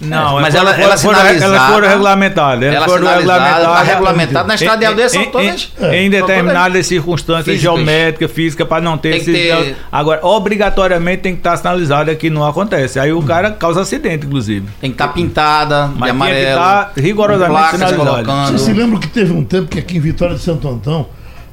Não, 0.00 0.40
Mas 0.40 0.54
elas 0.54 0.78
ela- 0.78 0.96
foram- 0.98 1.20
ela 1.20 1.30
foram, 1.36 1.44
elas 1.44 1.72
foram 1.74 1.88
regulamentadas. 1.88 2.62
Elas 2.62 2.76
Ela 2.76 2.88
foram 2.88 3.04
tá 3.06 3.14
regulamentadas. 3.16 3.88
regulamentada 3.88 4.48
na 4.48 4.54
estrada 4.54 4.78
de 4.78 4.86
aldeia, 4.86 5.08
são 5.08 5.26
todas- 5.26 5.72
Em, 5.92 6.06
é, 6.06 6.08
determinadas 6.08 6.86
circunstâncias 6.86 7.58
geométricas, 7.60 8.30
físicas, 8.32 8.66
para 8.66 8.82
não 8.82 8.96
ter 8.96 9.10
Tem 9.12 9.24
que 9.24 9.30
esse. 9.30 9.64
ter- 9.64 9.76
Agora, 9.92 10.24
obrigatoriamente 10.26 11.22
tem 11.22 11.32
que 11.34 11.40
estar 11.40 11.56
sinalizada 11.56 12.14
que 12.14 12.30
não 12.30 12.46
acontece. 12.46 12.98
Aí 12.98 13.12
o 13.12 13.22
cara 13.22 13.50
causa 13.50 13.82
acidente, 13.82 14.26
inclusive. 14.26 14.66
Tem 14.80 14.90
que 14.90 14.94
estar 14.94 15.08
pintada 15.08 15.88
de 15.88 15.98
Mas 15.98 15.98
tinha 15.98 16.04
que 16.06 16.10
amarelo. 16.10 16.48
estar 16.50 16.92
rigorosamente 16.96 17.70
sinalizada. 17.72 18.10
colocando. 18.10 18.52
Você 18.52 18.64
se 18.64 18.72
lembra 18.72 18.98
que 18.98 19.08
teve 19.08 19.32
um 19.32 19.44
tempo 19.44 19.68
que 19.68 19.78
aqui 19.78 19.96
em 19.96 20.00
Vitória 20.00 20.34
de 20.36 20.40
Santo 20.42 20.69
Antão. 20.72 21.06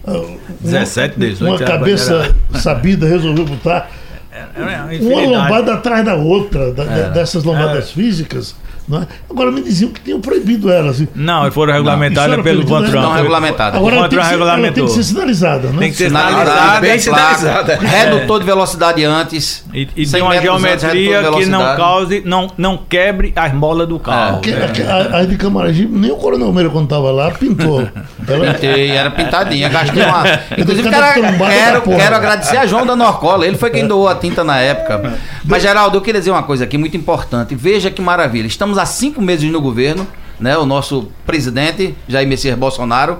ah, 0.06 0.12
uma- 0.12 0.38
17, 0.62 1.20
18, 1.20 1.52
Uma 1.52 1.56
era- 1.58 1.66
cabeça 1.66 2.36
sabida 2.56 3.08
resolveu 3.08 3.46
botar 3.46 3.90
Era 4.32 4.88
uma 4.96 5.22
uma 5.22 5.22
lombada 5.44 5.74
atrás 5.74 6.06
da 6.06 6.16
outra, 6.16 6.72
da- 6.72 6.84
Era. 6.84 7.10
dessas 7.10 7.44
lombadas 7.44 7.76
Era. 7.86 7.94
físicas. 7.94 8.56
Não 8.88 9.02
é? 9.02 9.08
Agora 9.30 9.52
me 9.52 9.62
diziam 9.62 9.92
que 9.92 10.00
tinham 10.00 10.22
proibido 10.22 10.72
elas. 10.72 11.04
Não, 11.14 11.52
foram 11.52 11.74
regulamentadas 11.74 12.42
pelo 12.42 12.60
né? 12.64 12.66
Contran. 12.66 13.02
Não 13.02 13.12
regulamentadas. 13.14 13.76
Agora 13.76 13.96
ela 13.98 14.08
tem, 14.10 14.24
ser, 14.24 14.34
ela 14.34 14.72
tem 14.72 14.86
que 14.86 14.92
ser 14.92 15.04
sinalizada, 15.04 15.68
né? 15.70 15.80
Tem 15.80 15.92
que 15.92 15.98
ser 15.98 16.06
Sinalizada, 16.06 16.46
sinalizada 16.52 16.80
bem 16.82 17.00
sinalizada. 17.00 17.76
Redutor 17.82 18.40
de 18.40 18.46
velocidade 18.46 19.04
antes. 19.04 19.66
E, 19.74 19.90
e 19.96 20.06
100 20.06 20.12
tem 20.12 20.22
uma 20.22 20.30
metros 20.32 20.54
antes, 20.56 20.62
geometria 21.02 21.32
que 21.32 21.46
não 21.48 21.76
cause, 21.76 22.22
não, 22.26 22.48
não 22.58 22.78
quebre 22.78 23.34
as 23.36 23.54
molas 23.54 23.88
do 23.90 24.00
carro. 24.00 24.38
Porque 24.42 24.52
a, 24.54 24.94
a- 24.96 25.20
a 25.20 25.26
de 25.26 25.36
Camaragibe, 25.38 25.94
nem 25.98 26.12
o 26.12 26.16
Coronel 26.16 26.54
Meira, 26.54 26.70
quando 26.70 26.86
estava 26.86 27.12
lá, 27.12 27.30
pintou. 27.32 27.88
Ela, 28.28 28.54
Pintei, 28.58 28.92
era 28.92 29.12
pintadinha, 29.12 29.68
gastei 29.70 30.04
uma. 30.04 30.24
Inclusive, 30.58 30.90
quero, 30.90 31.38
quero, 31.38 31.82
quero 31.82 32.16
agradecer 32.16 32.58
a 32.58 32.66
João 32.66 32.86
da 32.86 32.96
Norcola. 32.96 33.46
Ele 33.46 33.58
foi 33.58 33.70
quem 33.70 33.86
doou 33.86 34.08
a 34.08 34.16
tinta 34.16 34.44
na 34.44 34.58
época. 34.60 35.18
Mas, 35.44 35.62
Geraldo, 35.62 35.98
eu 35.98 36.02
queria 36.02 36.20
dizer 36.20 36.32
uma 36.32 36.44
coisa 36.44 36.64
aqui 36.64 36.78
muito 36.78 36.96
importante. 36.96 37.54
Veja 37.56 37.90
que 37.92 38.02
maravilha. 38.02 38.48
Estamos 38.48 38.77
há 38.78 38.86
cinco 38.86 39.22
meses 39.22 39.52
no 39.52 39.62
governo, 39.62 40.08
né? 40.40 40.58
O 40.58 40.66
nosso 40.66 41.12
presidente, 41.26 41.96
Jair 42.08 42.28
Messias 42.28 42.58
Bolsonaro, 42.58 43.20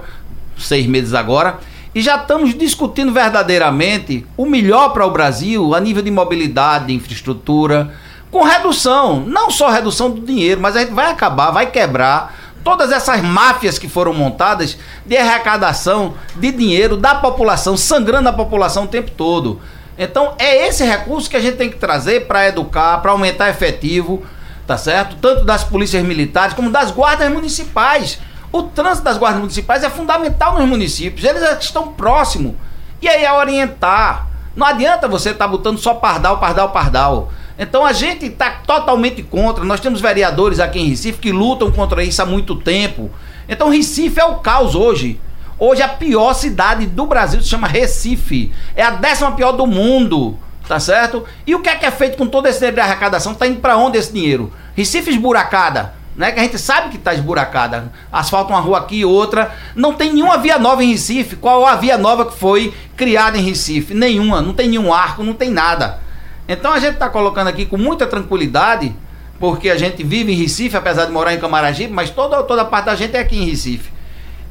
seis 0.56 0.86
meses 0.86 1.14
agora. 1.14 1.58
E 1.94 2.00
já 2.00 2.16
estamos 2.16 2.54
discutindo 2.54 3.12
verdadeiramente 3.12 4.26
o 4.36 4.46
melhor 4.46 4.90
para 4.90 5.06
o 5.06 5.10
Brasil 5.10 5.74
a 5.74 5.80
nível 5.80 6.02
de 6.02 6.10
mobilidade, 6.10 6.86
de 6.86 6.94
infraestrutura, 6.94 7.94
com 8.30 8.42
redução, 8.42 9.20
não 9.20 9.50
só 9.50 9.70
redução 9.70 10.10
do 10.10 10.20
dinheiro, 10.20 10.60
mas 10.60 10.76
a 10.76 10.80
gente 10.80 10.92
vai 10.92 11.10
acabar, 11.10 11.50
vai 11.50 11.70
quebrar 11.70 12.36
todas 12.62 12.92
essas 12.92 13.22
máfias 13.22 13.78
que 13.78 13.88
foram 13.88 14.12
montadas 14.12 14.76
de 15.06 15.16
arrecadação 15.16 16.14
de 16.36 16.52
dinheiro 16.52 16.96
da 16.96 17.14
população, 17.14 17.76
sangrando 17.76 18.28
a 18.28 18.32
população 18.32 18.84
o 18.84 18.88
tempo 18.88 19.10
todo. 19.12 19.60
Então 19.96 20.34
é 20.38 20.68
esse 20.68 20.84
recurso 20.84 21.30
que 21.30 21.36
a 21.36 21.40
gente 21.40 21.56
tem 21.56 21.70
que 21.70 21.78
trazer 21.78 22.26
para 22.26 22.46
educar, 22.46 22.98
para 22.98 23.12
aumentar 23.12 23.48
efetivo, 23.48 24.22
tá 24.68 24.76
certo? 24.76 25.16
Tanto 25.16 25.46
das 25.46 25.64
polícias 25.64 26.04
militares 26.04 26.54
como 26.54 26.70
das 26.70 26.90
guardas 26.90 27.32
municipais. 27.32 28.20
O 28.52 28.64
trânsito 28.64 29.02
das 29.02 29.16
guardas 29.16 29.40
municipais 29.40 29.82
é 29.82 29.88
fundamental 29.88 30.58
nos 30.58 30.68
municípios, 30.68 31.24
eles 31.24 31.42
é 31.42 31.56
estão 31.58 31.88
próximos. 31.88 32.54
E 33.00 33.08
aí 33.08 33.24
é 33.24 33.32
orientar. 33.32 34.28
Não 34.54 34.66
adianta 34.66 35.08
você 35.08 35.30
estar 35.30 35.48
botando 35.48 35.78
só 35.78 35.94
pardal, 35.94 36.38
pardal, 36.38 36.68
pardal. 36.68 37.32
Então 37.58 37.84
a 37.84 37.94
gente 37.94 38.26
está 38.26 38.50
totalmente 38.50 39.22
contra. 39.22 39.64
Nós 39.64 39.80
temos 39.80 40.02
vereadores 40.02 40.60
aqui 40.60 40.78
em 40.78 40.90
Recife 40.90 41.18
que 41.18 41.32
lutam 41.32 41.72
contra 41.72 42.04
isso 42.04 42.20
há 42.20 42.26
muito 42.26 42.54
tempo. 42.54 43.10
Então 43.48 43.70
Recife 43.70 44.20
é 44.20 44.24
o 44.24 44.36
caos 44.36 44.74
hoje. 44.74 45.18
Hoje 45.58 45.80
a 45.80 45.88
pior 45.88 46.34
cidade 46.34 46.84
do 46.84 47.06
Brasil 47.06 47.40
se 47.40 47.48
chama 47.48 47.66
Recife. 47.66 48.52
É 48.76 48.82
a 48.82 48.90
décima 48.90 49.32
pior 49.32 49.52
do 49.52 49.66
mundo. 49.66 50.38
Tá 50.68 50.78
certo? 50.78 51.24
E 51.46 51.54
o 51.54 51.60
que 51.60 51.70
é 51.70 51.74
que 51.74 51.86
é 51.86 51.90
feito 51.90 52.18
com 52.18 52.26
todo 52.26 52.46
esse 52.46 52.58
dinheiro 52.58 52.76
de 52.76 52.82
arrecadação? 52.82 53.34
Tá 53.34 53.46
indo 53.46 53.58
para 53.58 53.78
onde 53.78 53.96
esse 53.96 54.12
dinheiro? 54.12 54.52
Recife 54.76 55.10
esburacada. 55.10 55.96
Né, 56.14 56.32
que 56.32 56.40
a 56.40 56.42
gente 56.42 56.58
sabe 56.58 56.90
que 56.90 56.96
está 56.96 57.14
esburacada. 57.14 57.92
Asfalta 58.12 58.52
uma 58.52 58.60
rua 58.60 58.78
aqui 58.78 59.04
outra. 59.04 59.54
Não 59.74 59.94
tem 59.94 60.12
nenhuma 60.12 60.36
via 60.36 60.58
nova 60.58 60.82
em 60.82 60.90
Recife. 60.90 61.36
Qual 61.36 61.64
a 61.64 61.76
via 61.76 61.96
nova 61.96 62.26
que 62.26 62.36
foi 62.36 62.74
criada 62.96 63.38
em 63.38 63.40
Recife? 63.40 63.94
Nenhuma. 63.94 64.42
Não 64.42 64.52
tem 64.52 64.68
nenhum 64.68 64.92
arco, 64.92 65.22
não 65.22 65.32
tem 65.32 65.48
nada. 65.48 66.00
Então 66.48 66.72
a 66.72 66.80
gente 66.80 66.94
está 66.94 67.08
colocando 67.08 67.46
aqui 67.46 67.64
com 67.64 67.76
muita 67.76 68.06
tranquilidade, 68.06 68.94
porque 69.38 69.70
a 69.70 69.78
gente 69.78 70.02
vive 70.02 70.32
em 70.32 70.36
Recife, 70.36 70.76
apesar 70.76 71.04
de 71.04 71.12
morar 71.12 71.34
em 71.34 71.38
Camaragibe, 71.38 71.92
mas 71.92 72.10
toda, 72.10 72.42
toda 72.42 72.64
parte 72.64 72.86
da 72.86 72.96
gente 72.96 73.16
é 73.16 73.20
aqui 73.20 73.36
em 73.36 73.48
Recife. 73.48 73.90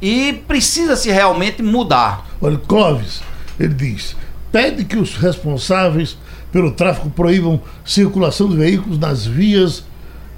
E 0.00 0.42
precisa-se 0.48 1.10
realmente 1.10 1.62
mudar. 1.62 2.24
Olha, 2.40 2.56
Clóvis, 2.56 3.20
ele 3.60 3.74
diz: 3.74 4.16
pede 4.50 4.84
que 4.84 4.96
os 4.96 5.16
responsáveis 5.16 6.16
pelo 6.50 6.72
tráfico 6.72 7.10
proíbam 7.10 7.60
circulação 7.84 8.48
de 8.48 8.56
veículos 8.56 8.98
nas 8.98 9.26
vias 9.26 9.84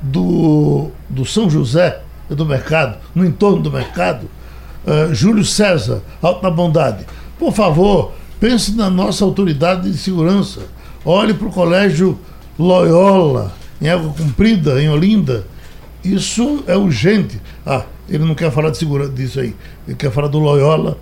do, 0.02 0.90
do 1.08 1.24
São 1.24 1.48
José 1.48 2.02
do 2.28 2.46
mercado, 2.46 2.98
no 3.14 3.24
entorno 3.24 3.62
do 3.62 3.70
mercado. 3.70 4.28
Ah, 4.86 5.12
Júlio 5.12 5.44
César, 5.44 6.02
Alto 6.22 6.42
da 6.42 6.50
Bondade. 6.50 7.04
Por 7.38 7.52
favor, 7.52 8.12
pense 8.38 8.74
na 8.74 8.88
nossa 8.88 9.24
autoridade 9.24 9.90
de 9.90 9.98
segurança. 9.98 10.60
Olhe 11.04 11.34
para 11.34 11.48
o 11.48 11.52
colégio 11.52 12.18
Loyola, 12.58 13.52
em 13.80 13.88
Água 13.88 14.12
Comprida, 14.12 14.82
em 14.82 14.88
Olinda. 14.88 15.44
Isso 16.04 16.64
é 16.66 16.76
urgente. 16.76 17.40
Ah, 17.64 17.84
ele 18.08 18.24
não 18.24 18.34
quer 18.34 18.50
falar 18.50 18.70
de 18.70 18.78
segurança 18.78 19.12
disso 19.12 19.40
aí. 19.40 19.54
Ele 19.86 19.96
quer 19.96 20.10
falar 20.10 20.28
do 20.28 20.38
Loyola, 20.38 20.98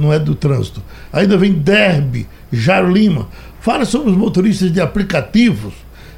não 0.00 0.12
é 0.12 0.18
do 0.18 0.34
trânsito. 0.34 0.82
Ainda 1.12 1.36
vem 1.36 1.52
Derby, 1.52 2.26
Jairo 2.52 2.90
Lima. 2.92 3.28
Fala 3.60 3.84
sobre 3.84 4.10
os 4.10 4.16
motoristas 4.16 4.72
de 4.72 4.80
aplicativos 4.80 5.72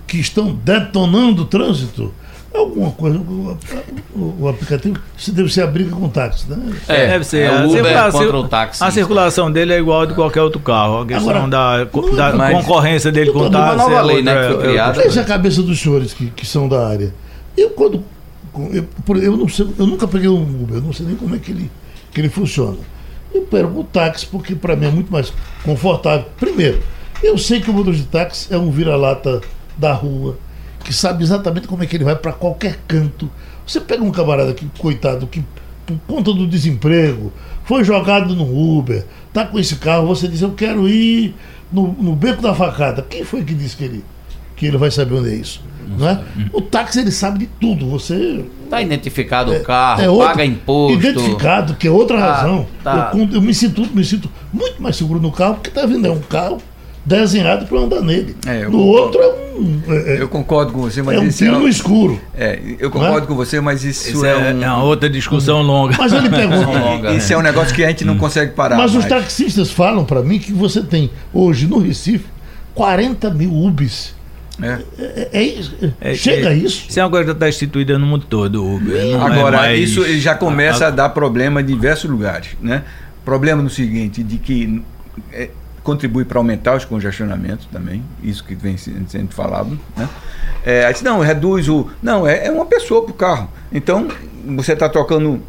que 0.07 0.19
estão 0.19 0.53
detonando 0.65 1.43
o 1.43 1.45
trânsito. 1.45 2.13
Alguma 2.53 2.91
coisa. 2.91 3.17
O, 3.19 3.57
o- 4.13 4.37
o 4.41 4.49
aplicativo 4.49 4.97
se 5.17 5.31
deve 5.31 5.53
ser 5.53 5.63
a 5.63 5.67
briga 5.69 5.91
com 5.95 6.07
o 6.07 6.09
táxi, 6.09 6.51
né? 6.51 6.59
É, 6.89 7.07
Deve 7.07 7.25
ser. 7.25 7.43
é 7.43 7.49
a 7.49 7.53
o 7.63 7.69
Uber 7.69 7.85
circulação- 7.85 8.21
contra 8.21 8.37
o 8.39 8.49
táxi. 8.49 8.83
A 8.85 8.91
circulação 8.91 9.53
dele 9.53 9.73
é 9.73 9.79
igual 9.79 10.01
a 10.03 10.07
de 10.07 10.15
qualquer 10.15 10.43
outro 10.43 10.59
carro. 10.61 11.03
A 11.03 11.07
questão 11.07 11.31
Agora, 11.31 11.49
da, 11.49 11.87
não- 11.95 12.17
da 12.17 12.33
mas- 12.37 12.57
concorrência 12.57 13.13
dele 13.13 13.31
com 13.31 13.39
o 13.39 13.43
Uma 13.43 13.51
táxi. 13.53 13.77
nova 13.77 13.95
é 13.95 14.03
lei, 14.03 14.23
né, 14.23 14.35
que 14.49 14.55
foi 14.55 14.65
é 14.65 14.69
criada. 14.69 15.01
Veja 15.01 15.21
a 15.21 15.25
cabeça 15.25 15.63
dos 15.63 15.79
senhores 15.81 16.13
que, 16.13 16.27
que 16.31 16.45
são 16.45 16.69
da 16.69 16.89
área. 16.89 17.15
Eu 17.57 17.71
quando. 17.71 18.03
Eu, 18.73 18.85
eu 19.23 19.37
não 19.37 19.49
sei, 19.49 19.69
eu 19.79 19.87
nunca 19.87 20.09
peguei 20.09 20.29
um 20.29 20.43
Uber, 20.43 20.79
eu 20.79 20.83
não 20.83 20.93
sei 20.93 21.07
nem 21.07 21.15
como 21.15 21.37
é 21.37 21.39
que 21.39 21.53
ele, 21.53 21.71
que 22.13 22.21
ele 22.21 22.29
funciona. 22.29 22.79
Eu 23.33 23.43
pego 23.43 23.81
o 23.81 23.85
táxi 23.85 24.27
porque 24.27 24.55
para 24.55 24.77
mim 24.77 24.87
é 24.87 24.91
muito 24.91 25.13
mais 25.13 25.33
confortável. 25.63 26.27
Primeiro, 26.39 26.83
eu 27.23 27.37
sei 27.39 27.61
que 27.61 27.71
o 27.71 27.73
motorista 27.73 28.05
de 28.05 28.11
táxi 28.11 28.53
é 28.53 28.59
um 28.59 28.71
vira-lata 28.71 29.41
da 29.77 29.93
rua, 29.93 30.39
que 30.85 30.93
sabe 30.93 31.23
exatamente 31.23 31.69
como 31.69 31.83
é 31.83 31.87
que 31.87 31.97
ele 31.97 32.05
vai 32.05 32.17
para 32.17 32.33
qualquer 32.33 32.79
canto. 32.89 33.31
Você 33.67 33.81
pega 33.81 34.03
um 34.03 34.11
camarada 34.11 34.53
que, 34.53 34.67
coitado, 34.79 35.27
que 35.27 35.45
por 35.87 35.99
conta 36.07 36.33
do 36.33 36.47
desemprego, 36.47 37.33
foi 37.65 37.85
jogado 37.85 38.35
no 38.35 38.79
Uber, 38.79 39.05
tá 39.33 39.47
com 39.47 39.59
esse 39.59 39.77
carro, 39.77 40.07
você 40.07 40.29
diz, 40.29 40.41
eu 40.43 40.53
quero 40.53 40.89
ir 40.89 41.35
no, 41.73 41.93
no 41.93 42.15
beco 42.15 42.43
da 42.43 42.55
facada. 42.55 43.03
Quem 43.03 43.25
foi 43.25 43.45
que 43.45 43.55
disse 43.55 43.77
que 43.77 43.85
ele, 43.85 44.05
que 44.61 44.67
ele 44.67 44.77
vai 44.77 44.91
saber 44.91 45.15
onde 45.15 45.31
é 45.31 45.35
isso? 45.37 45.63
Não 45.99 46.07
é? 46.09 46.21
O 46.53 46.61
táxi 46.61 47.01
ele 47.01 47.11
sabe 47.11 47.41
de 47.41 47.47
tudo. 47.59 47.87
Você 47.89 48.45
Tá 48.69 48.81
identificado 48.81 49.53
é- 49.53 49.59
o 49.59 49.63
carro, 49.65 50.03
é 50.03 50.09
outro- 50.09 50.29
paga 50.29 50.45
imposto. 50.45 50.99
Identificado, 50.99 51.75
que 51.75 51.89
é 51.89 51.91
outra 51.91 52.19
Tá, 52.19 52.33
razão. 52.35 52.67
tá. 52.85 53.11
Eu, 53.15 53.29
eu 53.33 53.41
me, 53.43 53.53
sinto, 53.55 53.85
me 53.93 54.05
sinto 54.05 54.31
muito 54.53 54.81
mais 54.81 54.95
seguro 54.97 55.19
no 55.19 55.33
carro, 55.33 55.55
porque 55.55 55.71
tá 55.71 55.85
vendo, 55.87 56.07
é 56.07 56.11
um 56.11 56.21
carro 56.21 56.59
desenhado 57.05 57.67
para 57.67 57.79
andar 57.81 58.03
nele. 58.03 58.37
É, 58.47 58.65
no 58.67 58.71
concordo. 58.73 58.87
outro 58.87 59.21
é 59.23 59.27
um. 59.59 59.81
É, 59.89 60.15
é- 60.17 60.23
Eu 60.23 60.29
concordo 60.29 60.73
com 60.73 60.81
você, 60.83 61.03
mas 61.03 61.17
é 61.17 61.21
um 61.21 61.25
isso 61.27 61.39
tiro 61.39 61.57
é, 61.57 61.59
no 61.59 61.69
escuro. 61.69 62.21
é, 62.37 62.61
eu 62.79 62.91
concordo 62.91 63.25
é? 63.25 63.27
com 63.27 63.35
você, 63.35 63.61
mas 63.61 63.83
isso, 63.83 64.11
Isso 64.11 64.25
é, 64.25 64.31
é, 64.31 64.37
um, 64.55 64.63
é 64.63 64.67
uma 64.73 64.85
outra 64.85 65.09
discussão 65.11 65.63
longa. 65.63 65.97
Mas 65.99 66.13
ele 66.13 66.29
pergunta. 66.31 66.67
longa, 66.79 67.13
isso 67.15 67.33
é 67.33 67.37
um 67.39 67.43
negócio 67.43 67.75
que 67.75 67.83
a 67.83 67.89
gente 67.89 68.05
não 68.05 68.17
consegue 68.19 68.53
parar. 68.53 68.77
Mas 68.77 68.91
os 68.93 68.99
mais. 69.05 69.09
taxistas 69.09 69.71
falam 69.73 70.05
para 70.05 70.23
mim 70.23 70.39
que 70.39 70.53
você 70.53 70.83
tem 70.83 71.11
hoje 71.33 71.67
no 71.67 71.79
Recife 71.79 72.27
40 72.75 73.31
mil 73.31 73.53
UBs. 73.53 74.20
É. 74.63 74.79
É, 74.99 75.29
é 75.33 75.43
isso? 75.43 75.77
É, 76.01 76.15
Chega 76.15 76.49
é, 76.49 76.53
a 76.53 76.55
isso? 76.55 76.87
Isso 76.89 76.99
é 77.01 77.05
uma 77.05 77.11
coisa 77.11 77.25
que 77.27 77.31
está 77.33 77.49
instituída 77.49 77.99
no 77.99 78.07
mundo 78.07 78.27
todo, 78.29 78.65
Uber. 78.77 78.95
é 78.97 79.15
Agora, 79.15 79.59
mais- 79.59 79.79
isso 79.81 80.05
já 80.19 80.35
começa 80.35 80.85
a, 80.87 80.89
a- 80.89 80.91
dar 80.91 81.09
problema 81.11 81.61
em 81.61 81.65
diversos 81.65 82.11
lugares. 82.11 82.51
Né? 82.61 82.83
Problema 83.25 83.63
no 83.63 83.71
seguinte, 83.71 84.23
de 84.23 84.39
que 84.39 84.83
é, 85.33 85.51
contribui 85.83 86.25
para 86.25 86.39
aumentar 86.39 86.77
os 86.77 86.85
congestionamentos 86.85 87.67
também, 87.73 88.03
isso 88.23 88.45
que 88.45 88.55
vem 88.55 88.77
sendo 88.77 89.33
falado. 89.33 89.79
Né? 89.97 90.09
É, 90.65 90.85
aí 90.87 90.93
diz, 90.93 91.03
não, 91.03 91.21
reduz 91.21 91.69
o. 91.69 91.89
Não, 92.03 92.27
é, 92.27 92.47
é 92.47 92.51
uma 92.51 92.67
pessoa 92.67 93.03
para 93.03 93.11
o 93.13 93.15
carro. 93.15 93.51
Então, 93.73 94.09
você 94.57 94.73
está 94.75 94.89
trocando 94.89 95.41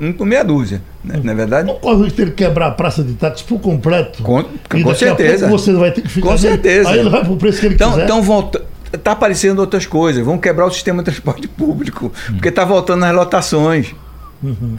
um 0.00 0.12
por 0.12 0.24
meia 0.26 0.44
dúzia? 0.44 0.80
Não 1.04 1.32
é 1.32 1.34
verdade? 1.34 1.66
Não 1.68 1.76
corre 1.76 1.96
o 1.96 2.02
risco 2.04 2.18
dele 2.18 2.30
quebrar 2.32 2.66
a 2.66 2.70
praça 2.72 3.02
de 3.02 3.14
táxi 3.14 3.42
por 3.44 3.58
completo. 3.60 4.22
Com, 4.22 4.40
E 4.74 4.82
com 4.82 4.94
certeza. 4.94 5.46
pouco 5.48 5.58
você 5.58 5.72
vai 5.72 5.90
ter 5.90 6.02
que 6.02 6.08
ficar. 6.08 6.26
Com 6.28 6.34
nele. 6.34 6.42
certeza. 6.48 6.88
Aí 6.90 6.98
ele 6.98 7.08
vai 7.10 7.24
pro 7.24 7.36
preço 7.36 7.60
que 7.60 7.66
ele 7.66 7.74
Então, 7.74 7.90
quiser. 7.92 8.04
então 8.04 8.22
volta, 8.22 8.62
tá 9.02 9.12
aparecendo 9.12 9.58
outras 9.60 9.86
coisas. 9.86 10.24
Vão 10.24 10.36
quebrar 10.38 10.66
o 10.66 10.70
sistema 10.70 10.98
de 11.02 11.04
transporte 11.06 11.48
público, 11.48 12.12
porque 12.32 12.50
tá 12.50 12.64
voltando 12.64 13.00
nas 13.00 13.14
lotações. 13.14 13.94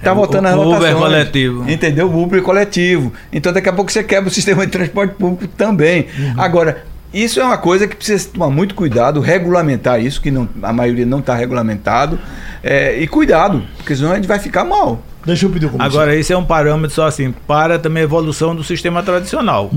Tá 0.04 0.12
voltando 0.14 0.44
nas 0.44 0.56
o 0.56 0.62
Uber 0.62 0.72
lotações. 0.74 0.98
coletivo. 1.00 1.70
Entendeu? 1.72 2.10
O 2.10 2.24
Uber 2.24 2.42
coletivo. 2.42 3.14
Então 3.32 3.54
daqui 3.54 3.70
a 3.70 3.74
pouco 3.74 3.92
você 3.92 4.04
quebra 4.04 4.28
o 4.30 4.34
sistema 4.34 4.66
de 4.66 4.72
transporte 4.72 5.14
público 5.16 5.48
também. 5.56 6.08
Agora, 6.38 6.84
isso 7.14 7.40
é 7.40 7.44
uma 7.44 7.58
coisa 7.58 7.88
que 7.88 7.96
precisa 7.96 8.30
tomar 8.34 8.50
muito 8.50 8.74
cuidado, 8.74 9.20
regulamentar 9.20 10.00
isso, 10.02 10.20
que 10.22 10.32
não, 10.32 10.48
a 10.64 10.72
maioria 10.74 11.06
não 11.06 11.20
está 11.20 11.36
regulamentado. 11.36 12.18
é, 12.64 12.98
e 13.00 13.08
cuidado, 13.08 13.62
porque 13.78 13.96
senão 13.96 14.12
a 14.12 14.16
gente 14.16 14.28
vai 14.28 14.40
ficar 14.40 14.64
mal. 14.64 15.04
Deixa 15.26 15.46
eu 15.46 15.50
pedir 15.50 15.68
o 15.68 15.70
comissário. 15.70 15.96
Agora, 15.96 16.16
esse 16.16 16.34
é 16.34 16.38
um 16.38 16.44
parâmetro 16.44 16.96
só 16.96 17.06
assim, 17.06 17.32
para 17.32 17.78
também 17.78 18.02
a 18.02 18.04
evolução 18.04 18.56
do 18.56 18.64
sistema 18.64 19.04
tradicional. 19.04 19.72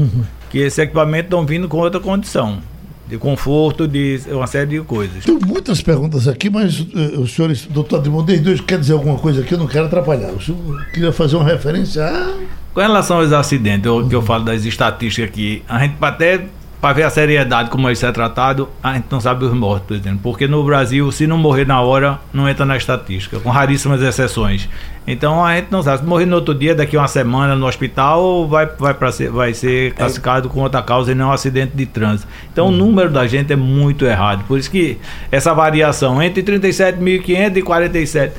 Que 0.51 0.59
esses 0.59 0.79
equipamentos 0.79 1.27
estão 1.27 1.45
vindo 1.45 1.69
com 1.69 1.79
outra 1.79 2.01
condição. 2.01 2.59
De 3.07 3.19
conforto, 3.19 3.87
de 3.87 4.19
uma 4.29 4.47
série 4.47 4.79
de 4.79 4.81
coisas. 4.81 5.25
Tem 5.25 5.39
muitas 5.39 5.83
perguntas 5.83 6.27
aqui, 6.27 6.49
mas 6.49 6.87
eh, 6.95 7.19
os 7.19 7.35
senhores, 7.35 7.67
doutor 7.67 7.99
Adrimondei, 7.99 8.39
Deus 8.39 8.63
quer 8.63 8.79
dizer 8.79 8.95
alguma 8.95 9.19
coisa 9.19 9.43
aqui? 9.43 9.53
Eu 9.53 9.59
não 9.59 9.67
quero 9.67 9.85
atrapalhar. 9.85 10.31
O 10.31 10.41
senhor 10.41 10.59
queria 10.87 11.13
fazer 11.13 11.37
uma 11.37 11.45
referência 11.45 12.03
a. 12.03 12.35
Com 12.73 12.81
relação 12.81 13.19
aos 13.19 13.31
acidentes, 13.31 13.85
eu, 13.85 14.09
que 14.09 14.15
eu 14.15 14.23
falo 14.23 14.45
das 14.45 14.65
estatísticas 14.65 15.31
aqui, 15.31 15.63
a 15.69 15.81
gente 15.81 15.97
até 16.01 16.47
para 16.85 16.93
ver 16.93 17.05
a 17.05 17.09
seriedade 17.09 17.71
como 17.71 17.91
isso 17.91 18.05
é 18.05 18.13
tratado, 18.13 18.69
a 18.83 18.93
gente 18.93 19.07
não 19.11 19.19
sabe 19.19 19.47
os 19.47 19.55
mortos, 19.55 19.87
por 19.87 19.97
exemplo. 19.97 20.21
Porque 20.23 20.47
no 20.47 20.63
Brasil, 20.63 21.11
se 21.11 21.27
não 21.27 21.39
morrer 21.39 21.67
na 21.67 21.81
hora, 21.81 22.21
não 22.31 22.47
entra 22.47 22.67
na 22.67 22.77
estatística, 22.77 23.41
com 23.41 23.49
raríssimas 23.49 24.03
exceções. 24.03 24.69
Então 25.07 25.43
a 25.43 25.57
gente 25.57 25.69
não 25.71 25.83
sabe. 25.83 26.01
Se 26.01 26.05
morrer 26.05 26.27
no 26.27 26.37
outro 26.37 26.55
dia, 26.55 26.75
daqui 26.75 26.95
a 26.95 27.01
uma 27.01 27.09
semana 27.09 27.57
no 27.57 27.67
hospital, 27.67 28.47
vai, 28.47 28.67
vai, 28.67 28.93
pra 28.93 29.11
ser, 29.11 29.31
vai 29.31 29.55
ser 29.55 29.95
classificado 29.95 30.51
com 30.51 30.61
outra 30.61 30.83
causa 30.83 31.13
e 31.13 31.15
não 31.15 31.29
um 31.31 31.33
acidente 31.33 31.73
de 31.75 31.87
trânsito. 31.87 32.29
Então 32.53 32.67
o 32.67 32.71
número 32.71 33.09
da 33.09 33.27
gente 33.27 33.51
é 33.51 33.57
muito 33.57 34.05
errado. 34.05 34.45
Por 34.47 34.59
isso 34.59 34.71
que 34.71 34.99
essa 35.33 35.55
variação 35.55 36.23
entre 36.23 36.43
37.500 36.43 37.57
e 37.57 37.63
47 37.63 38.35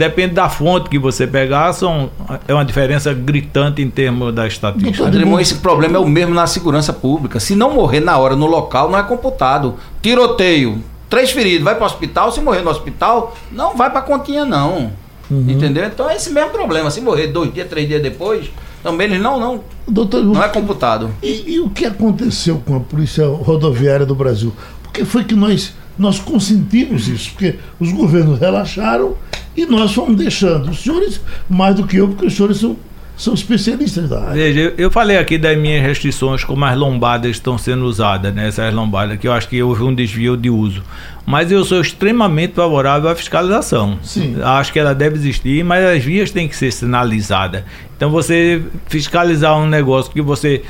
Depende 0.00 0.32
da 0.32 0.48
fonte 0.48 0.88
que 0.88 0.98
você 0.98 1.26
pegar, 1.26 1.74
são, 1.74 2.08
é 2.48 2.54
uma 2.54 2.64
diferença 2.64 3.12
gritante 3.12 3.82
em 3.82 3.90
termos 3.90 4.34
da 4.34 4.46
estatística. 4.46 4.96
Doutor, 4.96 5.08
Adrimão, 5.08 5.38
esse 5.38 5.56
problema 5.56 5.98
é 5.98 6.00
o 6.00 6.08
mesmo 6.08 6.34
na 6.34 6.46
segurança 6.46 6.90
pública. 6.90 7.38
Se 7.38 7.54
não 7.54 7.74
morrer 7.74 8.00
na 8.00 8.16
hora 8.16 8.34
no 8.34 8.46
local, 8.46 8.90
não 8.90 8.98
é 8.98 9.02
computado. 9.02 9.74
Tiroteio, 10.00 10.82
três 11.10 11.32
feridos, 11.32 11.64
vai 11.64 11.74
para 11.74 11.82
o 11.82 11.86
hospital. 11.86 12.32
Se 12.32 12.40
morrer 12.40 12.62
no 12.62 12.70
hospital, 12.70 13.36
não 13.52 13.76
vai 13.76 13.90
para 13.90 14.00
continha, 14.00 14.46
não. 14.46 14.90
Entendeu? 15.30 15.84
Então 15.84 16.08
é 16.08 16.16
esse 16.16 16.30
mesmo 16.30 16.48
problema. 16.48 16.90
Se 16.90 17.02
morrer 17.02 17.26
dois 17.26 17.52
dias, 17.52 17.68
três 17.68 17.86
dias 17.86 18.02
depois, 18.02 18.50
também 18.82 19.06
eles 19.06 19.20
não, 19.20 19.38
não, 19.38 19.60
Doutor, 19.86 20.24
não 20.24 20.42
é 20.42 20.48
computado. 20.48 21.10
e, 21.22 21.56
e 21.56 21.60
o 21.60 21.68
que 21.68 21.84
aconteceu 21.84 22.62
com 22.64 22.74
a 22.74 22.80
Polícia 22.80 23.26
Rodoviária 23.26 24.06
do 24.06 24.14
Brasil? 24.14 24.50
Por 24.82 24.92
que 24.92 25.04
foi 25.04 25.24
que 25.24 25.34
nós, 25.34 25.74
nós 25.98 26.18
consentimos 26.18 27.06
isso? 27.06 27.32
Porque 27.32 27.58
os 27.78 27.92
governos 27.92 28.38
relaxaram 28.40 29.14
e 29.62 29.66
nós 29.66 29.92
fomos 29.94 30.16
deixando. 30.16 30.70
Os 30.70 30.80
senhores, 30.82 31.20
mais 31.48 31.74
do 31.74 31.86
que 31.86 31.96
eu, 31.96 32.08
porque 32.08 32.26
os 32.26 32.34
senhores 32.34 32.58
são, 32.58 32.76
são 33.16 33.34
especialistas 33.34 34.08
da 34.08 34.20
área. 34.22 34.34
Veja, 34.34 34.60
eu- 34.60 34.74
eu 34.78 34.90
falei 34.90 35.18
aqui 35.18 35.36
das 35.36 35.56
minhas 35.58 35.82
restrições, 35.82 36.42
como 36.44 36.64
as 36.64 36.76
lombadas 36.76 37.30
estão 37.32 37.58
sendo 37.58 37.84
usadas, 37.84 38.34
né? 38.34 38.48
Essas 38.48 38.72
lombadas, 38.72 39.18
que 39.18 39.28
eu 39.28 39.32
acho 39.32 39.48
que 39.48 39.62
houve 39.62 39.82
um 39.82 39.94
desvio 39.94 40.36
de 40.36 40.48
uso. 40.50 40.82
Mas 41.26 41.52
eu 41.52 41.64
sou 41.64 41.80
extremamente 41.80 42.54
favorável 42.54 43.08
à 43.10 43.14
fiscalização. 43.14 43.98
Sim. 44.02 44.36
Acho 44.42 44.72
que 44.72 44.78
ela 44.78 44.94
deve 44.94 45.16
existir, 45.16 45.62
mas 45.62 45.84
as 45.84 46.02
vias 46.02 46.30
têm 46.30 46.48
que 46.48 46.56
ser 46.56 46.72
sinalizadas. 46.72 47.62
Então 47.96 48.10
você 48.10 48.62
fiscalizar 48.88 49.56
um 49.58 49.66
negócio 49.68 50.10
que 50.10 50.22
você. 50.22 50.62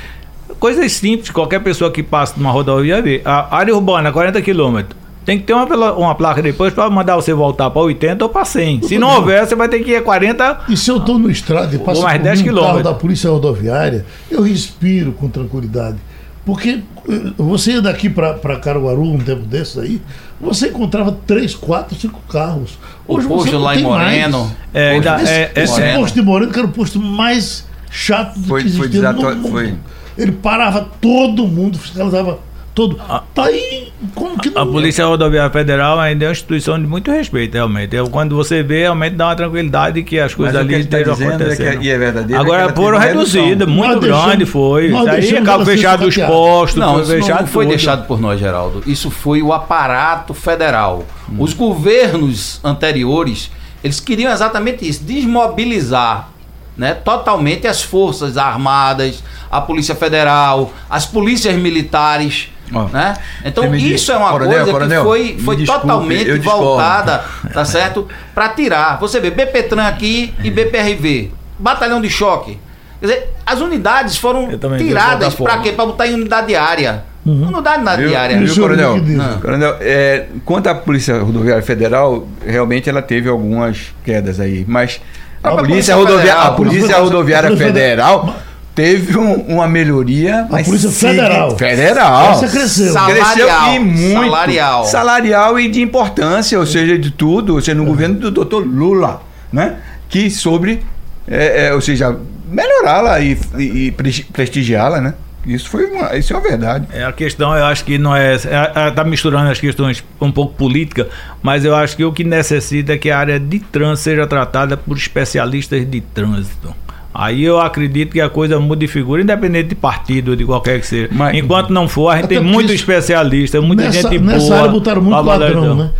Coisas 0.59 0.91
simples, 0.91 1.29
qualquer 1.31 1.61
pessoa 1.61 1.89
que 1.89 2.03
passa 2.03 2.33
numa 2.37 2.51
rodovia 2.51 3.01
vê. 3.01 3.21
A 3.23 3.55
área 3.55 3.73
urbana, 3.73 4.11
40 4.11 4.41
quilômetros. 4.41 4.99
Tem 5.25 5.37
que 5.37 5.45
ter 5.45 5.53
uma, 5.53 5.65
uma 5.93 6.15
placa 6.15 6.41
depois 6.41 6.73
para 6.73 6.89
mandar 6.89 7.15
você 7.15 7.31
voltar 7.33 7.69
para 7.69 7.81
80 7.81 8.23
ou 8.25 8.29
para 8.29 8.43
100. 8.43 8.81
Se 8.83 8.97
não 8.97 9.15
houver, 9.17 9.45
você 9.45 9.55
vai 9.55 9.69
ter 9.69 9.79
que 9.83 9.91
ir 9.91 9.95
a 9.97 10.01
40 10.01 10.61
E 10.67 10.75
se 10.75 10.89
eu 10.89 10.97
estou 10.97 11.19
no 11.19 11.29
estrada 11.29 11.75
e 11.75 11.79
passo 11.79 12.01
mais 12.01 12.17
por 12.17 12.23
10 12.23 12.41
mim 12.41 12.49
um 12.49 12.53
carro 12.53 12.59
quilômetros. 12.65 12.93
da 12.93 12.99
Polícia 12.99 13.29
Rodoviária, 13.29 14.05
eu 14.31 14.41
respiro 14.41 15.11
com 15.11 15.29
tranquilidade. 15.29 15.97
Porque 16.43 16.79
eh, 17.07 17.13
você 17.37 17.73
ia 17.73 17.81
daqui 17.83 18.09
para 18.09 18.55
Caruaru 18.59 19.03
um 19.03 19.19
tempo 19.19 19.43
desses 19.45 19.77
aí, 19.77 20.01
você 20.39 20.69
encontrava 20.69 21.15
três, 21.27 21.53
quatro, 21.53 21.95
cinco 21.95 22.19
carros. 22.27 22.79
O 23.07 23.17
você 23.21 23.27
posto 23.27 23.51
não 23.51 23.59
lá 23.61 23.75
em 23.75 23.77
tem 23.77 23.87
mais. 23.87 24.11
Moreno. 24.31 24.51
É, 24.73 24.89
ainda- 24.89 25.21
Esse, 25.21 25.31
é- 25.31 25.51
é- 25.53 25.63
esse 25.63 25.73
Moreno. 25.73 25.99
posto 25.99 26.13
de 26.15 26.21
Moreno, 26.23 26.51
que 26.51 26.57
era 26.57 26.67
o 26.67 26.71
posto 26.71 26.99
mais 26.99 27.67
chato 27.91 28.39
do 28.39 28.47
Foi- 28.47 28.63
que 28.63 28.71
foi 28.71 28.87
existia 28.87 29.11
no 29.11 29.17
desatua- 29.19 29.35
mundo. 29.35 29.51
foi- 29.51 29.75
Ele 30.17 30.31
parava 30.31 30.89
todo 30.99 31.47
mundo, 31.47 31.77
fiscalizava 31.77 32.39
todo. 32.73 32.95
Tá 33.33 33.43
aí, 33.45 33.91
como 34.15 34.37
que 34.39 34.49
não... 34.49 34.61
A 34.61 34.65
Polícia 34.65 35.05
Rodoviária 35.05 35.51
Federal 35.51 35.99
ainda 35.99 36.25
é 36.25 36.27
uma 36.27 36.31
instituição 36.31 36.79
de 36.79 36.87
muito 36.87 37.11
respeito, 37.11 37.53
realmente. 37.53 37.95
Eu, 37.95 38.09
quando 38.09 38.35
você 38.35 38.63
vê, 38.63 38.81
realmente 38.81 39.15
dá 39.15 39.27
uma 39.27 39.35
tranquilidade 39.35 40.01
que 40.03 40.19
as 40.19 40.33
coisas 40.33 40.53
Mas 40.55 40.61
ali 40.63 40.73
tá 40.73 40.79
estejam 40.99 41.13
dizendo 41.13 41.31
é 41.31 41.37
que- 41.37 41.43
acontecendo. 41.43 41.83
e 41.83 41.89
é 41.89 41.97
verdadeiro, 41.97 42.33
é 42.33 42.35
que 42.37 42.41
Agora 42.45 42.61
ela 42.63 42.73
foram 42.73 42.99
teve 42.99 43.11
uma 43.11 43.19
redução. 43.19 43.41
reduzidas, 43.43 43.67
muito 43.67 43.91
Nós 43.91 43.99
deixamos- 43.99 44.25
grande 44.25 44.45
foi. 44.45 44.85
aí 44.95 45.37
acabou 45.37 45.65
fechado 45.65 46.05
os 46.07 46.15
postos, 46.17 46.79
Não, 46.79 46.93
foi 46.93 47.01
isso 47.03 47.11
não 47.11 47.21
fechado 47.21 47.47
foi 47.47 47.65
deixado 47.65 48.07
por 48.07 48.19
nós, 48.21 48.39
Geraldo. 48.39 48.83
Isso 48.87 49.11
foi 49.11 49.41
o 49.41 49.51
aparato 49.53 50.33
federal. 50.33 51.05
Hum. 51.29 51.35
Os 51.39 51.53
governos 51.53 52.59
anteriores, 52.63 53.51
eles 53.83 53.99
queriam 53.99 54.31
exatamente 54.31 54.87
isso, 54.87 55.03
desmobilizar 55.03 56.29
né, 56.77 56.93
totalmente 56.93 57.67
as 57.67 57.81
forças 57.83 58.37
armadas, 58.37 59.21
a 59.51 59.59
Polícia 59.59 59.93
Federal, 59.93 60.71
as 60.89 61.05
polícias 61.05 61.53
militares. 61.55 62.49
Ó, 62.73 62.85
né? 62.85 63.15
Então 63.43 63.69
diz- 63.71 63.83
isso 64.01 64.11
é 64.11 64.17
uma 64.17 64.29
Coronel, 64.31 64.57
coisa 64.57 64.71
coronel, 64.71 65.01
que 65.01 65.07
foi, 65.07 65.37
foi 65.43 65.55
desculpe, 65.57 65.81
totalmente 65.81 66.37
voltada, 66.39 67.23
tá 67.53 67.65
certo? 67.65 68.07
Para 68.33 68.49
tirar. 68.49 68.97
Você 68.99 69.19
vê 69.19 69.29
BPTran 69.31 69.87
aqui 69.87 70.33
e 70.43 70.49
BPRV, 70.49 71.31
batalhão 71.59 72.01
de 72.01 72.09
choque. 72.09 72.57
Quer 72.99 73.05
dizer, 73.07 73.29
as 73.45 73.59
unidades 73.59 74.17
foram 74.17 74.49
tiradas 74.77 75.33
para 75.35 75.57
quê? 75.57 75.71
Para 75.71 75.85
botar 75.85 76.07
em 76.07 76.13
unidade 76.13 76.47
diária. 76.47 77.03
Unidade 77.25 77.83
na 77.83 77.95
diária. 77.95 78.37
viu, 78.39 78.51
é 78.51 78.55
coronel? 78.55 78.99
diz. 78.99 79.15
Não. 79.17 79.39
Coronel, 79.39 79.77
é, 79.79 80.25
quanto 80.43 80.67
à 80.67 80.75
Polícia 80.75 81.19
Rodoviária 81.19 81.61
Federal, 81.61 82.27
realmente 82.45 82.89
ela 82.89 83.01
teve 83.01 83.29
algumas 83.29 83.93
quedas 84.03 84.39
aí, 84.39 84.65
mas 84.67 84.99
a, 85.43 85.49
A 85.49 85.51
Polícia, 85.51 85.67
Polícia 85.67 85.95
Rodoviária, 85.95 86.31
Federal, 86.31 86.51
a 86.51 86.55
Polícia 86.55 86.97
Rodoviária 86.99 87.57
Federal 87.57 88.35
teve 88.75 89.17
um- 89.17 89.41
uma 89.55 89.67
melhoria. 89.67 90.47
mas 90.49 90.65
Polícia 90.67 90.89
Federal. 90.89 91.57
Federal. 91.57 92.31
Essa 92.31 92.47
cresceu. 92.47 92.93
Sa- 92.93 93.05
Cresceu 93.05 93.47
Salarial, 93.47 93.75
e 93.75 93.79
muito. 93.79 94.13
salarial. 94.21 94.85
Salarial 94.85 95.59
e 95.59 95.69
de 95.69 95.81
importância, 95.81 96.59
ou 96.59 96.65
seja, 96.65 96.97
de 96.97 97.11
tudo, 97.11 97.55
ou 97.55 97.61
seja, 97.61 97.75
no 97.75 97.85
governo 97.85 98.15
do 98.15 98.31
doutor 98.31 98.65
Lula, 98.65 99.21
né? 99.51 99.75
Que 100.09 100.29
sobre, 100.29 100.81
é, 101.27 101.67
é, 101.67 101.73
ou 101.73 101.81
seja, 101.81 102.17
melhorá-la 102.49 103.19
e, 103.21 103.37
e- 103.57 103.87
e 103.87 103.91
presti- 103.91 104.23
prestigiá-la, 104.25 104.99
né? 105.01 105.13
Isso 105.45 105.69
foi 105.69 105.87
uma, 105.87 106.15
isso 106.15 106.31
é 106.33 106.35
uma 106.37 106.47
verdade. 106.47 106.85
É, 106.93 107.03
a 107.03 107.11
questão, 107.11 107.55
eu 107.57 107.65
acho 107.65 107.83
que 107.83 107.97
não 107.97 108.15
é. 108.15 108.35
Está 108.35 109.03
misturando 109.03 109.49
as 109.49 109.59
questões 109.59 110.03
um 110.21 110.31
pouco 110.31 110.53
política, 110.53 111.07
mas 111.41 111.65
eu 111.65 111.75
acho 111.75 111.97
que 111.97 112.05
o 112.05 112.11
que 112.13 112.23
necessita 112.23 112.93
é 112.93 112.97
que 112.97 113.09
a 113.09 113.17
área 113.17 113.39
de 113.39 113.57
trânsito 113.57 114.03
seja 114.03 114.27
tratada 114.27 114.77
por 114.77 114.95
especialistas 114.95 115.83
de 115.89 115.99
trânsito. 115.99 116.75
Aí 117.13 117.43
eu 117.43 117.59
acredito 117.59 118.11
que 118.13 118.21
a 118.21 118.29
coisa 118.29 118.57
muda 118.59 118.79
de 118.79 118.87
figura, 118.87 119.21
independente 119.21 119.69
de 119.69 119.75
partido, 119.75 120.35
de 120.35 120.45
qualquer 120.45 120.79
que 120.79 120.87
seja. 120.87 121.09
Mas- 121.11 121.37
Enquanto 121.37 121.71
não 121.71 121.87
for, 121.87 122.09
a 122.09 122.15
gente 122.17 122.27
tem 122.27 122.37
porque 122.37 122.51
muito 122.53 122.65
isso- 122.67 122.75
especialista, 122.75 123.59
muita 123.61 123.83
nessa, 123.83 124.09
gente 124.09 124.23
nessa 124.23 124.45
boa. 124.47 124.57
área 124.59 124.71
botaram 124.71 125.01
muito 125.01 125.21
ladrão, 125.21 125.75
né? 125.75 125.91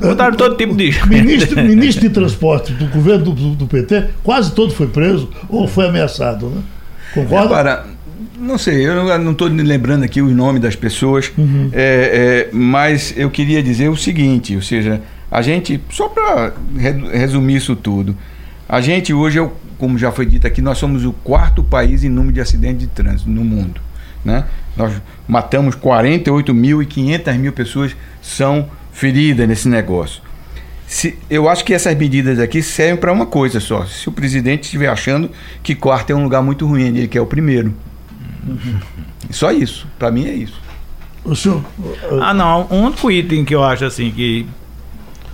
Botaram 0.00 0.36
todo 0.36 0.56
tipo 0.56 0.76
de 0.76 0.92
gente. 0.92 1.08
Ministro, 1.08 1.62
ministro 1.62 2.08
de 2.08 2.14
transporte 2.14 2.72
do 2.72 2.86
governo 2.86 3.24
do, 3.32 3.50
do- 3.56 3.66
PT, 3.66 4.04
quase 4.22 4.52
todo 4.52 4.72
foi 4.72 4.86
preso 4.86 5.28
ou 5.48 5.66
foi 5.66 5.86
ameaçado, 5.88 6.46
né? 6.48 6.62
Concorda? 7.12 7.44
Agora, 7.46 7.86
não 8.38 8.56
sei, 8.58 8.86
eu 8.86 8.94
não 9.18 9.32
estou 9.32 9.48
lembrando 9.48 10.04
aqui 10.04 10.22
os 10.22 10.32
nomes 10.32 10.60
das 10.62 10.76
pessoas, 10.76 11.32
é, 11.72 12.46
é, 12.46 12.48
mas 12.54 13.12
eu 13.16 13.28
queria 13.30 13.60
dizer 13.62 13.88
o 13.88 13.96
seguinte, 13.96 14.54
ou 14.54 14.62
seja, 14.62 15.00
a 15.30 15.42
gente, 15.42 15.80
só 15.90 16.08
para 16.08 16.52
resumir 17.12 17.56
isso 17.56 17.74
tudo, 17.74 18.16
a 18.68 18.80
gente 18.80 19.12
hoje, 19.12 19.38
é 19.38 19.50
como 19.78 19.98
já 19.98 20.10
foi 20.12 20.26
dito 20.26 20.46
aqui, 20.46 20.62
nós 20.62 20.78
somos 20.78 21.04
o 21.04 21.12
quarto 21.12 21.62
país 21.62 22.04
em 22.04 22.08
número 22.08 22.32
de 22.32 22.40
acidentes 22.40 22.78
de 22.80 22.86
trânsito 22.86 23.28
no 23.30 23.44
mundo. 23.44 23.80
Né? 24.24 24.44
Nós 24.76 24.92
matamos 25.28 25.74
48 25.74 26.54
mil 26.54 26.82
e 26.82 26.86
500 26.86 27.36
mil 27.36 27.52
pessoas 27.52 27.94
são 28.22 28.68
feridas 28.92 29.46
nesse 29.46 29.68
negócio. 29.68 30.22
Se- 30.86 31.18
eu 31.28 31.48
acho 31.48 31.64
que 31.64 31.74
essas 31.74 31.96
medidas 31.96 32.38
aqui 32.38 32.62
servem 32.62 32.96
para 32.96 33.12
uma 33.12 33.26
coisa 33.26 33.60
só. 33.60 33.84
Se 33.84 34.08
o 34.08 34.12
presidente 34.12 34.64
estiver 34.64 34.88
achando 34.88 35.30
que 35.62 35.74
quarto 35.74 36.10
é 36.10 36.14
um 36.14 36.22
lugar 36.22 36.42
muito 36.42 36.66
ruim, 36.66 36.82
ele 36.96 37.08
quer 37.08 37.20
o 37.20 37.26
primeiro. 37.26 37.74
Só 39.30 39.50
isso. 39.50 39.86
Para 39.98 40.10
mim 40.10 40.26
é 40.26 40.32
isso. 40.34 40.60
O 41.24 41.34
senhor. 41.34 41.64
Ah, 42.22 42.34
não. 42.34 42.66
O 42.70 42.74
único 42.76 43.10
item 43.10 43.44
que 43.44 43.54
eu 43.54 43.64
acho 43.64 43.84
assim 43.84 44.10
que 44.10 44.46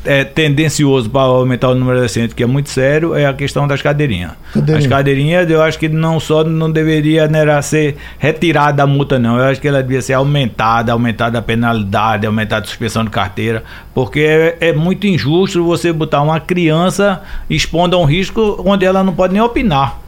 é 0.05 0.25
tendencioso 0.25 1.11
para 1.11 1.23
aumentar 1.23 1.69
o 1.69 1.75
número 1.75 1.99
de 1.99 2.07
acidentes, 2.07 2.35
que 2.35 2.43
é 2.43 2.47
muito 2.47 2.71
sério, 2.71 3.15
é 3.15 3.27
a 3.27 3.35
questão 3.35 3.67
das 3.69 3.83
cadeirinhas. 3.83 4.33
Cadeirinha. 4.53 4.79
As 4.79 4.87
cadeirinhas, 4.87 5.51
eu 5.51 5.63
acho 5.63 5.79
que 5.79 5.89
não 5.89 6.19
só 6.19 6.43
não 6.43 6.71
deveria 6.71 7.29
né, 7.29 7.61
ser 7.63 7.97
retirada 8.19 8.83
a 8.83 8.87
multa, 8.87 9.19
não. 9.19 9.39
Eu 9.39 9.45
acho 9.45 9.61
que 9.61 9.69
ela 9.69 9.83
devia 9.83 10.01
ser 10.01 10.15
aumentada, 10.15 10.93
aumentada 10.93 11.39
a 11.39 11.43
penalidade, 11.43 12.27
aumentada 12.27 12.65
a 12.65 12.69
suspensão 12.69 13.05
de 13.05 13.11
carteira, 13.11 13.63
porque 13.95 14.21
é, 14.21 14.69
é 14.69 14.73
muito 14.73 15.07
injusto 15.07 15.65
você 15.65 15.93
botar 15.93 16.23
uma 16.23 16.41
criança 16.41 17.23
expondo 17.49 17.97
a 17.97 17.99
um 17.99 18.05
risco 18.05 18.63
onde 18.65 18.85
ela 18.85 19.05
não 19.05 19.13
pode 19.13 19.33
nem 19.33 19.43
opinar. 19.43 20.00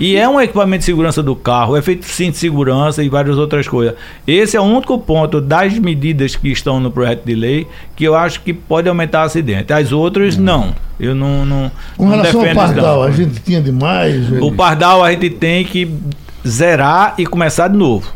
E 0.00 0.16
é 0.16 0.28
um 0.28 0.40
equipamento 0.40 0.80
de 0.80 0.84
segurança 0.84 1.22
do 1.22 1.34
carro, 1.36 1.76
é 1.76 1.82
feito 1.82 2.04
cinto 2.06 2.32
de 2.32 2.38
segurança 2.38 3.02
e 3.02 3.08
várias 3.08 3.36
outras 3.38 3.66
coisas. 3.68 3.94
Esse 4.26 4.56
é 4.56 4.60
o 4.60 4.64
único 4.64 4.98
ponto 4.98 5.40
das 5.40 5.78
medidas 5.78 6.36
que 6.36 6.48
estão 6.50 6.78
no 6.80 6.90
projeto 6.90 7.24
de 7.24 7.34
lei 7.34 7.66
que 7.96 8.04
eu 8.04 8.14
acho 8.14 8.40
que 8.42 8.52
pode 8.52 8.88
aumentar 8.88 9.22
acidente. 9.22 9.72
As 9.72 9.92
outras, 9.92 10.36
não. 10.36 10.74
Eu 11.00 11.14
não. 11.14 11.44
não 11.44 11.70
Com 11.96 12.04
não 12.06 12.10
relação 12.16 12.46
ao 12.48 12.54
Pardal, 12.54 12.96
não. 12.96 13.02
a 13.04 13.10
gente 13.10 13.40
tinha 13.40 13.60
demais. 13.60 14.30
O 14.42 14.50
pardal 14.52 15.04
a 15.04 15.10
gente 15.12 15.30
tem 15.30 15.64
que 15.64 15.88
zerar 16.46 17.14
e 17.18 17.26
começar 17.26 17.68
de 17.68 17.76
novo. 17.76 18.12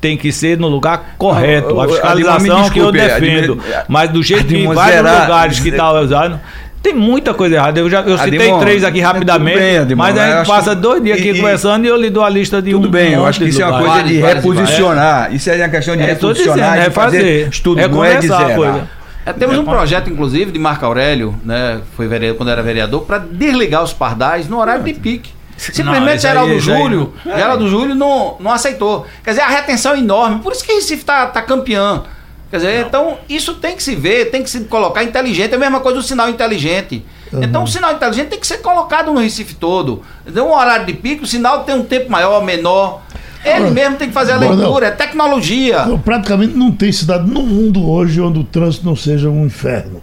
Tem 0.00 0.16
que 0.16 0.32
ser 0.32 0.58
no 0.58 0.66
lugar 0.68 1.14
correto. 1.16 1.78
Ah, 1.80 1.84
A 1.84 1.88
fiscalização 1.88 2.64
me 2.64 2.70
que 2.70 2.78
eu 2.80 2.90
desculpe, 2.90 3.20
defendo. 3.30 3.58
Mas 3.88 4.10
do 4.10 4.22
jeito 4.22 4.46
que 4.46 4.56
em 4.56 4.66
vários 4.72 4.96
zerar- 4.96 5.22
lugares 5.22 5.60
que 5.60 5.68
está 5.68 5.92
usando. 6.00 6.40
Tem 6.84 6.92
muita 6.94 7.32
coisa 7.32 7.54
errada. 7.54 7.80
Eu 7.80 7.88
já 7.88 8.02
eu 8.02 8.18
citei 8.18 8.38
Ademar, 8.38 8.60
três 8.60 8.84
aqui 8.84 8.98
tudo 8.98 9.06
rapidamente. 9.06 9.58
bem, 9.58 9.78
mas 9.96 10.14
mas 10.14 10.18
a 10.18 10.36
gente 10.38 10.46
passa 10.46 10.76
que- 10.76 10.82
dois 10.82 11.02
dias 11.02 11.18
aqui 11.18 11.28
e- 11.28 11.32
e- 11.32 11.36
conversando 11.40 11.84
e 11.86 11.88
eu 11.88 11.96
lhe 11.96 12.10
dou 12.10 12.22
a 12.22 12.28
lista 12.28 12.60
de 12.60 12.74
um. 12.74 12.80
Tudo 12.80 12.90
bem, 12.90 13.14
eu 13.14 13.24
acho 13.24 13.38
que 13.40 13.46
isso 13.48 13.62
é 13.62 13.66
uma 13.66 13.78
coisa 13.80 14.02
de 14.04 14.20
reposicionar. 14.20 15.34
Isso 15.34 15.48
é 15.50 15.56
uma 15.56 15.68
questão 15.70 15.96
de 15.96 16.02
É, 16.02 16.06
reposicionar, 16.06 16.72
dizendo, 16.74 16.88
de 16.88 16.94
fazer 16.94 17.16
refazer. 17.16 17.48
estudo, 17.48 17.80
É 17.80 17.88
não 17.88 18.04
é 18.04 18.16
de 18.16 18.26
zerar. 18.28 18.54
coisa. 18.54 18.88
É, 19.26 19.32
temos 19.32 19.56
um 19.56 19.64
projeto, 19.64 20.10
inclusive, 20.10 20.52
de 20.52 20.58
Marco 20.58 20.84
Aurélio, 20.84 21.34
né? 21.42 21.80
Foi 21.96 22.06
vereador, 22.06 22.36
quando 22.36 22.50
era 22.50 22.62
vereador, 22.62 23.00
para 23.06 23.16
desligar 23.18 23.82
os 23.82 23.94
pardais 23.94 24.46
no 24.46 24.58
horário 24.60 24.84
de 24.84 24.92
pique. 24.92 25.30
Simplesmente 25.56 26.10
aí- 26.10 26.18
Geraldo 26.18 26.52
aí 26.52 26.58
Júlio, 26.60 27.14
Geraldo 27.24 27.66
Júlio 27.68 27.94
não, 27.94 28.36
não 28.40 28.50
aceitou. 28.52 29.06
Quer 29.24 29.30
dizer, 29.30 29.42
a 29.42 29.48
retenção 29.48 29.94
é 29.94 29.98
enorme. 30.00 30.40
Por 30.40 30.52
isso 30.52 30.62
que 30.62 30.72
Recife 30.74 31.02
tá, 31.04 31.26
tá 31.28 31.40
campeão. 31.40 32.02
Quer 32.50 32.56
dizer, 32.58 32.86
então 32.86 33.18
isso 33.28 33.54
tem 33.54 33.74
que 33.74 33.82
se 33.82 33.96
ver, 33.96 34.30
tem 34.30 34.42
que 34.42 34.50
se 34.50 34.60
colocar 34.60 35.02
inteligente. 35.02 35.52
É 35.52 35.56
a 35.56 35.58
mesma 35.58 35.80
coisa 35.80 35.98
do 35.98 36.04
sinal 36.04 36.28
inteligente. 36.28 37.04
Então 37.32 37.64
o 37.64 37.66
sinal 37.66 37.92
inteligente 37.94 38.28
tem 38.28 38.38
que 38.38 38.46
ser 38.46 38.58
colocado 38.58 39.12
no 39.12 39.18
Recife 39.20 39.54
todo. 39.54 40.02
Então, 40.24 40.48
um 40.48 40.54
horário 40.54 40.86
de 40.86 40.92
pico, 40.92 41.24
o 41.24 41.26
sinal 41.26 41.64
tem 41.64 41.74
um 41.74 41.82
tempo 41.82 42.08
maior, 42.10 42.44
menor. 42.44 43.00
Ele 43.44 43.54
Agora, 43.56 43.70
mesmo 43.72 43.96
tem 43.96 44.08
que 44.08 44.14
fazer 44.14 44.32
a 44.32 44.36
leitura, 44.36 44.86
é 44.86 44.90
tecnologia. 44.92 45.84
Não, 45.84 45.98
praticamente 45.98 46.54
não 46.56 46.70
tem 46.70 46.92
cidade 46.92 47.28
no 47.28 47.42
mundo 47.42 47.90
hoje 47.90 48.20
onde 48.20 48.38
o 48.38 48.44
trânsito 48.44 48.86
não 48.86 48.94
seja 48.94 49.28
um 49.28 49.44
inferno. 49.44 50.00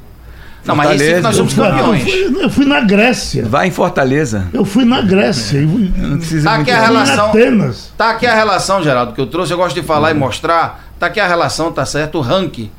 Não, 0.66 0.76
mas 0.76 0.92
Recife 0.92 1.22
nós 1.22 1.38
Eu 1.38 1.48
somos 1.50 1.54
fui, 1.54 1.66
eu 1.66 1.72
campeões. 1.72 2.04
fui- 2.04 2.44
eu 2.44 2.50
fui 2.52 2.66
na 2.66 2.82
Grécia. 2.82 3.46
Vai 3.46 3.68
em 3.68 3.72
Fortaleza. 3.72 4.48
Eu 4.54 4.64
fui 4.64 4.86
na 4.86 5.02
Grécia. 5.02 5.58
Eu 5.58 5.70
fui, 5.70 5.92
Não 5.98 6.18
precisa 6.18 6.50
Tá 6.50 6.56
aqui 6.58 6.70
a 6.72 6.82
relação- 6.86 7.30
Atenas. 7.30 7.94
Tá 7.98 8.10
aqui 8.12 8.28
a 8.28 8.36
relação, 8.36 8.84
Geraldo, 8.84 9.14
que 9.14 9.22
eu 9.22 9.26
trouxe, 9.28 9.52
eu 9.54 9.58
gosto 9.58 9.74
de 9.80 9.82
falar 9.88 10.12
e 10.12 10.14
mostrar. 10.14 10.91
Tá 11.02 11.08
aqui 11.08 11.20
a 11.20 11.28
relação, 11.28 11.72
tá 11.72 11.84
certo? 11.84 12.20
O 12.20 12.22
ranking, 12.22 12.70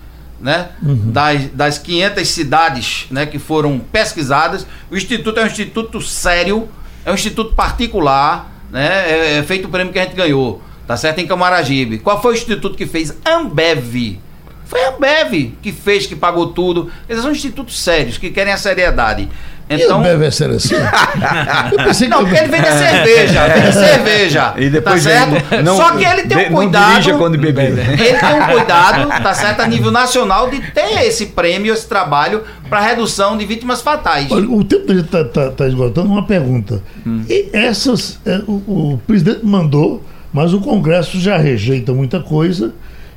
né? 0.40 0.68
Das, 0.80 1.46
das 1.46 1.78
500 1.78 2.28
cidades, 2.28 3.06
né, 3.10 3.26
que 3.26 3.36
foram 3.36 3.80
pesquisadas. 3.80 4.64
O 4.88 4.96
instituto 4.96 5.40
é 5.40 5.42
um 5.42 5.46
instituto 5.48 6.00
sério, 6.00 6.68
é 7.04 7.10
um 7.10 7.14
instituto 7.14 7.56
particular, 7.56 8.48
né? 8.70 9.10
É, 9.10 9.38
é 9.38 9.42
feito 9.42 9.66
o 9.66 9.68
prêmio 9.68 9.92
que 9.92 9.98
a 9.98 10.04
gente 10.04 10.14
ganhou, 10.14 10.62
tá 10.86 10.96
certo? 10.96 11.18
Em 11.18 11.26
Camaragibe. 11.26 11.98
Qual 11.98 12.22
foi 12.22 12.34
o 12.34 12.36
instituto 12.36 12.76
que 12.76 12.86
fez? 12.86 13.12
Ambev. 13.26 14.20
Foi 14.66 14.84
a 14.84 14.90
Ambev 14.90 15.54
que 15.60 15.72
fez, 15.72 16.06
que 16.06 16.14
pagou 16.14 16.52
tudo. 16.52 16.92
Eles 17.08 17.22
são 17.22 17.32
institutos 17.32 17.76
sérios, 17.80 18.18
que 18.18 18.30
querem 18.30 18.52
a 18.52 18.56
seriedade. 18.56 19.28
Então, 19.74 20.04
e 20.04 20.24
é 20.26 20.30
ser 20.30 20.50
assim? 20.50 20.74
Eu 20.74 21.84
pensei 21.84 22.08
que 22.08 22.14
não, 22.14 22.24
porque 22.24 22.36
ele 22.38 22.48
vende 22.48 22.66
cerveja, 22.72 23.48
vende 23.48 23.72
cerveja. 23.72 24.54
E 24.56 24.70
depois 24.70 25.04
tá 25.04 25.10
certo? 25.10 25.62
não- 25.64 25.76
Só 25.76 25.92
que 25.92 26.04
ele 26.04 26.22
tem 26.22 26.48
um 26.50 26.54
cuidado. 26.54 26.90
dirija 26.92 27.14
quando 27.18 27.38
beber. 27.38 27.78
Ele 27.78 28.18
tem 28.18 28.34
um 28.34 28.46
cuidado, 28.46 29.08
tá 29.22 29.34
certo, 29.34 29.60
a 29.60 29.66
nível 29.66 29.90
nacional, 29.90 30.50
de 30.50 30.60
ter 30.72 31.06
esse 31.06 31.26
prêmio, 31.26 31.72
esse 31.72 31.86
trabalho 31.88 32.42
para 32.68 32.80
redução 32.80 33.36
de 33.36 33.44
vítimas 33.44 33.80
fatais. 33.82 34.30
Olha, 34.30 34.48
o 34.48 34.64
tempo 34.64 34.86
da 34.86 34.94
gente 34.94 35.04
está 35.06 35.24
tá, 35.24 35.50
tá 35.50 35.66
esgotando. 35.66 36.08
Uma 36.08 36.26
pergunta. 36.26 36.82
E 37.28 37.48
essas. 37.52 38.18
é, 38.24 38.40
o, 38.46 38.52
o 38.94 39.00
presidente 39.06 39.44
mandou, 39.44 40.02
mas 40.32 40.52
o 40.54 40.60
Congresso 40.60 41.20
já 41.20 41.36
rejeita 41.36 41.92
muita 41.92 42.20
coisa. 42.20 42.72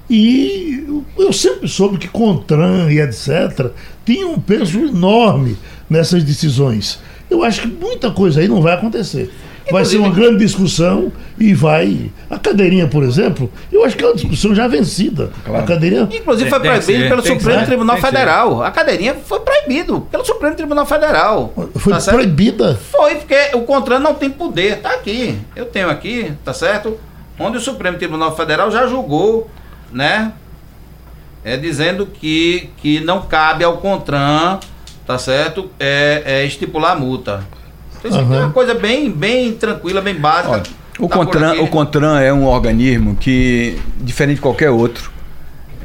E 0.10 0.86
eu 1.18 1.34
sempre 1.34 1.68
soube 1.68 1.98
que 1.98 2.08
Contran 2.08 2.92
e 2.92 3.00
etc. 3.00 3.72
tinha 4.06 4.28
um 4.28 4.40
peso 4.40 4.80
enorme 4.80 5.58
nessas 5.90 6.24
decisões. 6.24 7.00
Eu 7.30 7.44
acho 7.44 7.62
que 7.62 7.68
muita 7.68 8.12
coisa 8.12 8.40
aí 8.40 8.48
não 8.48 8.62
vai 8.62 8.74
acontecer. 8.74 9.32
Vai 9.72 9.84
ser 9.84 9.98
uma 9.98 10.10
grande 10.10 10.38
discussão 10.38 11.12
e 11.40 11.54
vai. 11.54 12.12
A 12.30 12.38
cadeirinha, 12.38 12.88
por 12.88 13.04
exemplo, 13.04 13.52
eu 13.72 13.84
acho 13.84 13.98
que 13.98 14.04
é 14.04 14.08
uma 14.08 14.16
discussão 14.16 14.54
já 14.54 14.68
vencida. 14.68 15.32
A 15.46 15.64
cadeirinha. 15.64 16.08
Inclusive 16.12 16.50
foi 16.50 16.60
proibido 16.60 17.10
pelo 17.10 17.22
Supremo 17.26 17.60
ser, 17.60 17.66
Tribunal 17.66 17.96
tem. 17.96 18.06
Federal. 18.06 18.64
A 18.64 18.72
cadeirinha 18.72 19.16
foi 19.16 19.40
proibido 19.40 20.02
pelo 20.12 20.24
Supremo 20.24 20.56
Tribunal 20.56 20.86
Federal. 20.86 21.54
Foi 21.76 21.94
tá 21.94 22.00
certo? 22.00 22.16
proibida. 22.16 22.80
Foi 22.92 23.16
porque 23.16 23.52
o 23.56 23.62
Contran 23.62 24.00
não 24.00 24.14
tem 24.14 24.30
poder, 24.30 24.82
tá 24.82 24.92
aqui. 24.92 25.38
Eu 25.56 25.66
tenho 25.66 25.90
aqui, 25.90 26.32
tá 26.44 26.54
certo? 26.54 27.00
Onde 27.40 27.58
o 27.58 27.62
Supremo 27.62 27.98
Tribunal 27.98 28.36
Federal 28.36 28.70
já 28.70 28.86
julgou, 28.88 29.50
né? 29.92 30.32
É 31.44 31.58
dizendo 31.58 32.06
que, 32.06 32.70
que 32.78 33.00
não 33.00 33.24
cabe 33.24 33.64
ao 33.64 33.78
Contran, 33.78 34.60
tá 35.06 35.18
certo? 35.18 35.70
É, 35.80 36.24
é 36.26 36.46
estipular 36.46 36.94
a 36.94 36.96
multa. 36.96 37.46
Então, 38.00 38.12
isso 38.12 38.20
aqui 38.20 38.34
é 38.34 38.40
uma 38.40 38.52
coisa 38.52 38.74
bem, 38.74 39.10
bem 39.10 39.54
tranquila, 39.54 40.02
bem 40.02 40.16
básica. 40.16 40.52
Olha, 40.52 40.64
o, 41.00 41.08
Tá 41.08 41.16
Contran, 41.18 41.54
o 41.62 41.68
Contran 41.68 42.20
é 42.20 42.32
um 42.32 42.46
organismo 42.46 43.16
que, 43.16 43.78
diferente 44.00 44.36
de 44.36 44.42
qualquer 44.42 44.70
outro, 44.70 45.12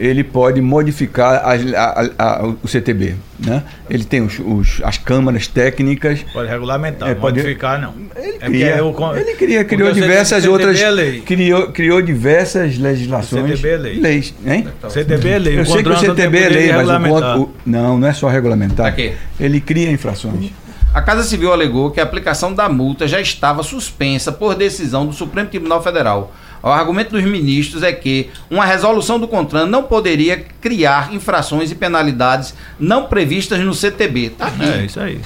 ele 0.00 0.24
pode 0.24 0.60
modificar 0.62 1.42
a- 1.44 1.52
a- 1.54 2.10
a- 2.18 2.46
o 2.62 2.66
CTB. 2.66 3.14
Né? 3.38 3.62
Ele 3.88 4.04
tem 4.04 4.22
os- 4.22 4.38
os- 4.38 4.80
as 4.82 4.96
câmaras 4.98 5.46
técnicas. 5.46 6.20
Pode 6.32 6.48
regulamentar, 6.48 7.08
É, 7.10 7.14
pode- 7.14 7.38
modificar 7.38 7.80
não. 7.80 7.94
Ele 8.16 8.36
É 8.40 8.46
cria, 8.46 8.84
o 8.84 8.92
con- 8.94 9.14
ele 9.14 9.34
cria, 9.34 9.64
criou 9.64 9.90
o 9.90 9.94
CTB 9.94 10.06
diversas 10.08 10.44
outras. 10.46 10.80
é 10.80 10.90
lei. 10.90 11.20
Criou, 11.20 11.70
criou 11.72 12.00
diversas 12.02 12.78
legislações. 12.78 13.44
O 13.44 13.56
CTB 13.56 13.68
é 13.68 13.76
lei. 13.76 14.00
Leis, 14.00 14.34
hein? 14.46 14.68
CTB 14.88 15.28
é 15.28 15.38
lei. 15.38 15.58
Eu 15.60 15.66
sei 15.66 15.82
que 15.82 15.88
o 15.88 15.96
CTB 15.96 16.38
é 16.38 16.48
lei, 16.48 16.72
mas 16.72 16.88
o, 16.88 17.08
con- 17.08 17.38
o- 17.42 17.50
Não, 17.66 17.98
não 17.98 18.08
é 18.08 18.12
só 18.12 18.28
regulamentar. 18.28 18.86
Aqui. 18.86 19.12
Ele 19.38 19.60
cria 19.60 19.90
infrações. 19.90 20.50
A 20.92 21.00
Casa 21.00 21.22
Civil 21.22 21.52
alegou 21.52 21.92
que 21.92 22.00
a 22.00 22.02
aplicação 22.02 22.52
da 22.52 22.68
multa 22.68 23.06
já 23.06 23.20
estava 23.20 23.62
suspensa 23.62 24.32
por 24.32 24.56
decisão 24.56 25.06
do 25.06 25.12
Supremo 25.12 25.48
Tribunal 25.48 25.80
Federal. 25.82 26.34
O 26.62 26.68
argumento 26.68 27.10
dos 27.10 27.24
ministros 27.24 27.82
é 27.82 27.92
que 27.92 28.30
uma 28.50 28.64
resolução 28.64 29.18
do 29.18 29.26
CONTRAN 29.26 29.66
não 29.66 29.82
poderia 29.84 30.44
criar 30.60 31.12
infrações 31.12 31.70
e 31.70 31.74
penalidades 31.74 32.54
não 32.78 33.04
previstas 33.06 33.58
no 33.60 33.72
CTB. 33.74 34.30
Tá 34.30 34.46
aqui. 34.46 34.62
É 34.64 34.84
isso 34.84 35.00
aí. 35.00 35.20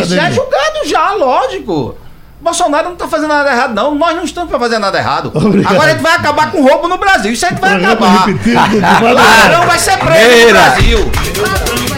Isso 0.00 0.14
é 0.14 0.32
julgado 0.32 0.86
já, 0.86 1.12
lógico. 1.12 1.96
Bolsonaro 2.40 2.86
não 2.86 2.92
está 2.92 3.08
fazendo 3.08 3.30
nada 3.30 3.50
errado, 3.50 3.74
não. 3.74 3.94
Nós 3.94 4.14
não 4.14 4.24
estamos 4.24 4.48
para 4.48 4.58
fazer 4.58 4.78
nada 4.78 4.96
errado. 4.98 5.32
Obrigado. 5.34 5.72
Agora 5.72 5.88
a 5.90 5.92
gente 5.92 6.02
vai 6.02 6.14
acabar 6.14 6.52
com 6.52 6.62
roubo 6.62 6.86
no 6.88 6.96
Brasil. 6.96 7.32
Isso 7.32 7.44
a 7.44 7.48
gente 7.48 7.60
vai 7.60 7.70
Programa 7.70 7.94
acabar. 7.94 8.26
repetido 8.26 8.80
Claro, 8.80 9.66
vai 9.66 9.78
ser 9.78 9.98
preso 9.98 10.22
no 10.22 10.36
Meira. 10.36 10.52
Brasil. 10.52 11.97